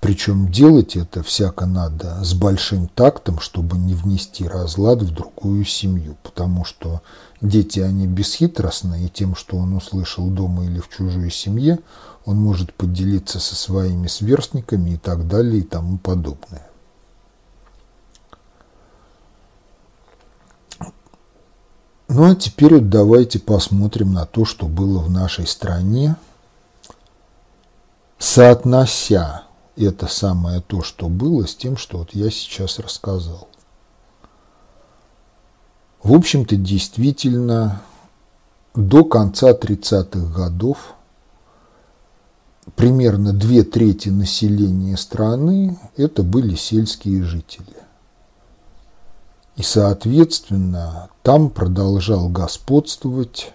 Причем 0.01 0.51
делать 0.53 0.95
это 0.95 1.23
всяко 1.23 1.67
надо 1.67 2.23
с 2.23 2.35
большим 2.35 2.87
тактом, 2.87 3.41
чтобы 3.41 3.79
не 3.79 3.95
внести 3.95 4.47
разлад 4.47 5.03
в 5.03 5.13
другую 5.13 5.65
семью, 5.65 6.17
потому 6.23 6.65
что 6.65 7.01
дети, 7.41 7.81
они 7.81 8.07
бесхитростны, 8.07 9.07
и 9.07 9.09
тем, 9.09 9.35
что 9.35 9.57
он 9.57 9.75
услышал 9.75 10.29
дома 10.29 10.67
или 10.67 10.81
в 10.81 10.89
чужой 10.89 11.31
семье, 11.31 11.79
он 12.25 12.37
может 12.37 12.75
поделиться 12.75 13.41
со 13.41 13.55
своими 13.55 14.07
сверстниками 14.07 14.91
и 14.91 14.97
так 14.97 15.27
далее 15.27 15.61
и 15.61 15.65
тому 15.65 15.97
подобное. 15.99 16.67
Ну 22.09 22.31
а 22.31 22.35
теперь 22.35 22.75
вот 22.75 22.89
давайте 22.89 23.39
посмотрим 23.39 24.13
на 24.13 24.27
то, 24.27 24.45
что 24.45 24.67
было 24.67 25.01
в 25.01 25.11
нашей 25.11 25.47
стране, 25.47 26.17
соотнося 28.19 29.46
это 29.85 30.07
самое 30.07 30.61
то, 30.61 30.83
что 30.83 31.09
было, 31.09 31.47
с 31.47 31.55
тем, 31.55 31.77
что 31.77 31.99
вот 31.99 32.15
я 32.15 32.31
сейчас 32.31 32.79
рассказал. 32.79 33.49
В 36.03 36.15
общем-то, 36.15 36.57
действительно, 36.57 37.83
до 38.75 39.05
конца 39.05 39.53
30-х 39.53 40.33
годов 40.35 40.95
примерно 42.75 43.33
две 43.33 43.65
трети 43.65 44.09
населения 44.09 44.97
страны 44.97 45.79
это 45.97 46.23
были 46.23 46.55
сельские 46.55 47.23
жители. 47.23 47.77
И, 49.57 49.63
соответственно, 49.63 51.09
там 51.23 51.49
продолжал 51.51 52.29
господствовать 52.29 53.53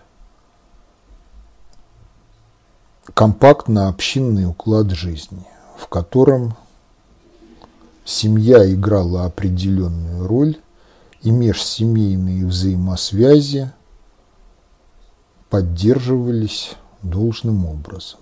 компактно-общинный 3.13 4.45
уклад 4.45 4.91
жизни 4.91 5.50
в 5.81 5.87
котором 5.87 6.55
семья 8.05 8.71
играла 8.71 9.25
определенную 9.25 10.27
роль, 10.27 10.57
и 11.23 11.31
межсемейные 11.31 12.45
взаимосвязи 12.45 13.71
поддерживались 15.49 16.75
должным 17.01 17.65
образом. 17.65 18.19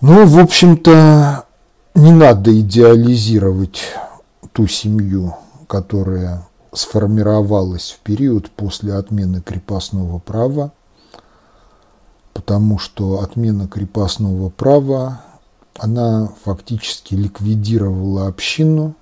Ну, 0.00 0.26
в 0.26 0.38
общем-то, 0.38 1.44
не 1.94 2.12
надо 2.12 2.58
идеализировать 2.60 3.82
ту 4.52 4.66
семью, 4.66 5.36
которая 5.68 6.46
сформировалась 6.72 7.92
в 7.92 8.00
период 8.00 8.50
после 8.50 8.94
отмены 8.94 9.42
крепостного 9.42 10.18
права 10.18 10.72
потому 12.32 12.78
что 12.78 13.20
отмена 13.20 13.68
крепостного 13.68 14.50
права, 14.50 15.22
она 15.78 16.30
фактически 16.44 17.14
ликвидировала 17.14 18.26
общину. 18.26 18.94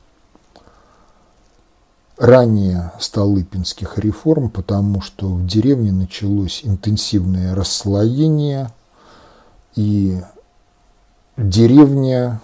Ранее 2.16 2.93
Столыпинских 2.99 3.97
реформ, 3.99 4.51
потому 4.51 5.01
что 5.01 5.29
в 5.29 5.47
деревне 5.47 5.93
началось 5.93 6.62
интенсивное 6.64 7.55
расслоение, 7.55 8.72
и 9.76 10.20
деревня 11.37 12.41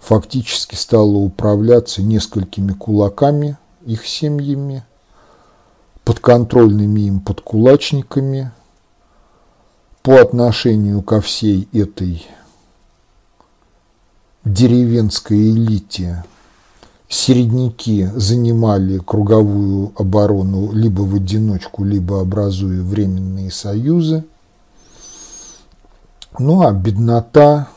фактически 0.00 0.74
стала 0.74 1.16
управляться 1.16 2.02
несколькими 2.02 2.72
кулаками, 2.72 3.56
их 3.86 4.04
семьями, 4.04 4.84
подконтрольными 6.04 7.02
им 7.02 7.20
подкулачниками– 7.20 8.50
по 10.02 10.20
отношению 10.20 11.02
ко 11.02 11.20
всей 11.20 11.68
этой 11.72 12.26
деревенской 14.44 15.50
элите 15.50 16.24
середняки 17.08 18.06
занимали 18.14 18.98
круговую 18.98 19.92
оборону 19.96 20.72
либо 20.72 21.02
в 21.02 21.14
одиночку, 21.16 21.84
либо 21.84 22.20
образуя 22.20 22.82
временные 22.82 23.50
союзы. 23.50 24.24
Ну 26.38 26.62
а 26.62 26.72
беднота 26.72 27.68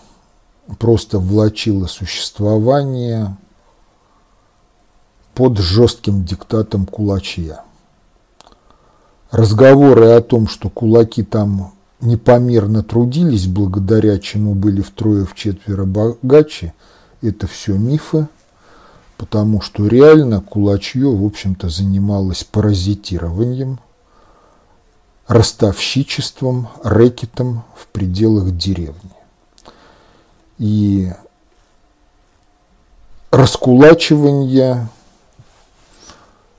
просто 0.79 1.19
влачила 1.19 1.87
существование 1.87 3.35
под 5.33 5.57
жестким 5.57 6.23
диктатом 6.23 6.85
кулачья. 6.85 7.63
Разговоры 9.31 10.11
о 10.11 10.21
том, 10.21 10.47
что 10.47 10.69
кулаки 10.69 11.23
там 11.23 11.72
непомерно 12.03 12.83
трудились, 12.83 13.47
благодаря 13.47 14.19
чему 14.19 14.53
были 14.53 14.81
втрое 14.81 15.25
в 15.25 15.33
четверо 15.35 15.85
богаче, 15.85 16.73
это 17.21 17.47
все 17.47 17.73
мифы, 17.73 18.27
потому 19.17 19.61
что 19.61 19.87
реально 19.87 20.41
кулачье, 20.41 21.09
в 21.09 21.25
общем-то, 21.25 21.69
занималось 21.69 22.43
паразитированием, 22.43 23.79
ростовщичеством, 25.27 26.67
рэкетом 26.83 27.63
в 27.75 27.87
пределах 27.87 28.55
деревни. 28.55 29.11
И 30.57 31.11
раскулачивание 33.31 34.89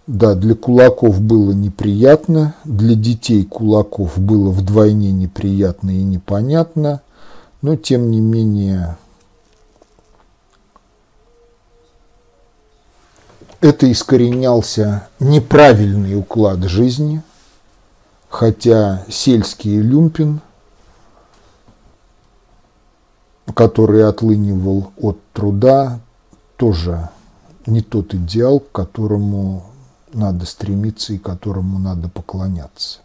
да, 0.07 0.35
для 0.35 0.55
кулаков 0.55 1.21
было 1.21 1.53
неприятно, 1.53 2.55
для 2.65 2.95
детей 2.95 3.45
кулаков 3.45 4.19
было 4.19 4.51
вдвойне 4.51 5.13
неприятно 5.13 5.91
и 5.91 6.03
непонятно, 6.03 7.01
но 7.63 7.77
тем 7.77 8.11
не 8.11 8.21
менее 8.21 8.97
это 13.63 13.91
искоренялся 13.91 15.09
неправильный 15.21 16.19
уклад 16.19 16.63
жизни, 16.65 17.23
хотя 18.29 19.05
сельский 19.09 19.81
люмпин, 19.81 20.43
который 23.55 24.07
отлынивал 24.07 24.93
от 25.01 25.19
труда, 25.33 26.01
тоже 26.57 27.09
не 27.65 27.81
тот 27.81 28.13
идеал, 28.13 28.61
к 28.61 28.71
которому 28.71 29.65
надо 30.15 30.47
стремиться 30.47 31.13
и 31.13 31.19
которому 31.19 31.79
надо 31.79 32.09
поклоняться. 32.09 33.01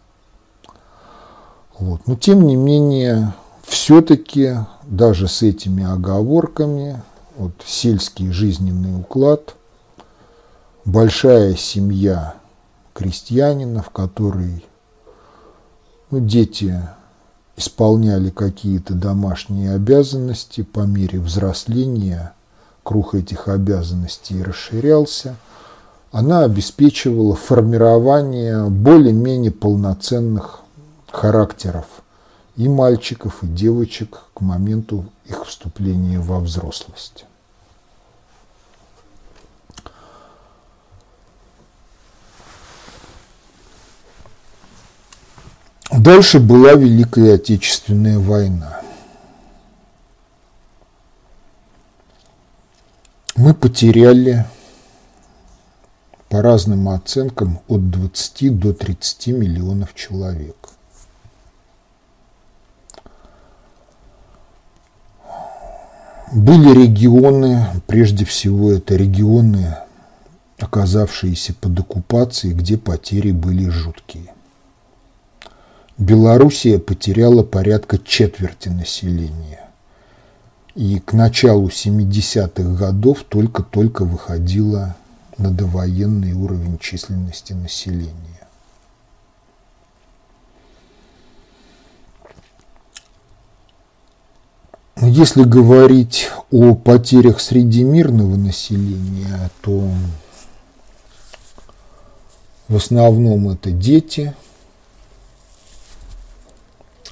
Вот. 1.77 2.07
Но 2.07 2.15
тем 2.15 2.45
не 2.45 2.55
менее, 2.55 3.33
все-таки 3.63 4.55
даже 4.83 5.27
с 5.27 5.41
этими 5.41 5.83
оговорками, 5.83 7.01
вот, 7.37 7.53
сельский 7.65 8.31
жизненный 8.31 8.99
уклад, 8.99 9.55
большая 10.85 11.55
семья 11.55 12.35
крестьянина, 12.93 13.81
в 13.81 13.91
которой 13.91 14.65
ну, 16.11 16.19
дети 16.19 16.81
исполняли 17.55 18.29
какие-то 18.29 18.93
домашние 18.93 19.73
обязанности, 19.73 20.63
по 20.63 20.81
мере 20.81 21.19
взросления 21.19 22.33
круг 22.83 23.15
этих 23.15 23.47
обязанностей 23.47 24.41
расширялся– 24.43 25.35
она 26.11 26.43
обеспечивала 26.43 27.35
формирование 27.35 28.67
более-менее 28.69 29.51
полноценных 29.51 30.61
характеров 31.11 31.85
и 32.55 32.67
мальчиков, 32.67 33.43
и 33.43 33.47
девочек 33.47 34.21
к 34.33 34.41
моменту 34.41 35.05
их 35.25 35.45
вступления 35.45 36.19
во 36.19 36.39
взрослость. 36.39 37.25
Дальше 45.91 46.39
была 46.39 46.73
Великая 46.73 47.35
Отечественная 47.35 48.19
война. 48.19 48.81
Мы 53.35 53.53
потеряли 53.53 54.45
по 56.29 56.43
разным 56.43 56.89
оценкам 56.89 57.59
от 57.67 57.89
20 57.89 58.59
до 58.59 58.73
30 58.73 59.27
миллионов 59.27 59.95
человек. 59.95 60.69
Были 66.31 66.83
регионы, 66.83 67.65
прежде 67.87 68.23
всего 68.23 68.71
это 68.71 68.95
регионы, 68.95 69.75
оказавшиеся 70.59 71.55
под 71.55 71.79
оккупацией, 71.79 72.53
где 72.53 72.77
потери 72.77 73.31
были 73.31 73.67
жуткие. 73.67 74.31
Белоруссия 75.97 76.77
потеряла 76.77 77.43
порядка 77.43 77.97
четверти 77.97 78.69
населения. 78.69 79.65
и 80.75 80.99
к 80.99 81.13
началу 81.13 81.67
70-х 81.67 82.63
годов 82.77 83.25
только-только 83.27 84.05
выходила 84.05 84.95
на 85.39 85.51
довоенный 85.51 86.33
уровень 86.33 86.77
численности 86.77 87.53
населения. 87.53 88.13
Если 95.01 95.43
говорить 95.43 96.29
о 96.51 96.75
потерях 96.75 97.39
среди 97.39 97.83
мирного 97.83 98.35
населения, 98.35 99.49
то 99.61 99.89
в 102.67 102.75
основном 102.75 103.49
это 103.49 103.71
дети, 103.71 104.35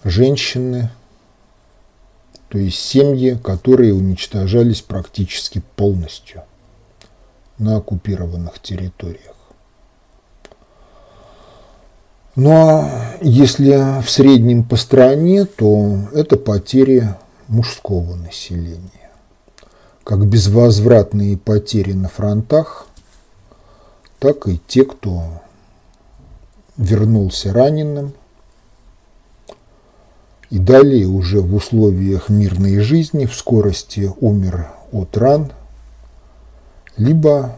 женщины, 0.04 0.92
то 2.50 2.58
есть 2.58 2.80
семьи, 2.80 3.40
которые 3.42 3.94
уничтожались 3.94 4.82
практически 4.82 5.62
полностью 5.78 6.44
на 7.58 7.78
оккупированных 7.78 8.60
территориях. 8.60 9.36
Ну 12.36 12.52
а 12.52 13.16
если 13.22 14.02
в 14.02 14.10
среднем 14.12 14.64
по 14.64 14.76
стране, 14.76 15.46
то 15.46 16.02
это 16.14 16.38
потери 16.38 17.16
мужского 17.48 18.16
населения, 18.16 19.10
как 20.04 20.28
безвозвратные 20.28 21.38
потери 21.38 21.94
на 21.94 22.10
фронтах, 22.10 22.88
так 24.20 24.48
и 24.48 24.60
те, 24.68 24.84
кто 24.84 25.24
вернулся 26.78 27.54
раненым, 27.54 28.14
и 30.50 30.60
далее 30.60 31.08
уже 31.08 31.42
в 31.42 31.56
условиях 31.56 32.30
мирной 32.30 32.80
жизни 32.80 33.26
в 33.26 33.36
скорости 33.36 34.12
умер 34.20 34.70
от 34.92 35.18
ран, 35.18 35.52
либо 36.98 37.58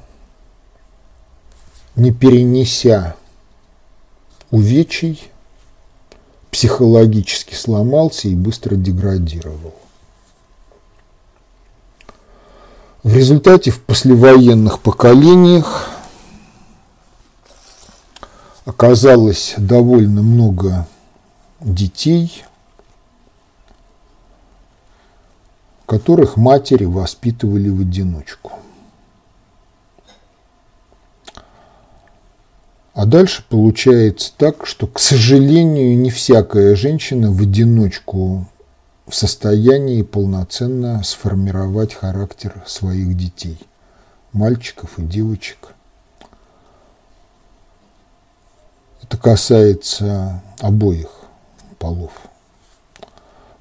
не 1.96 2.12
перенеся 2.12 3.16
увечий, 4.52 5.32
психологически 6.52 7.54
сломался 7.54 8.28
и 8.28 8.36
быстро 8.36 8.76
деградировал. 8.76 9.74
В 13.04 13.16
результате 13.16 13.72
в 13.72 13.82
послевоенных 13.82 14.82
поколениях 14.82 15.90
оказалось 18.66 19.54
довольно 19.58 20.22
много 20.22 20.86
детей, 21.62 22.44
которых 25.86 26.36
матери 26.36 26.86
воспитывали 26.86 27.70
в 27.70 27.82
одиночку. 27.82 28.52
А 33.00 33.06
дальше 33.06 33.46
получается 33.48 34.34
так, 34.36 34.66
что, 34.66 34.86
к 34.86 35.00
сожалению, 35.00 35.98
не 35.98 36.10
всякая 36.10 36.76
женщина 36.76 37.32
в 37.32 37.42
одиночку 37.42 38.46
в 39.08 39.16
состоянии 39.16 40.02
полноценно 40.02 41.02
сформировать 41.06 41.94
характер 41.94 42.62
своих 42.68 43.16
детей, 43.16 43.58
мальчиков 44.34 45.00
и 45.00 45.04
девочек. 45.04 45.70
Это 49.02 49.16
касается 49.16 50.44
обоих 50.60 51.08
полов. 51.78 52.12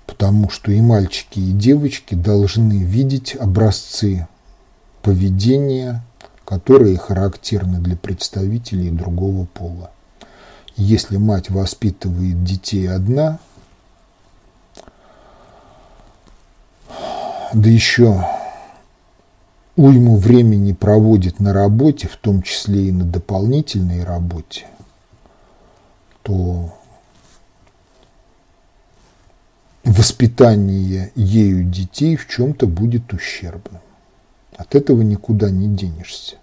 Потому 0.04 0.50
что 0.50 0.72
и 0.72 0.80
мальчики, 0.80 1.38
и 1.38 1.52
девочки 1.52 2.16
должны 2.16 2.82
видеть 2.82 3.36
образцы 3.36 4.26
поведения, 5.00 6.02
которые 6.48 6.96
характерны 6.96 7.78
для 7.78 7.94
представителей 7.94 8.90
другого 8.90 9.44
пола. 9.44 9.90
Если 10.76 11.18
мать 11.18 11.50
воспитывает 11.50 12.42
детей 12.42 12.88
одна, 12.88 13.38
да 16.88 17.68
еще 17.68 18.26
уйму 19.76 20.16
времени 20.16 20.72
проводит 20.72 21.38
на 21.38 21.52
работе, 21.52 22.08
в 22.08 22.16
том 22.16 22.40
числе 22.40 22.88
и 22.88 22.92
на 22.92 23.04
дополнительной 23.04 24.02
работе, 24.02 24.68
то 26.22 26.74
воспитание 29.84 31.12
ею 31.14 31.64
детей 31.64 32.16
в 32.16 32.26
чем-то 32.26 32.66
будет 32.66 33.12
ущербным. 33.12 33.82
От 34.58 34.74
этого 34.74 35.00
никуда 35.00 35.50
не 35.50 35.74
денешься. 35.74 36.36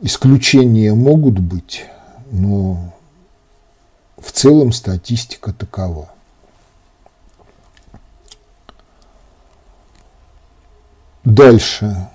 Исключения 0.00 0.92
могут 0.92 1.38
быть, 1.38 1.84
но 2.32 2.92
в 4.16 4.32
целом 4.32 4.72
статистика 4.72 5.52
такова– 5.52 6.10
Дальше. 11.28 12.08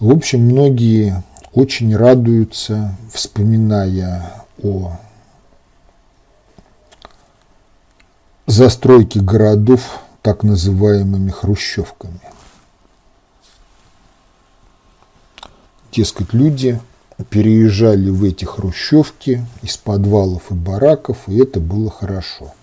В 0.00 0.10
общем, 0.10 0.40
многие 0.40 1.22
очень 1.52 1.94
радуются, 1.96 2.96
вспоминая 3.12 4.44
о 4.60 4.98
застройке 8.50 9.20
городов 9.20 10.00
так 10.22 10.42
называемыми 10.42 11.30
хрущевками. 11.30 12.20
Дескать, 15.92 16.32
люди 16.32 16.80
переезжали 17.30 18.10
в 18.10 18.24
эти 18.24 18.44
хрущевки 18.44 19.44
из 19.62 19.76
подвалов 19.76 20.50
и 20.50 20.54
бараков, 20.54 21.18
и 21.26 21.38
это 21.38 21.60
было 21.60 21.90
хорошо. 21.90 22.54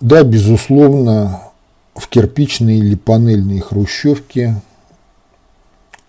Да, 0.00 0.24
безусловно, 0.24 1.42
в 1.94 2.08
кирпичной 2.08 2.78
или 2.78 2.96
панельной 2.96 3.60
хрущевке 3.60 4.60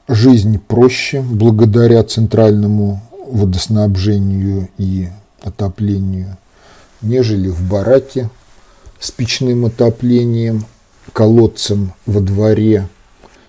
жизнь 0.08 0.58
проще 0.60 1.22
благодаря 1.22 2.04
центральному 2.04 3.02
водоснабжению 3.32 4.70
и 4.78 5.10
отоплению, 5.42 6.38
нежели 7.02 7.50
в 7.50 7.68
бараке 7.68 8.30
с 9.00 9.12
печным 9.12 9.66
отоплением, 9.66 10.66
колодцем 11.14 11.94
во 12.06 12.22
дворе 12.22 12.88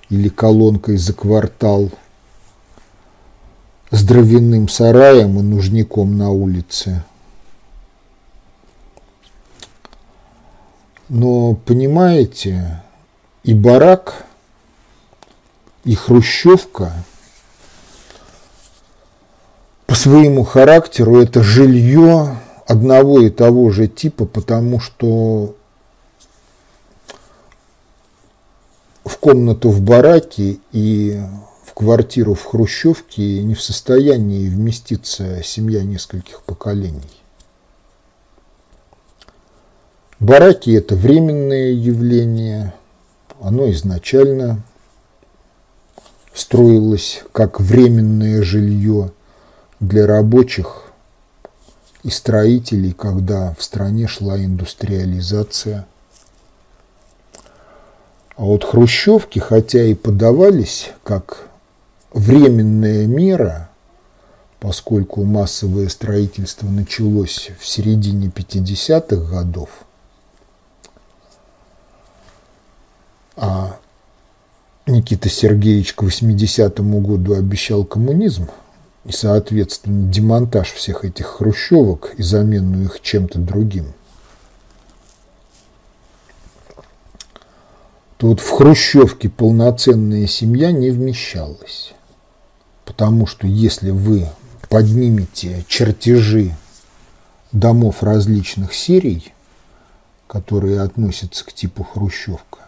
или 0.08 0.28
колонкой 0.28 0.96
за 0.96 1.12
квартал, 1.12 1.90
с 3.90 4.02
дровяным 4.04 4.68
сараем 4.68 5.38
и 5.38 5.42
нужником 5.42 6.16
на 6.16 6.30
улице– 6.30 7.04
Но, 11.12 11.56
понимаете, 11.66 12.82
и 13.44 13.52
барак, 13.52 14.24
и 15.84 15.94
хрущевка 15.94 17.04
по 19.92 19.96
своему 19.96 20.42
характеру 20.42 21.20
это 21.20 21.42
жилье 21.42 22.38
одного 22.66 23.20
и 23.20 23.28
того 23.28 23.68
же 23.68 23.88
типа, 23.88 24.24
потому 24.24 24.80
что 24.80 25.54
в 29.04 29.18
комнату 29.18 29.68
в 29.68 29.82
бараке 29.82 30.60
и 30.72 31.20
в 31.66 31.74
квартиру 31.74 32.32
в 32.32 32.42
хрущевке 32.42 33.42
не 33.42 33.54
в 33.54 33.60
состоянии 33.60 34.48
вместиться 34.48 35.42
семья 35.42 35.82
нескольких 35.82 36.42
поколений. 36.44 37.20
Бараки– 40.20 40.70
это 40.74 40.96
временное 40.96 41.70
явление, 41.72 42.72
оно 43.42 43.70
изначально 43.72 44.62
строилось 46.32 47.24
как 47.32 47.60
временное 47.60 48.42
жилье 48.42 49.10
для 49.82 50.06
рабочих 50.06 50.84
и 52.02 52.08
строителей, 52.08 52.92
когда 52.92 53.54
в 53.58 53.62
стране 53.62 54.06
шла 54.06 54.42
индустриализация. 54.42 55.86
А 58.36 58.44
вот 58.44 58.64
хрущевки, 58.64 59.38
хотя 59.38 59.82
и 59.82 59.94
подавались 59.94 60.92
как 61.04 61.48
временная 62.14 63.06
мера, 63.06 63.68
поскольку 64.58 65.24
массовое 65.24 65.88
строительство 65.88 66.66
началось 66.66 67.50
в 67.60 67.66
середине 67.66 68.28
50-х 68.28 69.30
годов– 69.30 69.68
а 73.36 73.78
Никита 74.86 75.28
Сергеевич 75.28 75.94
к 75.94 76.02
80-му 76.02 77.00
году 77.00 77.34
обещал 77.34 77.84
коммунизм 77.84 78.48
и, 79.04 79.12
соответственно, 79.12 80.10
демонтаж 80.10 80.72
всех 80.72 81.04
этих 81.04 81.26
хрущевок 81.26 82.14
и 82.16 82.22
замену 82.22 82.84
их 82.84 83.00
чем-то 83.00 83.38
другим, 83.38 83.92
то 88.16 88.28
вот 88.28 88.40
в 88.40 88.48
хрущевке 88.50 89.28
полноценная 89.28 90.26
семья 90.28 90.70
не 90.70 90.90
вмещалась. 90.90 91.94
Потому 92.84 93.26
что 93.26 93.46
если 93.46 93.90
вы 93.90 94.28
поднимете 94.68 95.64
чертежи 95.66 96.54
домов 97.50 98.02
различных 98.02 98.74
серий, 98.74 99.32
которые 100.28 100.80
относятся 100.80 101.44
к 101.44 101.52
типу 101.52 101.82
хрущевка, 101.82 102.61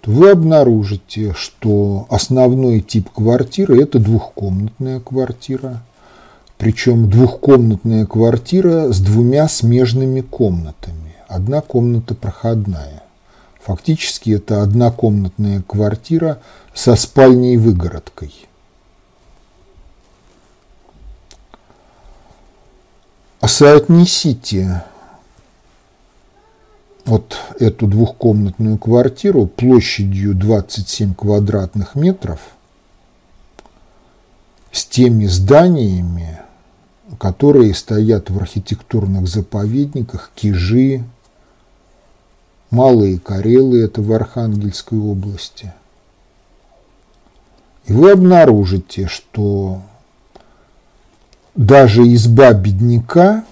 то 0.00 0.10
вы 0.10 0.30
обнаружите, 0.30 1.34
что 1.34 2.06
основной 2.08 2.80
тип 2.80 3.10
квартиры– 3.10 3.82
это 3.82 3.98
двухкомнатная 3.98 5.00
квартира. 5.00 5.82
Причем 6.56 7.10
двухкомнатная 7.10 8.06
квартира 8.06 8.92
с 8.92 9.00
двумя 9.00 9.48
смежными 9.48 10.20
комнатами. 10.20 11.16
Одна 11.28 11.60
комната 11.60 12.14
проходная. 12.14 13.02
Фактически 13.62 14.30
это 14.30 14.62
однокомнатная 14.62 15.62
квартира 15.62 16.40
со 16.74 16.96
спальней-выгородкой. 16.96 18.32
Соотнесите 23.42 24.84
вот 27.04 27.36
эту 27.58 27.86
двухкомнатную 27.86 28.78
квартиру 28.78 29.46
площадью 29.46 30.34
27 30.34 31.14
квадратных 31.14 31.94
метров 31.94 32.40
с 34.72 34.84
теми 34.84 35.26
зданиями, 35.26 36.40
которые 37.18 37.74
стоят 37.74 38.30
в 38.30 38.38
архитектурных 38.38 39.26
заповедниках 39.26 40.30
Кижи, 40.34 41.04
Малые 42.70 43.18
Карелы, 43.18 43.82
это 43.82 44.00
в 44.00 44.12
Архангельской 44.12 44.98
области. 44.98 45.72
И 47.86 47.92
вы 47.92 48.12
обнаружите, 48.12 49.08
что 49.08 49.82
даже 51.56 52.02
изба 52.14 52.52
бедняка 52.52 53.44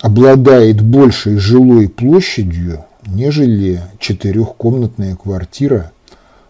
обладает 0.00 0.80
большей 0.80 1.36
жилой 1.36 1.88
площадью, 1.88 2.84
нежели 3.06 3.82
четырехкомнатная 3.98 5.16
квартира 5.16 5.92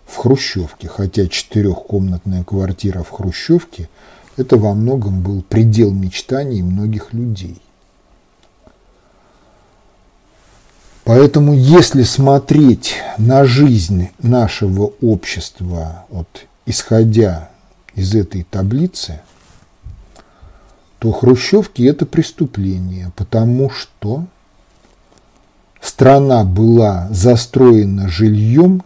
в 0.06 0.16
Хрущевке. 0.16 0.88
Хотя 0.88 1.26
четырехкомнатная 1.26 2.44
квартира 2.44 3.02
в 3.02 3.10
Хрущевке– 3.10 3.88
это 4.36 4.56
во 4.56 4.74
многом 4.74 5.20
был 5.20 5.42
предел 5.42 5.90
мечтаний 5.92 6.62
многих 6.62 7.12
людей. 7.12 7.60
Поэтому 11.04 11.54
если 11.54 12.04
смотреть 12.04 12.94
на 13.18 13.44
жизнь 13.44 14.10
нашего 14.22 14.92
общества, 15.00 16.04
вот, 16.08 16.28
исходя 16.66 17.50
из 17.96 18.14
этой 18.14 18.44
таблицы– 18.44 19.20
то 21.00 21.12
хрущевки– 21.12 21.82
это 21.84 22.04
преступление, 22.04 23.10
потому 23.16 23.70
что 23.70 24.26
страна 25.80 26.44
была 26.44 27.08
застроена 27.10 28.06
жильем 28.06 28.82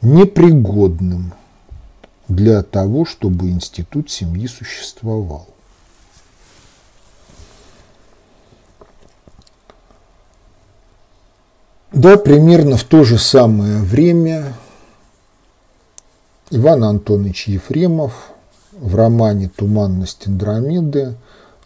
непригодным 0.00 1.34
для 2.28 2.62
того, 2.62 3.04
чтобы 3.04 3.50
институт 3.50 4.10
семьи 4.10 4.46
существовал. 4.46 5.46
Да, 11.92 12.16
примерно 12.16 12.78
в 12.78 12.84
то 12.84 13.04
же 13.04 13.18
самое 13.18 13.82
время 13.82 14.54
Иван 16.48 16.84
Антонович 16.84 17.48
Ефремов– 17.48 18.30
в 18.80 18.94
романе 18.94 19.50
«Туманность 19.54 20.26
Андромеды» 20.26 21.16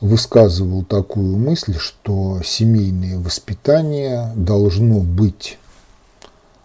высказывал 0.00 0.84
такую 0.84 1.36
мысль, 1.36 1.76
что 1.76 2.40
семейное 2.44 3.18
воспитание 3.18 4.32
должно 4.34 5.00
быть 5.00 5.58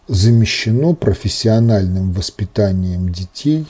замещено 0.07 0.93
профессиональным 0.93 2.13
воспитанием 2.13 3.11
детей 3.11 3.67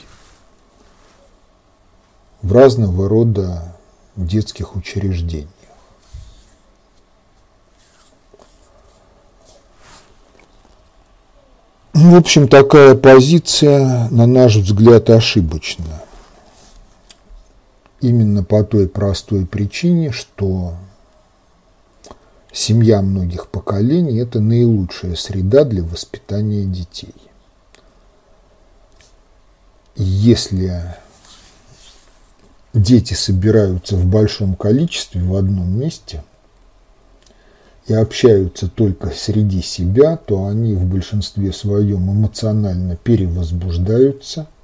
в 2.42 2.52
разного 2.52 3.08
рода 3.08 3.74
детских 4.14 4.76
учреждениях. 4.76 5.50
В 11.94 12.14
общем, 12.14 12.46
такая 12.46 12.94
позиция, 12.94 14.08
на 14.10 14.26
наш 14.26 14.56
взгляд, 14.56 15.08
ошибочна 15.08 16.05
именно 18.00 18.44
по 18.44 18.64
той 18.64 18.88
простой 18.88 19.46
причине, 19.46 20.12
что 20.12 20.74
семья 22.52 23.02
многих 23.02 23.48
поколений– 23.48 24.18
это 24.20 24.40
наилучшая 24.40 25.14
среда 25.14 25.64
для 25.64 25.82
воспитания 25.82 26.64
детей. 26.64 27.14
если 29.98 30.94
дети 32.74 33.14
собираются 33.14 33.96
в 33.96 34.04
большом 34.04 34.54
количестве 34.54 35.22
в 35.22 35.34
одном 35.34 35.80
месте 35.80 36.22
и 37.86 37.94
общаются 37.94 38.68
только 38.68 39.08
среди 39.08 39.62
себя, 39.62 40.18
то 40.18 40.44
они 40.44 40.74
в 40.74 40.84
большинстве 40.84 41.50
своем 41.50 42.12
эмоционально 42.12 42.96
перевозбуждаются– 42.96 44.48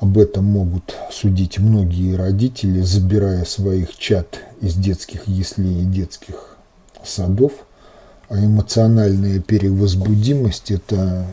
об 0.00 0.16
этом 0.16 0.46
могут 0.46 0.96
судить 1.10 1.58
многие 1.58 2.16
родители, 2.16 2.80
забирая 2.80 3.44
своих 3.44 3.96
чад 3.96 4.38
из 4.62 4.74
детских 4.74 5.28
яслей 5.28 5.82
и 5.82 5.84
детских 5.84 6.56
садов. 7.04 7.52
А 8.30 8.38
эмоциональная 8.38 9.40
перевозбудимость– 9.40 10.70
это 10.72 11.26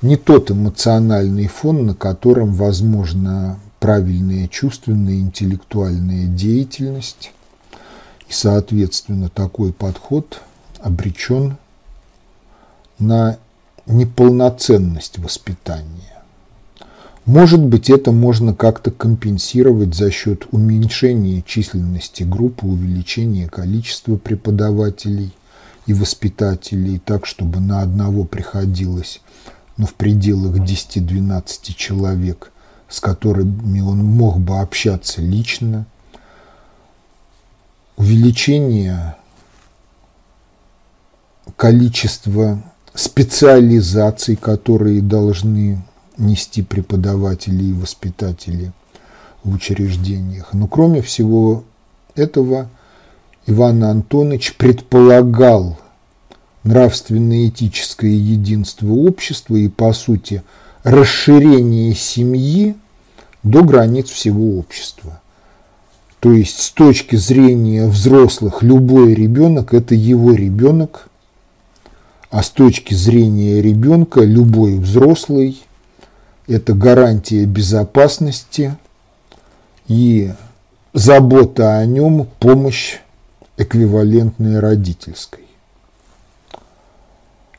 не 0.00 0.16
тот 0.16 0.50
эмоциональный 0.50 1.46
фон, 1.46 1.86
на 1.86 1.94
котором 1.94 2.54
возможна 2.54 3.58
правильная 3.80 4.48
чувственная 4.48 5.18
интеллектуальная 5.18 6.26
деятельность. 6.26 7.32
И, 8.28 8.32
соответственно, 8.32 9.28
такой 9.28 9.74
подход 9.74 10.40
обречен 10.78 11.58
на 12.98 13.36
неполноценность 13.84 15.18
воспитания. 15.18 16.15
Может 17.26 17.60
быть, 17.60 17.90
это 17.90 18.12
можно 18.12 18.54
как-то 18.54 18.92
компенсировать 18.92 19.96
за 19.96 20.12
счет 20.12 20.46
уменьшения 20.52 21.42
численности 21.42 22.22
группы, 22.22 22.66
увеличения 22.66 23.48
количества 23.48 24.16
преподавателей 24.16 25.34
и 25.86 25.92
воспитателей, 25.92 27.00
так, 27.04 27.26
чтобы 27.26 27.58
на 27.58 27.82
одного 27.82 28.22
приходилось 28.22 29.20
ну, 29.76 29.86
в 29.86 29.94
пределах 29.94 30.58
10-12 30.58 31.74
человек, 31.74 32.52
с 32.88 33.00
которыми 33.00 33.80
он 33.80 34.04
мог 34.04 34.38
бы 34.38 34.60
общаться 34.60 35.20
лично. 35.20 35.84
Увеличение 37.96 39.16
количества 41.56 42.62
специализаций, 42.94 44.36
которые 44.36 45.00
должны 45.00 45.82
нести 46.18 46.62
преподаватели 46.62 47.64
и 47.64 47.72
воспитатели 47.72 48.72
в 49.44 49.54
учреждениях. 49.54 50.52
Но 50.52 50.66
кроме 50.66 51.02
всего 51.02 51.64
этого, 52.14 52.68
Иван 53.46 53.84
Антонович 53.84 54.56
предполагал 54.56 55.78
нравственно-этическое 56.64 58.10
единство 58.10 58.92
общества 58.92 59.56
и, 59.56 59.68
по 59.68 59.92
сути, 59.92 60.42
расширение 60.82 61.94
семьи 61.94 62.76
до 63.42 63.62
границ 63.62 64.08
всего 64.08 64.58
общества. 64.58 65.20
То 66.18 66.32
есть 66.32 66.60
с 66.60 66.70
точки 66.70 67.14
зрения 67.14 67.86
взрослых 67.86 68.62
любой 68.62 69.14
ребенок– 69.14 69.74
это 69.74 69.94
его 69.94 70.34
ребенок, 70.34 71.08
а 72.30 72.42
с 72.42 72.50
точки 72.50 72.94
зрения 72.94 73.62
ребенка 73.62 74.22
любой 74.22 74.78
взрослый 74.78 75.62
это 76.46 76.74
гарантия 76.74 77.44
безопасности 77.44 78.76
и 79.88 80.32
забота 80.92 81.78
о 81.78 81.86
нем, 81.86 82.28
помощь 82.38 82.98
эквивалентная 83.56 84.60
родительской. 84.60 85.44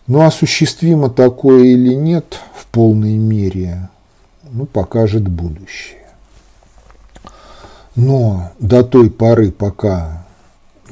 Но 0.06 0.26
осуществимо 0.26 1.10
такое 1.10 1.66
или 1.66 1.94
нет 1.94 2.40
в 2.56 2.66
полной 2.68 3.18
мере, 3.18 3.90
ну, 4.44 4.66
покажет 4.66 5.28
будущее. 5.28 6.08
Но 7.96 8.52
до 8.60 8.84
той 8.84 9.10
поры, 9.10 9.52
пока 9.52 10.26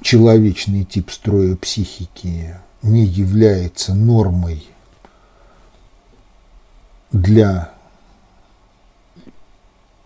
человечный 0.01 0.83
тип 0.83 1.11
строя 1.11 1.55
психики 1.55 2.55
не 2.81 3.05
является 3.05 3.93
нормой 3.93 4.67
для 7.11 7.74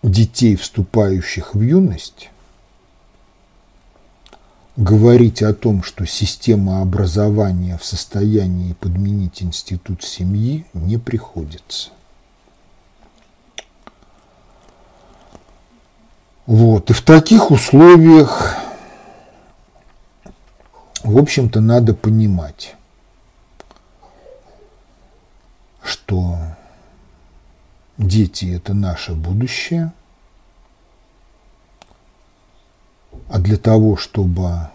детей, 0.02 0.56
вступающих 0.56 1.54
в 1.54 1.60
юность, 1.60 2.30
говорить 4.76 5.42
о 5.42 5.52
том, 5.52 5.82
что 5.82 6.06
система 6.06 6.80
образования 6.80 7.76
в 7.76 7.84
состоянии 7.84 8.72
подменить 8.72 9.42
институт 9.42 10.02
семьи, 10.02 10.64
не 10.72 10.96
приходится. 10.96 11.90
Вот. 16.46 16.90
И 16.90 16.94
в 16.94 17.02
таких 17.02 17.50
условиях, 17.50 18.56
в 21.04 21.18
общем-то, 21.18 21.60
надо 21.60 21.94
понимать, 21.94 22.74
что 25.82 26.38
дети– 28.00 28.46
это 28.56 28.74
наше 28.74 29.12
будущее, 29.12 29.92
а 33.28 33.38
для 33.38 33.56
того, 33.56 33.96
чтобы 33.96 34.70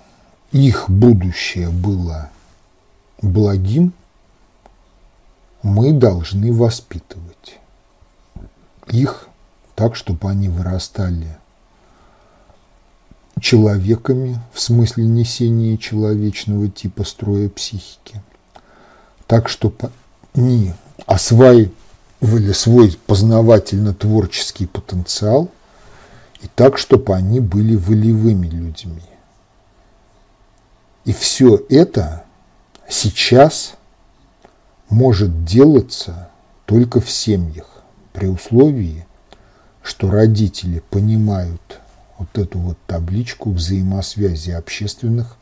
их 0.51 0.89
будущее 0.89 1.69
было 1.69 2.29
благим, 3.21 3.93
мы 5.63 5.91
должны 5.93 6.53
воспитывать 6.53 7.59
их 8.87 9.27
так, 9.73 9.95
чтобы 9.95 10.29
они 10.29 10.47
вырастали 10.47 11.37
человеками 13.41 14.39
в 14.53 14.61
смысле 14.61 15.05
несения 15.05 15.77
человечного 15.77 16.69
типа 16.69 17.03
строя 17.03 17.49
психики, 17.49 18.21
так, 19.27 19.49
чтобы 19.49 19.91
они 20.33 20.73
осваивали 21.05 21.73
свой 22.53 22.97
познавательно-творческий 23.07 24.67
потенциал 24.67 25.49
и 26.41 26.47
так, 26.55 26.77
чтобы 26.77 27.15
они 27.15 27.39
были 27.39 27.75
волевыми 27.75 28.47
людьми. 28.47 29.01
И 31.05 31.13
все 31.13 31.63
это 31.69 32.23
сейчас 32.89 33.75
может 34.89 35.45
делаться 35.45 36.29
только 36.65 36.99
в 36.99 37.09
семьях, 37.09 37.67
при 38.13 38.27
условии, 38.27 39.05
что 39.83 40.09
родители 40.09 40.81
понимают 40.89 41.79
вот 42.17 42.37
эту 42.37 42.57
вот 42.59 42.77
табличку 42.87 43.51
взаимосвязи 43.51 44.51
общественных 44.51 45.37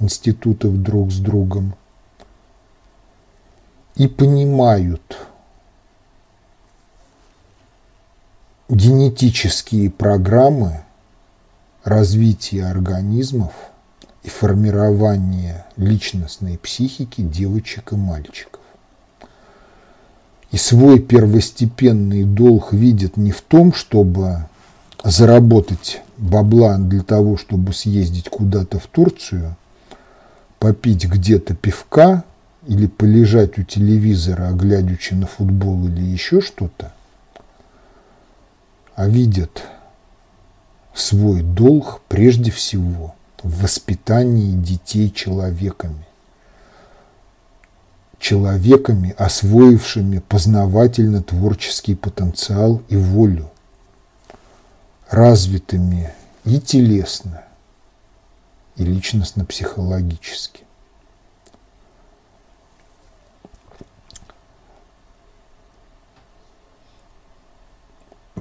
институтов 0.00 0.82
друг 0.82 1.12
с 1.12 1.18
другом 1.18 1.76
и 3.94 4.08
понимают 4.08 5.28
генетические 8.74 9.88
программы 9.88 10.80
развития 11.84 12.64
организмов 12.64 13.52
и 14.24 14.28
формирования 14.28 15.66
личностной 15.76 16.58
психики 16.58 17.20
девочек 17.20 17.92
и 17.92 17.96
мальчиков. 17.96 18.60
И 20.50 20.56
свой 20.56 20.98
первостепенный 20.98 22.24
долг 22.24 22.72
видят 22.72 23.16
не 23.16 23.30
в 23.30 23.42
том, 23.42 23.72
чтобы 23.72 24.46
заработать 25.04 26.02
бабла 26.16 26.76
для 26.78 27.02
того, 27.02 27.36
чтобы 27.36 27.72
съездить 27.72 28.28
куда-то 28.28 28.80
в 28.80 28.86
Турцию, 28.86 29.56
попить 30.58 31.06
где-то 31.06 31.54
пивка 31.54 32.24
или 32.66 32.86
полежать 32.86 33.56
у 33.58 33.62
телевизора, 33.62 34.50
глядячи 34.50 35.14
на 35.14 35.26
футбол 35.26 35.86
или 35.86 36.00
еще 36.00 36.40
что-то, 36.40 36.92
а 38.94 39.08
видят 39.08 39.64
свой 40.94 41.42
долг 41.42 42.00
прежде 42.08 42.50
всего 42.50 43.14
в 43.42 43.62
воспитании 43.62 44.56
детей 44.56 45.10
человеками. 45.10 46.06
Человеками, 48.18 49.14
освоившими 49.18 50.20
познавательно-творческий 50.20 51.94
потенциал 51.94 52.80
и 52.88 52.96
волю 52.96 53.50
развитыми 55.10 56.14
и 56.44 56.58
телесно, 56.58 57.44
и 58.76 58.84
личностно-психологически. 58.84 60.63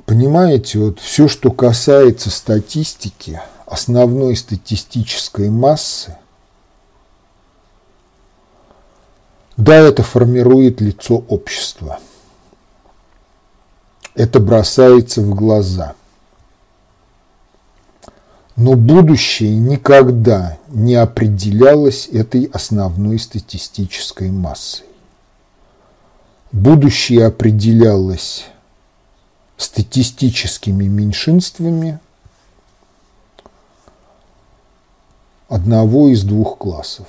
Понимаете, 0.05 0.79
вот 0.79 0.99
все, 0.99 1.27
что 1.27 1.51
касается 1.51 2.29
статистики, 2.29 3.41
основной 3.65 4.35
статистической 4.35 5.49
массы, 5.49 6.17
да, 9.55 9.75
это 9.75 10.03
формирует 10.03 10.81
лицо 10.81 11.23
общества. 11.29 11.99
Это 14.15 14.39
бросается 14.39 15.21
в 15.21 15.33
глаза– 15.33 15.93
но 18.55 18.75
будущее 18.75 19.55
никогда 19.57 20.57
не 20.67 20.95
определялось 20.95 22.07
этой 22.11 22.45
основной 22.45 23.17
статистической 23.17 24.29
массой. 24.29 24.85
Будущее 26.51 27.25
определялось 27.25 28.45
статистическими 29.63 30.85
меньшинствами 30.85 31.99
одного 35.47 36.09
из 36.09 36.23
двух 36.23 36.57
классов. 36.57 37.07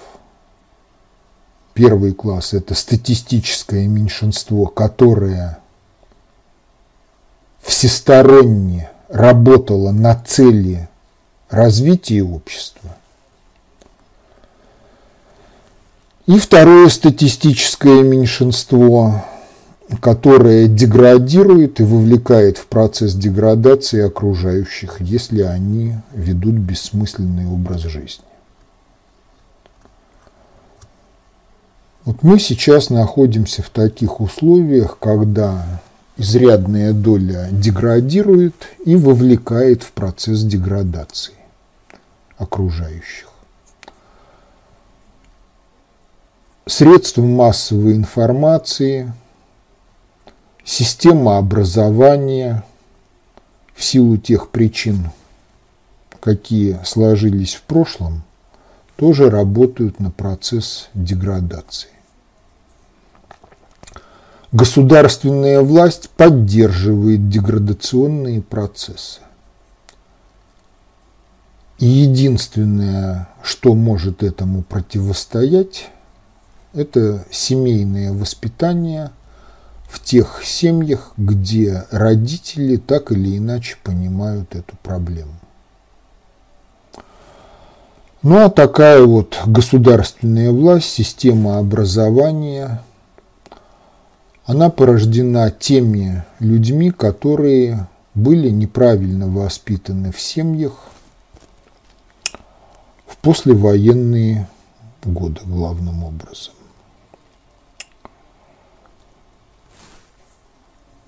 Первый 1.73 2.13
класс– 2.13 2.53
это 2.55 2.75
статистическое 2.75 3.89
меньшинство, 3.89 4.67
которое 4.67 5.59
всесторонне 7.61 8.91
работало 9.09 9.91
на 9.91 10.15
цели 10.15 10.89
развитие 11.51 12.25
общества. 12.25 12.97
И 16.27 16.39
второе 16.39 16.89
статистическое 16.89 18.03
меньшинство, 18.03 19.25
которое 19.97 20.67
деградирует 20.67 21.81
и 21.81 21.85
вовлекает 21.85 22.59
в 22.59 22.67
процесс 22.67 23.15
деградации 23.15 24.01
окружающих, 24.03 25.01
если 25.01 25.43
они 25.43 25.95
ведут 26.13 26.55
бессмысленный 26.55 27.47
образ 27.47 27.83
жизни. 27.83 28.25
Вот 32.05 32.23
мы 32.23 32.39
сейчас 32.39 32.91
находимся 32.91 33.63
в 33.63 33.71
таких 33.71 34.21
условиях, 34.21 34.99
когда 34.99 35.81
изрядная 36.17 36.93
доля 36.93 37.49
деградирует 37.51 38.55
и 38.85 38.95
вовлекает 38.95 39.83
в 39.83 39.93
процесс 39.93 40.43
деградации 40.43 41.35
окружающих. 42.37 43.29
Средства 46.67 47.23
массовой 47.23 47.95
информации, 47.95 49.13
система 50.65 51.39
образования 51.39 52.65
в 53.75 53.85
силу 53.85 54.17
тех 54.17 54.49
причин, 54.49 55.11
какие 56.21 56.81
сложились 56.85 57.55
в 57.55 57.63
прошлом, 57.63 58.23
тоже 58.97 59.31
работают 59.31 60.01
на 60.01 60.11
процесс 60.11 60.89
деградации. 60.95 61.91
Государственная 64.53 65.61
власть 65.61 66.09
поддерживает 66.11 67.29
деградационные 67.29 68.41
процессы. 68.41 69.21
И 71.81 71.87
единственное, 71.87 73.29
что 73.43 73.75
может 73.75 74.23
этому 74.23 74.63
противостоять, 74.63 75.91
это 76.73 77.25
семейное 77.33 78.13
воспитание 78.13 79.11
в 79.95 80.01
тех 80.01 80.43
семьях, 80.43 81.13
где 81.17 81.85
родители 81.93 82.77
так 82.79 83.13
или 83.13 83.39
иначе 83.39 83.77
понимают 83.85 84.57
эту 84.57 84.75
проблему. 84.83 85.35
Ну 88.23 88.45
а 88.45 88.51
такая 88.51 89.05
вот 89.05 89.41
государственная 89.47 90.51
власть, 90.51 90.89
система 90.91 91.59
образования 91.59 92.83
она 94.47 94.69
порождена 94.69 95.53
теми 95.53 96.25
людьми, 96.41 96.91
которые 96.91 97.87
были 98.15 98.51
неправильно 98.51 99.29
воспитаны 99.29 100.11
в 100.11 100.21
семьях 100.21 100.73
в 103.07 103.17
послевоенные 103.19 104.49
годы 105.05 105.41
главным 105.45 106.03
образом. 106.03 106.54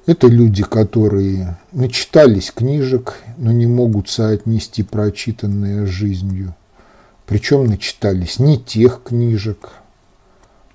Это 0.07 0.29
люди, 0.29 0.63
которые 0.63 1.59
начитались 1.73 2.53
книжек, 2.53 3.17
но 3.37 3.51
не 3.53 3.67
могут 3.67 4.09
соотнести 4.09 4.83
прочитанное 4.83 5.85
с 5.85 5.89
жизнью. 5.89 6.55
Причем 7.27 7.67
начитались 7.67 8.39
не 8.39 8.57
тех 8.57 9.03
книжек, 9.03 9.73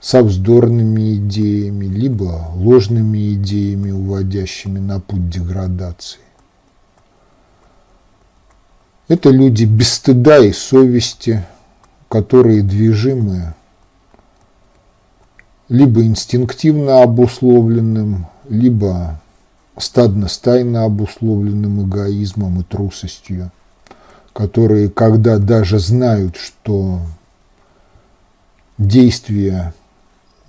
со 0.02 0.24
вздорными 0.24 1.16
идеями, 1.16 1.86
либо 1.86 2.49
ложными 2.56 3.36
идеями, 3.36 3.91
уводящими 3.91 4.80
на 4.80 4.99
путь 4.99 5.30
деградации. 5.30 6.20
Это 9.08 9.30
люди 9.30 9.66
без 9.66 9.94
стыда 9.94 10.40
и 10.40 10.52
совести, 10.52 11.45
которые 12.10 12.64
движимы 12.64 13.53
либо 15.70 16.02
инстинктивно 16.03 17.03
обусловленным, 17.03 18.28
либо 18.52 19.22
стадно-стайно 19.78 20.84
обусловленным 20.84 21.88
эгоизмом 21.88 22.60
и 22.60 22.64
трусостью, 22.64 23.49
которые, 24.34 24.90
когда 24.90 25.38
даже 25.38 25.80
знают, 25.80 26.36
что 26.36 26.99
действия 28.78 29.73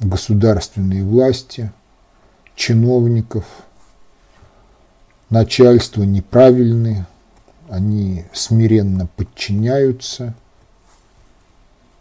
государственной 0.01 1.03
власти, 1.03 1.71
чиновников, 2.57 3.45
начальства 5.31 6.03
неправильные, 6.03 7.07
они 7.69 8.25
смиренно 8.33 9.07
подчиняются, 9.07 10.35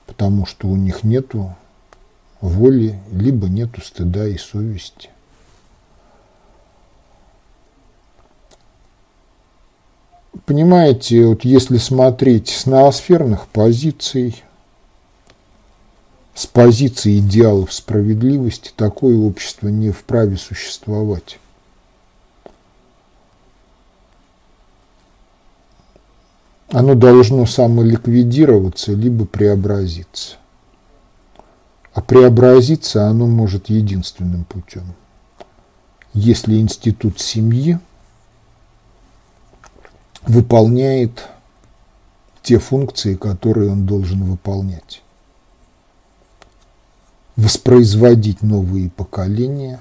потому 0.07 0.48
что 0.48 0.68
у 0.68 0.76
них 0.76 1.03
нету 1.03 1.56
воли, 2.41 2.99
либо 3.11 3.48
нету 3.48 3.82
стыда 3.82 4.28
и 4.28 4.38
совести. 4.38 5.11
Понимаете, 10.45 11.26
вот 11.26 11.44
если 11.44 11.78
смотреть 11.78 12.49
с 12.49 12.66
ноосферных 12.66 13.48
позиций, 13.48 14.44
с 16.34 16.48
позиции 16.48 17.20
идеалов 17.20 17.74
справедливости, 17.74 18.72
такое 18.76 19.18
общество 19.18 19.68
не 19.68 19.91
вправе 19.91 20.38
существовать. 20.38 21.38
Оно 26.70 26.95
должно 26.95 27.45
самоликвидироваться, 27.45 28.94
либо 28.94 29.26
преобразиться. 29.26 30.38
А 31.94 32.02
преобразиться 32.02 33.08
оно 33.08 33.28
может 33.28 33.70
единственным 33.70 34.45
путем. 34.45 34.86
Если 36.14 36.58
институт 36.58 37.20
семьи– 37.20 37.78
выполняет 40.23 41.27
те 42.41 42.60
функции, 42.60 43.15
которые 43.15 43.72
он 43.72 43.85
должен 43.85 44.23
выполнять. 44.23 45.02
Воспроизводить 47.35 48.41
новые 48.41 48.89
поколения, 48.89 49.80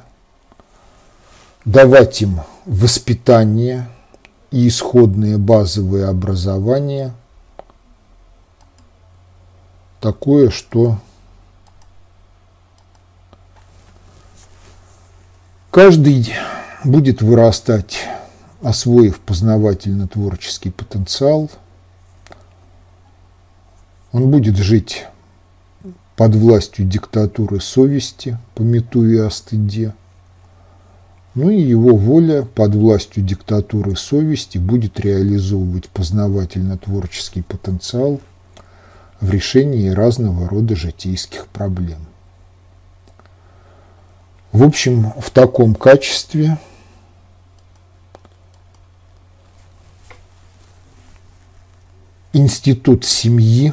давать 1.64 2.22
им 2.22 2.40
воспитание 2.64 3.88
и 4.50 4.68
исходное 4.68 5.38
базовое 5.38 6.08
образование, 6.08 7.12
такое, 10.00 10.50
что 10.50 10.98
каждый 15.70 16.32
будет 16.84 17.20
вырастать 17.22 18.08
освоив 18.62 19.20
познавательно-творческий 19.20 20.70
потенциал, 20.70 21.51
он 24.12 24.31
будет 24.31 24.57
жить 24.57 25.07
под 26.16 26.35
властью 26.35 26.87
диктатуры 26.87 27.61
совести, 27.61 28.37
пометуя 28.55 29.27
о 29.27 29.31
стыде. 29.31 29.95
Ну 31.35 31.49
и 31.49 31.61
его 31.61 31.97
воля 31.97 32.43
под 32.43 32.74
властью 32.74 33.24
диктатуры 33.24 33.97
совести 33.97 34.59
будет 34.59 34.99
реализовывать 34.99 35.89
познавательно-творческий 35.89 37.43
потенциал 37.43 38.20
в 39.20 39.31
решении 39.31 39.89
разного 39.91 40.49
рода 40.49 40.74
житейских 40.74 41.47
проблем. 41.47 42.01
В 44.51 44.65
общем, 44.65 45.12
в 45.19 45.31
таком 45.31 45.77
качестве– 45.77 46.59
институт 52.32 53.05
семьи 53.05 53.73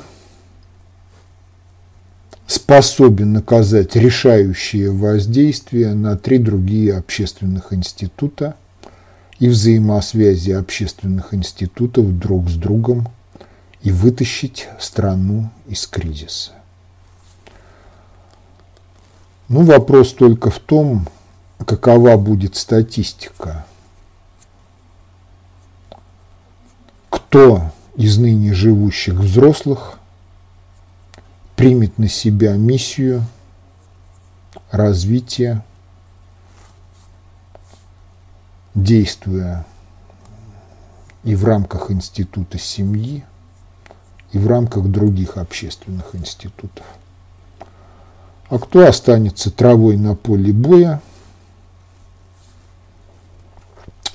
способен 2.48 3.38
оказать 3.38 3.96
решающее 3.96 4.92
воздействие 4.92 5.94
на 5.94 6.18
три 6.18 6.38
другие 6.38 6.98
общественных 6.98 7.74
института 7.74 8.56
и 9.38 9.50
взаимосвязи 9.50 10.52
общественных 10.52 11.34
институтов 11.34 12.18
друг 12.18 12.50
с 12.50 12.56
другом 12.56 13.10
и 13.82 13.92
вытащить 13.92 14.68
страну 14.80 15.50
из 15.68 15.86
кризиса. 15.86 16.52
Ну, 19.50 19.64
вопрос 19.64 20.14
только 20.14 20.50
в 20.50 20.60
том, 20.60 21.08
какова 21.66 22.18
будет 22.18 22.56
статистика. 22.56 23.66
Кто 27.10 27.72
из 27.98 28.20
ныне 28.20 28.54
живущих 28.54 29.16
взрослых 29.16 30.00
примет 31.56 31.98
на 31.98 32.08
себя 32.08 32.56
миссию 32.56 33.26
развития, 34.70 35.66
действуя 38.76 39.66
и 41.24 41.34
в 41.34 41.44
рамках 41.44 41.90
института 41.90 42.60
семьи, 42.60 43.26
и 44.32 44.38
в 44.38 44.46
рамках 44.46 44.86
других 44.86 45.38
общественных 45.38 46.14
институтов. 46.14 46.86
А 48.50 48.60
кто 48.60 48.86
останется 48.86 49.50
травой 49.50 49.98
на 49.98 50.14
поле 50.14 50.54
боя, 50.54 51.02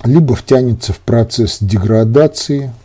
либо 0.05 0.35
втянется 0.35 0.93
в 0.93 0.99
процесс 0.99 1.57
деградации– 1.59 2.73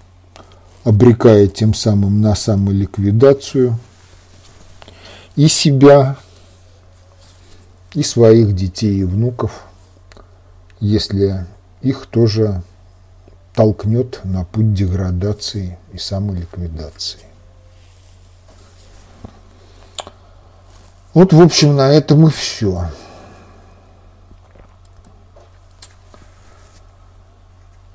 обрекая 0.85 1.47
тем 1.47 1.75
самым 1.75 2.21
на 2.21 2.35
самоликвидацию 2.35 3.79
и 5.37 5.49
себя, 5.49 6.17
и 7.95 8.03
своих 8.03 8.55
детей 8.55 9.01
и 9.01 9.05
внуков, 9.05 9.65
если 10.81 11.47
их 11.83 12.07
тоже 12.07 12.63
толкнет 13.55 14.21
на 14.25 14.45
путь 14.45 14.73
деградации 14.73 15.79
и 15.93 15.99
самоликвидации. 15.99 17.21
Вот, 21.15 21.33
в 21.33 21.41
общем, 21.41 21.75
на 21.75 21.91
этом 21.91 22.29
и 22.29 22.31
все. 22.31 22.89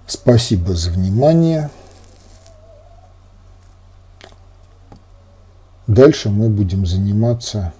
Спасибо 0.07 0.75
за 0.75 0.91
внимание. 0.91 1.69
Дальше 5.87 6.29
мы 6.29 6.49
будем 6.49 6.85
заниматься 6.85 7.73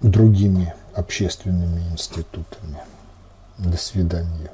другими 0.00 0.74
общественными 0.94 1.80
институтами. 1.90 2.78
До 3.58 3.76
свидания. 3.76 4.50